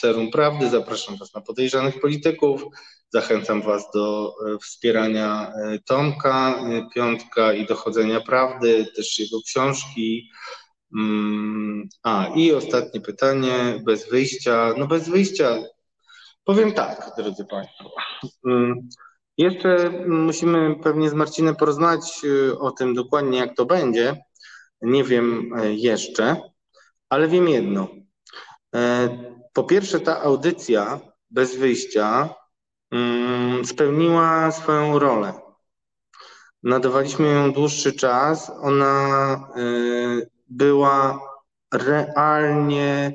[0.00, 2.64] Serum Prawdy, zapraszam Was na podejrzanych polityków,
[3.14, 10.30] Zachęcam Was do e, wspierania e, Tomka e, Piątka i dochodzenia prawdy, też jego książki.
[10.96, 14.74] Mm, a i ostatnie pytanie, bez wyjścia.
[14.78, 15.58] No bez wyjścia,
[16.44, 17.90] powiem tak, drodzy Państwo.
[18.46, 18.88] Mm,
[19.38, 22.22] jeszcze musimy pewnie z Marcinem porozmawiać
[22.58, 24.16] o tym dokładnie, jak to będzie.
[24.82, 26.36] Nie wiem jeszcze,
[27.08, 27.88] ale wiem jedno.
[29.54, 31.00] Po pierwsze, ta audycja
[31.30, 32.34] bez wyjścia
[32.94, 35.32] Mm, spełniła swoją rolę.
[36.62, 38.50] Nadawaliśmy ją dłuższy czas.
[38.60, 41.20] Ona y, była
[41.74, 43.12] realnie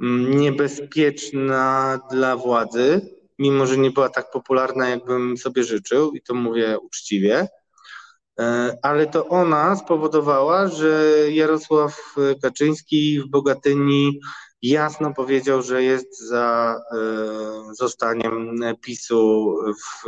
[0.00, 3.00] mm, niebezpieczna dla władzy,
[3.38, 7.40] mimo że nie była tak popularna, jakbym sobie życzył, i to mówię uczciwie.
[7.40, 8.44] Y,
[8.82, 14.20] ale to ona spowodowała, że Jarosław Kaczyński w Bogatyni
[14.62, 20.06] jasno powiedział, że jest za e, zostaniem PiSu, w,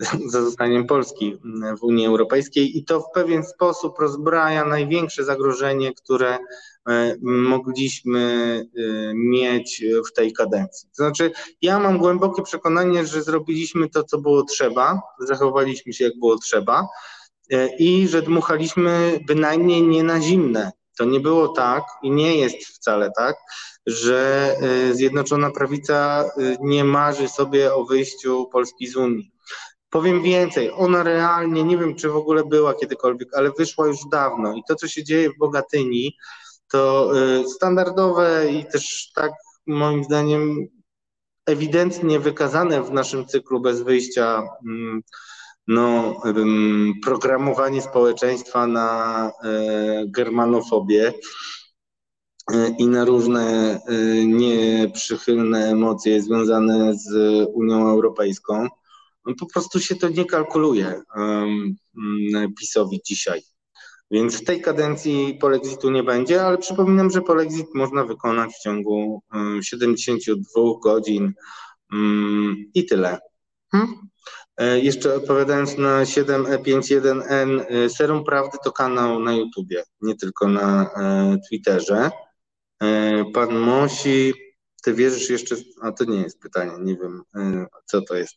[0.32, 1.38] za zostaniem Polski
[1.80, 6.38] w Unii Europejskiej i to w pewien sposób rozbraja największe zagrożenie, które
[6.88, 8.20] e, mogliśmy
[8.76, 10.88] e, mieć w tej kadencji.
[10.88, 11.30] To znaczy,
[11.62, 16.86] ja mam głębokie przekonanie, że zrobiliśmy to, co było trzeba, zachowaliśmy się, jak było trzeba
[17.78, 23.10] i że dmuchaliśmy bynajmniej nie na zimne to nie było tak i nie jest wcale
[23.16, 23.36] tak,
[23.86, 29.32] że y, Zjednoczona Prawica y, nie marzy sobie o wyjściu Polski z Unii.
[29.90, 34.54] Powiem więcej, ona realnie, nie wiem czy w ogóle była kiedykolwiek, ale wyszła już dawno
[34.54, 36.16] i to, co się dzieje w Bogatyni,
[36.70, 39.32] to y, standardowe i też tak
[39.66, 40.68] moim zdaniem
[41.46, 45.02] ewidentnie wykazane w naszym cyklu bez wyjścia mm,
[45.68, 46.20] no,
[47.04, 49.30] programowanie społeczeństwa na
[50.06, 51.12] germanofobię
[52.78, 53.80] i na różne
[54.26, 57.08] nieprzychylne emocje związane z
[57.54, 58.66] Unią Europejską.
[59.26, 61.02] No, po prostu się to nie kalkuluje
[62.58, 63.42] PiSowi dzisiaj.
[64.10, 69.22] Więc w tej kadencji polexitu nie będzie, ale przypominam, że polexit można wykonać w ciągu
[69.62, 71.32] 72 godzin
[72.74, 73.18] i tyle.
[73.72, 73.94] Hmm?
[74.58, 80.90] E, jeszcze odpowiadając na 7E51N, e, Serum Prawdy to kanał na YouTubie, nie tylko na
[80.96, 82.10] e, Twitterze.
[83.34, 84.34] Pan Mosi,
[84.84, 87.22] ty wierzysz jeszcze, a to nie jest pytanie, nie wiem
[87.86, 88.34] co to jest.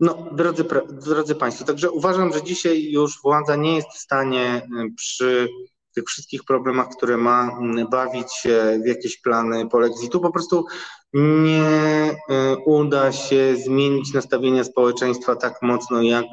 [0.00, 5.48] No, drodzy, drodzy Państwo, także uważam, że dzisiaj już władza nie jest w stanie przy
[5.94, 10.20] tych wszystkich problemach, które ma, y, bawić się w jakieś plany polexitu.
[10.20, 10.64] Po prostu
[11.12, 16.24] nie y, uda się zmienić nastawienia społeczeństwa tak mocno, jak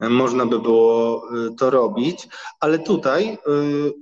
[0.00, 1.22] można by było
[1.58, 2.28] to robić.
[2.60, 3.38] Ale tutaj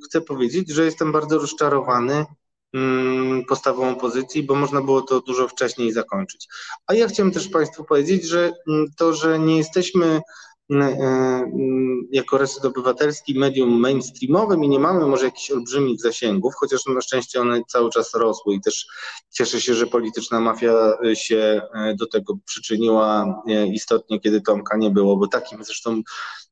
[0.05, 2.27] chcę powiedzieć, że jestem bardzo rozczarowany
[2.75, 6.49] Mm, postawą opozycji, bo można było to dużo wcześniej zakończyć.
[6.87, 10.23] A ja chciałem też Państwu powiedzieć, że mm, to, że nie jesteśmy mm, e,
[12.11, 17.41] jako Reset Obywatelski medium mainstreamowym i nie mamy może jakichś olbrzymich zasięgów, chociaż na szczęście
[17.41, 18.87] one cały czas rosły i też
[19.31, 20.73] cieszę się, że polityczna mafia
[21.05, 23.43] e, się e, do tego przyczyniła
[23.73, 26.03] istotnie, kiedy Tomka nie było, bo takim zresztą,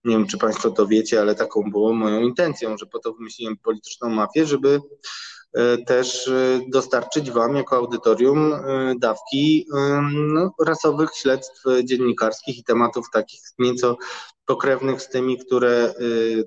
[0.05, 3.57] nie wiem czy Państwo to wiecie, ale taką było moją intencją, że po to wymyśliłem
[3.57, 5.42] polityczną mafię, żeby E,
[5.87, 9.67] też e, dostarczyć Wam jako audytorium e, dawki
[10.13, 13.97] no, rasowych śledztw dziennikarskich i tematów takich nieco
[14.47, 15.95] pokrewnych z tymi, które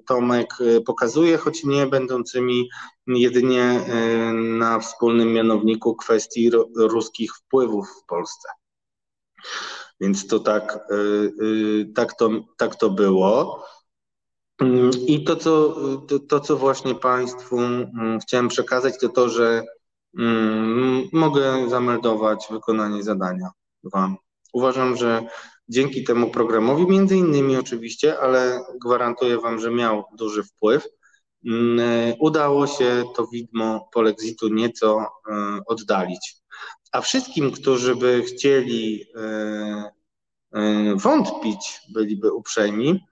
[0.08, 0.54] Tomek
[0.86, 2.70] pokazuje, choć nie będącymi
[3.08, 3.82] jedynie
[4.34, 8.50] na wspólnym mianowniku kwestii ruskich wpływów w Polsce.
[10.00, 10.88] Więc to tak,
[11.96, 13.66] tak, to, tak to było.
[14.62, 15.76] Mm, I to co,
[16.08, 19.64] to, to, co właśnie Państwu mm, chciałem przekazać, to to, że
[20.20, 23.50] mm, mogę zameldować wykonanie zadania
[23.84, 24.18] Wam.
[24.54, 25.28] Uważam, że
[25.70, 30.88] dzięki temu programowi, między innymi oczywiście, ale gwarantuję Wam, że miał duży wpływ,
[32.20, 36.36] udało się to widmo polexitu nieco e, oddalić.
[36.92, 39.92] A wszystkim, którzy by chcieli e,
[40.54, 43.06] e, wątpić, byliby uprzejmi,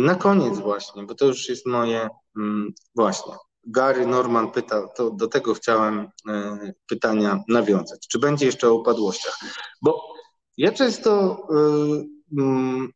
[0.00, 3.32] na koniec właśnie, bo to już jest moje mm, właśnie.
[3.66, 8.08] Gary Norman pyta, to do tego chciałem e, pytania nawiązać.
[8.08, 9.38] Czy będzie jeszcze o upadłościach?
[9.82, 10.12] Bo
[10.56, 12.92] ja często e, mm,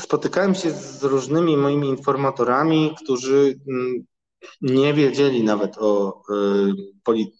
[0.00, 4.06] spotykałem się z różnymi moimi informatorami, którzy mm,
[4.60, 6.22] nie wiedzieli nawet o,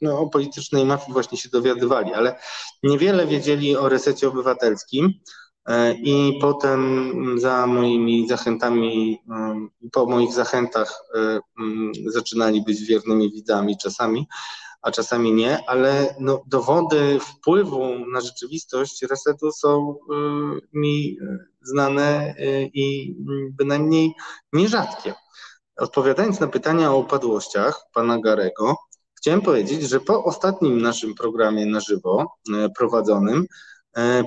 [0.02, 2.38] no, o politycznej mafii, właśnie się dowiadywali, ale
[2.82, 5.12] niewiele wiedzieli o resecie obywatelskim.
[5.66, 13.32] E, I potem za moimi zachętami, mm, po moich zachętach e, mm, zaczynali być wiernymi
[13.32, 14.26] widzami czasami,
[14.82, 20.14] a czasami nie, ale no, dowody wpływu na rzeczywistość resetu są e,
[20.72, 21.18] mi
[21.62, 22.34] znane
[22.74, 23.16] i
[23.50, 24.14] bynajmniej
[24.52, 25.14] nierzadkie.
[25.76, 28.76] Odpowiadając na pytania o upadłościach pana Garego,
[29.14, 32.26] chciałem powiedzieć, że po ostatnim naszym programie na żywo
[32.78, 33.46] prowadzonym, E,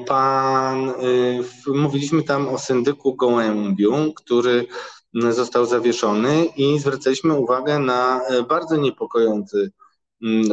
[0.08, 0.94] pan, e,
[1.68, 4.68] mówiliśmy tam o syndyku Gołębiu, który
[5.30, 9.72] został zawieszony i zwracaliśmy uwagę na e, bardzo niepokojący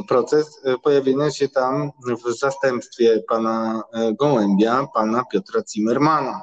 [0.08, 1.90] proces pojawienia się tam
[2.24, 3.82] w zastępstwie pana
[4.20, 6.42] Gołębia, pana Piotra Zimmermana,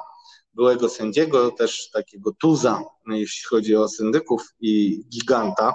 [0.54, 5.74] byłego sędziego, też takiego tuza, jeśli chodzi o syndyków i giganta,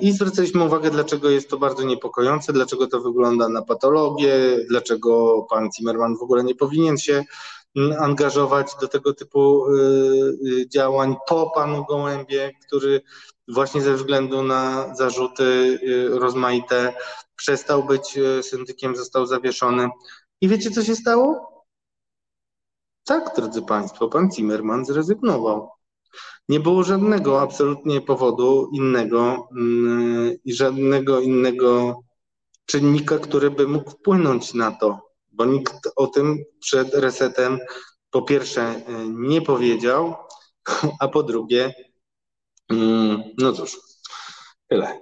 [0.00, 4.34] I zwracaliśmy uwagę, dlaczego jest to bardzo niepokojące, dlaczego to wygląda na patologię,
[4.68, 7.24] dlaczego pan Zimmerman w ogóle nie powinien się
[7.76, 9.78] mm, angażować do tego typu y,
[10.46, 13.00] y, działań po panu Gołębie, który
[13.48, 15.78] właśnie ze względu na zarzuty
[16.10, 16.94] rozmaite
[17.36, 19.88] przestał być syndykiem, został zawieszony.
[20.40, 21.50] I wiecie, co się stało?
[23.04, 25.79] Tak, drodzy Państwo, pan Zimmerman zrezygnował.
[26.48, 32.00] Nie było żadnego absolutnie powodu innego mm, i żadnego innego
[32.66, 37.58] czynnika, który by mógł wpłynąć na to, bo nikt o tym przed resetem
[38.10, 40.14] po pierwsze y, nie powiedział,
[41.00, 41.74] a po drugie,
[42.68, 43.78] mm, no cóż,
[44.68, 45.00] tyle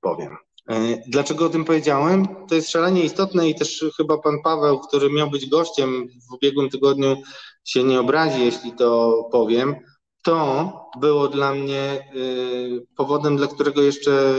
[0.00, 0.36] powiem.
[0.70, 2.46] Y, dlaczego o tym powiedziałem?
[2.48, 6.70] To jest szalenie istotne i też chyba pan Paweł, który miał być gościem w ubiegłym
[6.70, 7.22] tygodniu,
[7.64, 9.76] się nie obrazi, jeśli to powiem
[10.26, 14.34] to było dla mnie y, powodem, dla którego jeszcze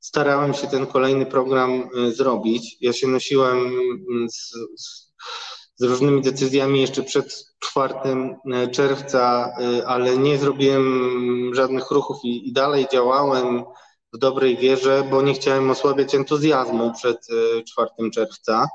[0.00, 2.76] starałem się ten kolejny program zrobić.
[2.80, 5.12] Ja się nosiłem mm, z, z,
[5.76, 7.94] z różnymi decyzjami jeszcze przed 4
[8.72, 9.52] czerwca,
[9.86, 13.64] ale nie zrobiłem żadnych ruchów i, i dalej działałem
[14.12, 17.26] w dobrej wierze, bo nie chciałem osłabiać entuzjazmu przed
[17.66, 18.68] 4 czerwca.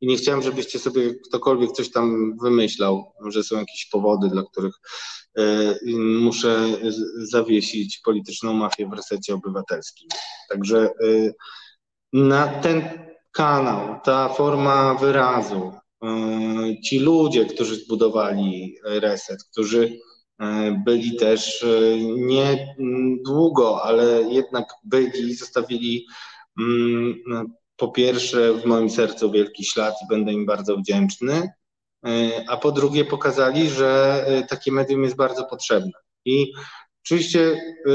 [0.00, 4.74] I nie chciałem, żebyście sobie ktokolwiek coś tam wymyślał, że są jakieś powody, dla których
[6.20, 6.66] muszę
[7.18, 10.08] zawiesić polityczną mafię w resecie obywatelskim.
[10.48, 10.90] Także e,
[12.12, 12.82] na ten
[13.32, 15.72] kanał, ta forma wyrazu,
[16.02, 16.08] e,
[16.84, 19.98] ci ludzie, którzy zbudowali reset, którzy
[20.84, 21.66] byli też
[22.16, 22.76] nie
[23.24, 26.06] długo, ale jednak byli, zostawili
[26.60, 27.14] mm,
[27.76, 31.52] po pierwsze w moim sercu wielki ślad i będę im bardzo wdzięczny, e,
[32.48, 35.92] a po drugie pokazali, że e, takie medium jest bardzo potrzebne.
[36.24, 36.52] I
[37.04, 37.90] oczywiście e,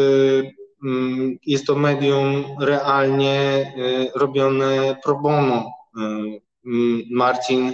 [0.83, 3.73] mm, jest to medium realnie
[4.15, 5.71] robione pro bono.
[7.11, 7.73] Marcin,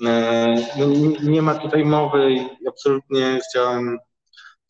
[0.00, 0.86] no,
[1.22, 3.98] nie ma tutaj mowy i absolutnie chciałem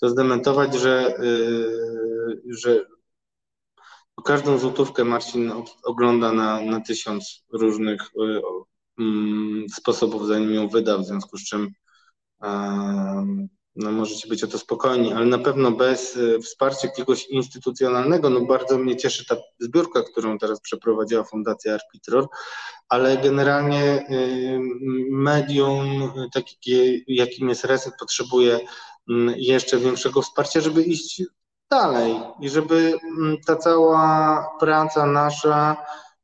[0.00, 1.14] to zdementować, że,
[2.50, 2.86] że
[4.24, 5.52] każdą złotówkę Marcin
[5.84, 8.42] ogląda na, na tysiąc różnych mm,
[9.76, 11.72] sposobów, zanim ją wyda, w związku z czym
[13.76, 18.40] no, możecie być o to spokojni, ale na pewno bez y, wsparcia jakiegoś instytucjonalnego, no
[18.40, 22.28] bardzo mnie cieszy ta zbiórka, którą teraz przeprowadziła Fundacja Arbitror,
[22.88, 24.58] ale generalnie y,
[25.10, 28.60] medium, takie jakim jest Reset, potrzebuje
[29.10, 31.22] mm, jeszcze większego wsparcia, żeby iść
[31.70, 35.76] dalej i żeby mm, ta cała praca nasza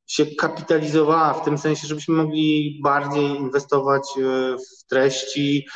[0.07, 4.23] się kapitalizowała w tym sensie, żebyśmy mogli bardziej inwestować e,
[4.57, 5.67] w treści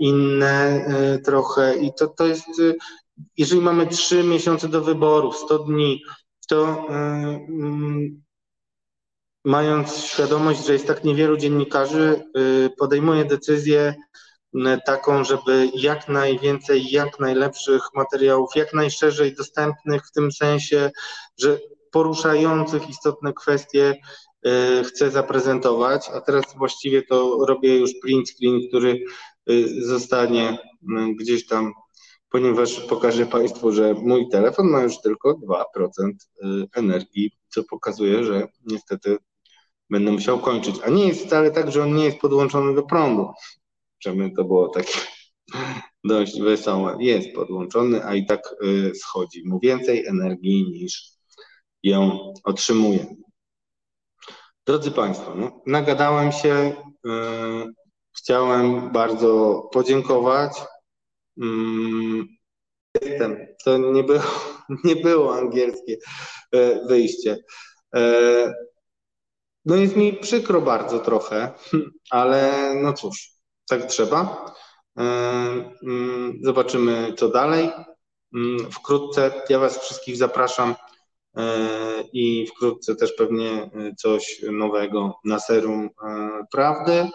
[0.00, 1.76] inne e, trochę.
[1.76, 2.74] I to, to jest, e,
[3.36, 6.02] jeżeli mamy trzy miesiące do wyborów, 100 dni,
[6.48, 6.86] to
[9.44, 12.24] mając świadomość, że jest tak niewielu dziennikarzy,
[12.78, 13.94] podejmuje decyzję
[14.86, 20.90] taką, żeby jak najwięcej, jak najlepszych materiałów, jak najszerzej dostępnych w tym sensie,
[21.38, 21.58] że
[21.94, 23.94] poruszających istotne kwestie
[24.46, 29.04] e, chcę zaprezentować, a teraz właściwie to robię już print screen, który
[29.46, 29.52] e,
[29.86, 30.58] zostanie
[31.20, 31.72] gdzieś tam,
[32.28, 35.58] ponieważ pokażę Państwu, że mój telefon ma już tylko 2%
[36.06, 39.18] e, energii, co pokazuje, że niestety
[39.90, 40.76] będę musiał kończyć.
[40.84, 43.28] A nie jest wcale tak, że on nie jest podłączony do prądu
[44.00, 44.98] żeby to było takie
[46.04, 46.96] dość wesołe.
[47.00, 48.54] Jest podłączony, a i tak
[48.94, 51.13] schodzi mu więcej energii niż
[51.84, 53.06] ją otrzymuje.
[54.66, 56.76] Drodzy Państwo, no, nagadałem się.
[57.04, 57.72] Yy,
[58.16, 60.52] chciałem bardzo podziękować.
[61.36, 62.24] Yy,
[63.02, 63.46] jestem.
[63.64, 64.22] To nie było,
[64.84, 65.96] nie było angielskie
[66.52, 67.36] yy, wyjście.
[67.94, 68.52] Yy,
[69.64, 71.52] no jest mi przykro bardzo trochę,
[72.10, 73.30] ale no cóż,
[73.68, 74.52] tak trzeba.
[74.98, 75.02] E,
[75.86, 77.70] mm, zobaczymy, co dalej.
[78.34, 80.74] Mm, wkrótce ja Was wszystkich zapraszam
[82.12, 85.90] i wkrótce też pewnie e, coś nowego na serum
[86.52, 87.08] prawdy,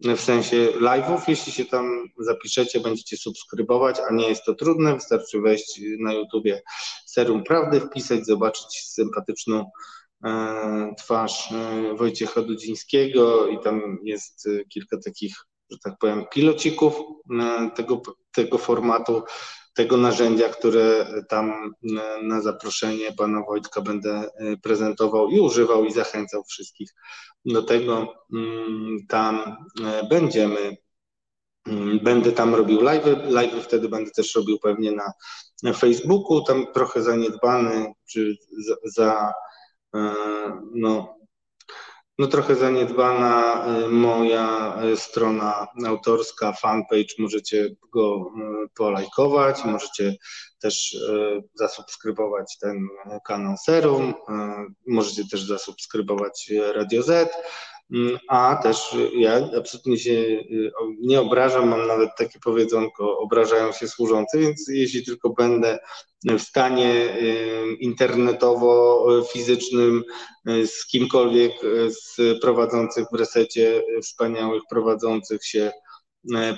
[0.00, 1.20] w sensie live'ów.
[1.28, 6.62] Jeśli się tam zapiszecie, będziecie subskrybować, a nie jest to trudne, wystarczy wejść na YouTubie
[7.06, 9.70] serum prawdy, wpisać, zobaczyć sympatyczną
[10.98, 11.54] twarz
[11.96, 15.34] Wojciecha Dudzińskiego i tam jest kilka takich
[15.70, 16.94] że tak powiem, pilocików
[17.40, 18.02] e, tego,
[18.32, 19.22] tego formatu,
[19.80, 25.92] tego narzędzia, które tam e, na zaproszenie pana Wojtka będę e, prezentował i używał i
[25.92, 26.90] zachęcał wszystkich
[27.44, 28.14] do tego.
[28.34, 29.56] Mm, tam
[30.10, 30.76] będziemy,
[31.66, 35.12] mm, będę tam robił live, live wtedy będę też robił pewnie na,
[35.62, 39.32] na Facebooku, tam trochę zaniedbany, czy za, za
[40.74, 41.19] no,
[42.20, 48.32] no trochę zaniedbana y, moja y, strona autorska, fanpage, możecie go
[48.64, 50.16] y, polajkować, możecie
[50.58, 50.96] też
[51.54, 52.88] zasubskrybować ten
[53.26, 54.14] kanał Serum,
[54.86, 57.32] możecie też zasubskrybować Radio Z,
[58.28, 60.44] a też ja absolutnie się
[61.00, 65.78] nie obrażam, mam nawet takie powiedzonko, obrażają się służący, więc jeśli tylko będę
[66.24, 67.16] w stanie
[67.80, 70.04] internetowo, fizycznym
[70.46, 71.52] z kimkolwiek
[71.88, 75.72] z prowadzących w resecie, wspaniałych prowadzących się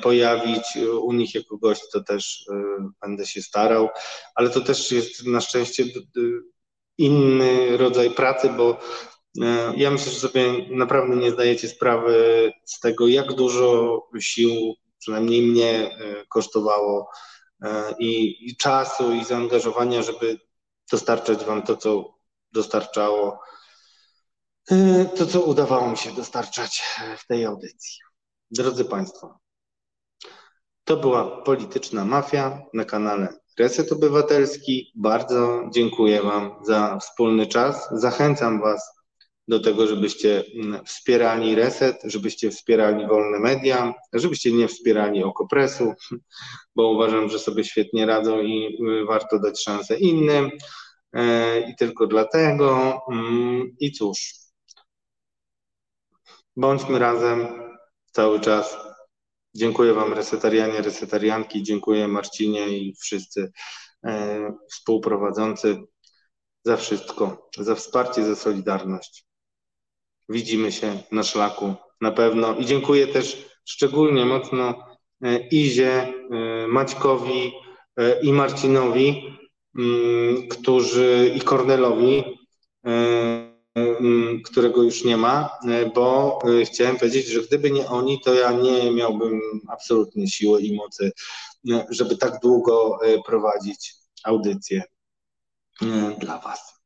[0.02, 0.64] pojawić
[1.02, 2.46] u nich jako gość, to też
[3.02, 3.88] będę się starał,
[4.34, 5.84] ale to też jest na szczęście
[6.98, 8.80] inny rodzaj pracy, bo
[9.76, 15.98] ja myślę, że sobie naprawdę nie zdajecie sprawy z tego, jak dużo sił, przynajmniej mnie,
[16.28, 17.10] kosztowało
[17.98, 20.38] i, i czasu, i zaangażowania, żeby
[20.90, 22.14] dostarczać Wam to, co
[22.52, 23.40] dostarczało
[24.70, 26.82] e, to, co udawało mi się dostarczać
[27.18, 27.98] w tej audycji.
[28.50, 29.38] Drodzy Państwo,
[30.84, 33.28] to była polityczna mafia na kanale
[33.58, 34.92] Reset Obywatelski.
[34.94, 37.88] Bardzo dziękuję Wam za wspólny czas.
[37.92, 39.01] Zachęcam Was
[39.48, 45.94] do tego, żebyście mm, wspierali Reset, żebyście wspierali wolne media, żebyście nie wspierali Okopresu,
[46.76, 50.50] bo uważam, że sobie świetnie radzą i y, warto dać szansę innym.
[51.12, 53.00] E, I tylko dlatego.
[53.12, 54.34] Mm, I cóż,
[56.56, 57.46] bądźmy razem
[58.12, 58.76] cały czas.
[59.54, 63.52] Dziękuję Wam, resetarianie, resetarianki, dziękuję Marcinie i wszyscy
[64.06, 65.82] e, współprowadzący
[66.64, 69.31] za wszystko, za wsparcie, za solidarność
[70.32, 72.56] widzimy się na szlaku na pewno.
[72.56, 74.84] I dziękuję też szczególnie mocno
[75.24, 76.12] e, Izie, e,
[76.66, 77.52] Maćkowi
[77.96, 79.38] e, i Marcinowi,
[79.78, 82.24] mm, którzy i Kornelowi,
[82.84, 85.50] mm, którego już nie ma,
[85.94, 91.12] bo chciałem powiedzieć, że gdyby nie oni, to ja nie miałbym absolutnie siły i mocy,
[91.90, 93.94] żeby tak długo prowadzić
[94.24, 94.82] audycję
[96.18, 96.81] dla Was.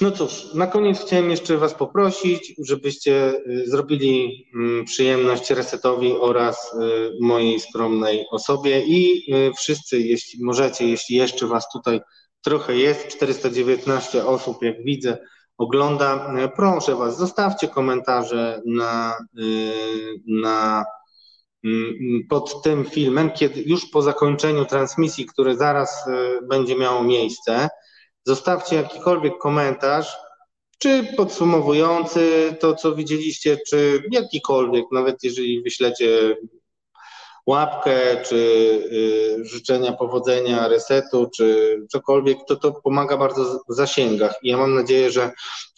[0.00, 6.74] No cóż, na koniec chciałem jeszcze Was poprosić, żebyście y, zrobili mm, przyjemność resetowi oraz
[6.74, 6.76] y,
[7.20, 12.00] mojej skromnej osobie i y, wszyscy, jeśli możecie, jeśli jeszcze Was tutaj
[12.42, 15.18] trochę jest, 419 osób, jak widzę,
[15.58, 19.16] ogląda, proszę Was, zostawcie komentarze na,
[20.26, 20.84] na
[22.28, 26.04] pod tym filmem, kiedy już po zakończeniu transmisji, które zaraz
[26.48, 27.68] będzie miało miejsce,
[28.24, 30.16] Zostawcie jakikolwiek komentarz,
[30.78, 36.36] czy podsumowujący to, co widzieliście, czy jakikolwiek, nawet jeżeli wyślecie
[37.46, 44.34] łapkę, czy y, życzenia powodzenia, resetu, czy cokolwiek, to to pomaga bardzo w zasięgach.
[44.42, 45.30] I ja mam nadzieję, że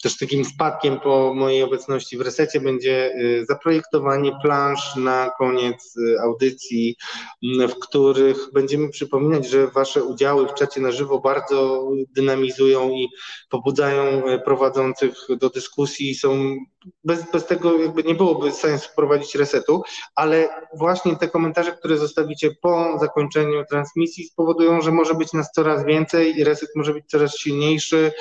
[0.03, 6.19] też takim wpadkiem po mojej obecności w resecie będzie y, zaprojektowanie plansz na koniec y,
[6.21, 6.95] audycji,
[7.43, 13.07] w których będziemy przypominać, że Wasze udziały w czacie na żywo bardzo dynamizują i
[13.49, 16.15] pobudzają prowadzących do dyskusji.
[16.15, 16.57] Są
[17.03, 19.83] bez, bez tego jakby nie byłoby sensu prowadzić resetu,
[20.15, 25.85] ale właśnie te komentarze, które zostawicie po zakończeniu transmisji spowodują, że może być nas coraz
[25.85, 28.11] więcej i reset może być coraz silniejszy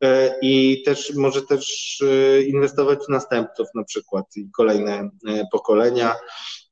[0.00, 6.14] e, i też może też e, inwestować w następców na przykład i kolejne e, pokolenia.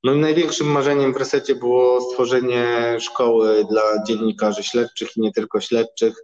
[0.05, 5.61] No i największym marzeniem w resecie było stworzenie szkoły dla dziennikarzy śledczych i nie tylko
[5.61, 6.15] śledczych,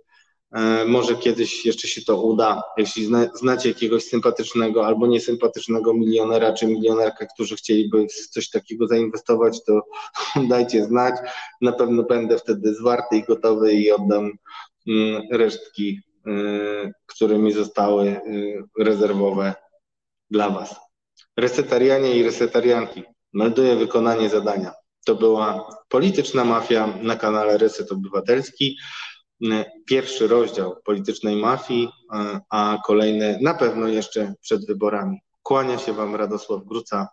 [0.86, 2.62] może kiedyś jeszcze się to uda.
[2.76, 9.64] Jeśli znacie jakiegoś sympatycznego albo niesympatycznego milionera czy milionerkę, którzy chcieliby w coś takiego zainwestować,
[9.64, 9.82] to
[10.50, 11.14] dajcie znać.
[11.60, 14.32] Na pewno będę wtedy zwarty i gotowy i oddam
[14.88, 16.30] mm, resztki, e,
[17.06, 18.22] które mi zostały e,
[18.78, 19.54] rezerwowe
[20.30, 20.76] dla Was.
[21.36, 23.02] Resetarianie i resetarianki,
[23.32, 24.72] melduję wykonanie zadania.
[25.04, 28.76] To była polityczna mafia na kanale Reset Obywatelski
[29.86, 35.20] pierwszy rozdział politycznej mafii, e, a kolejny na pewno jeszcze przed wyborami.
[35.42, 37.08] Kłania się Wam Radosław Gruca.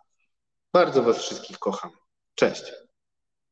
[0.72, 1.90] Bardzo Was wszystkich kocham.
[2.34, 2.72] Cześć.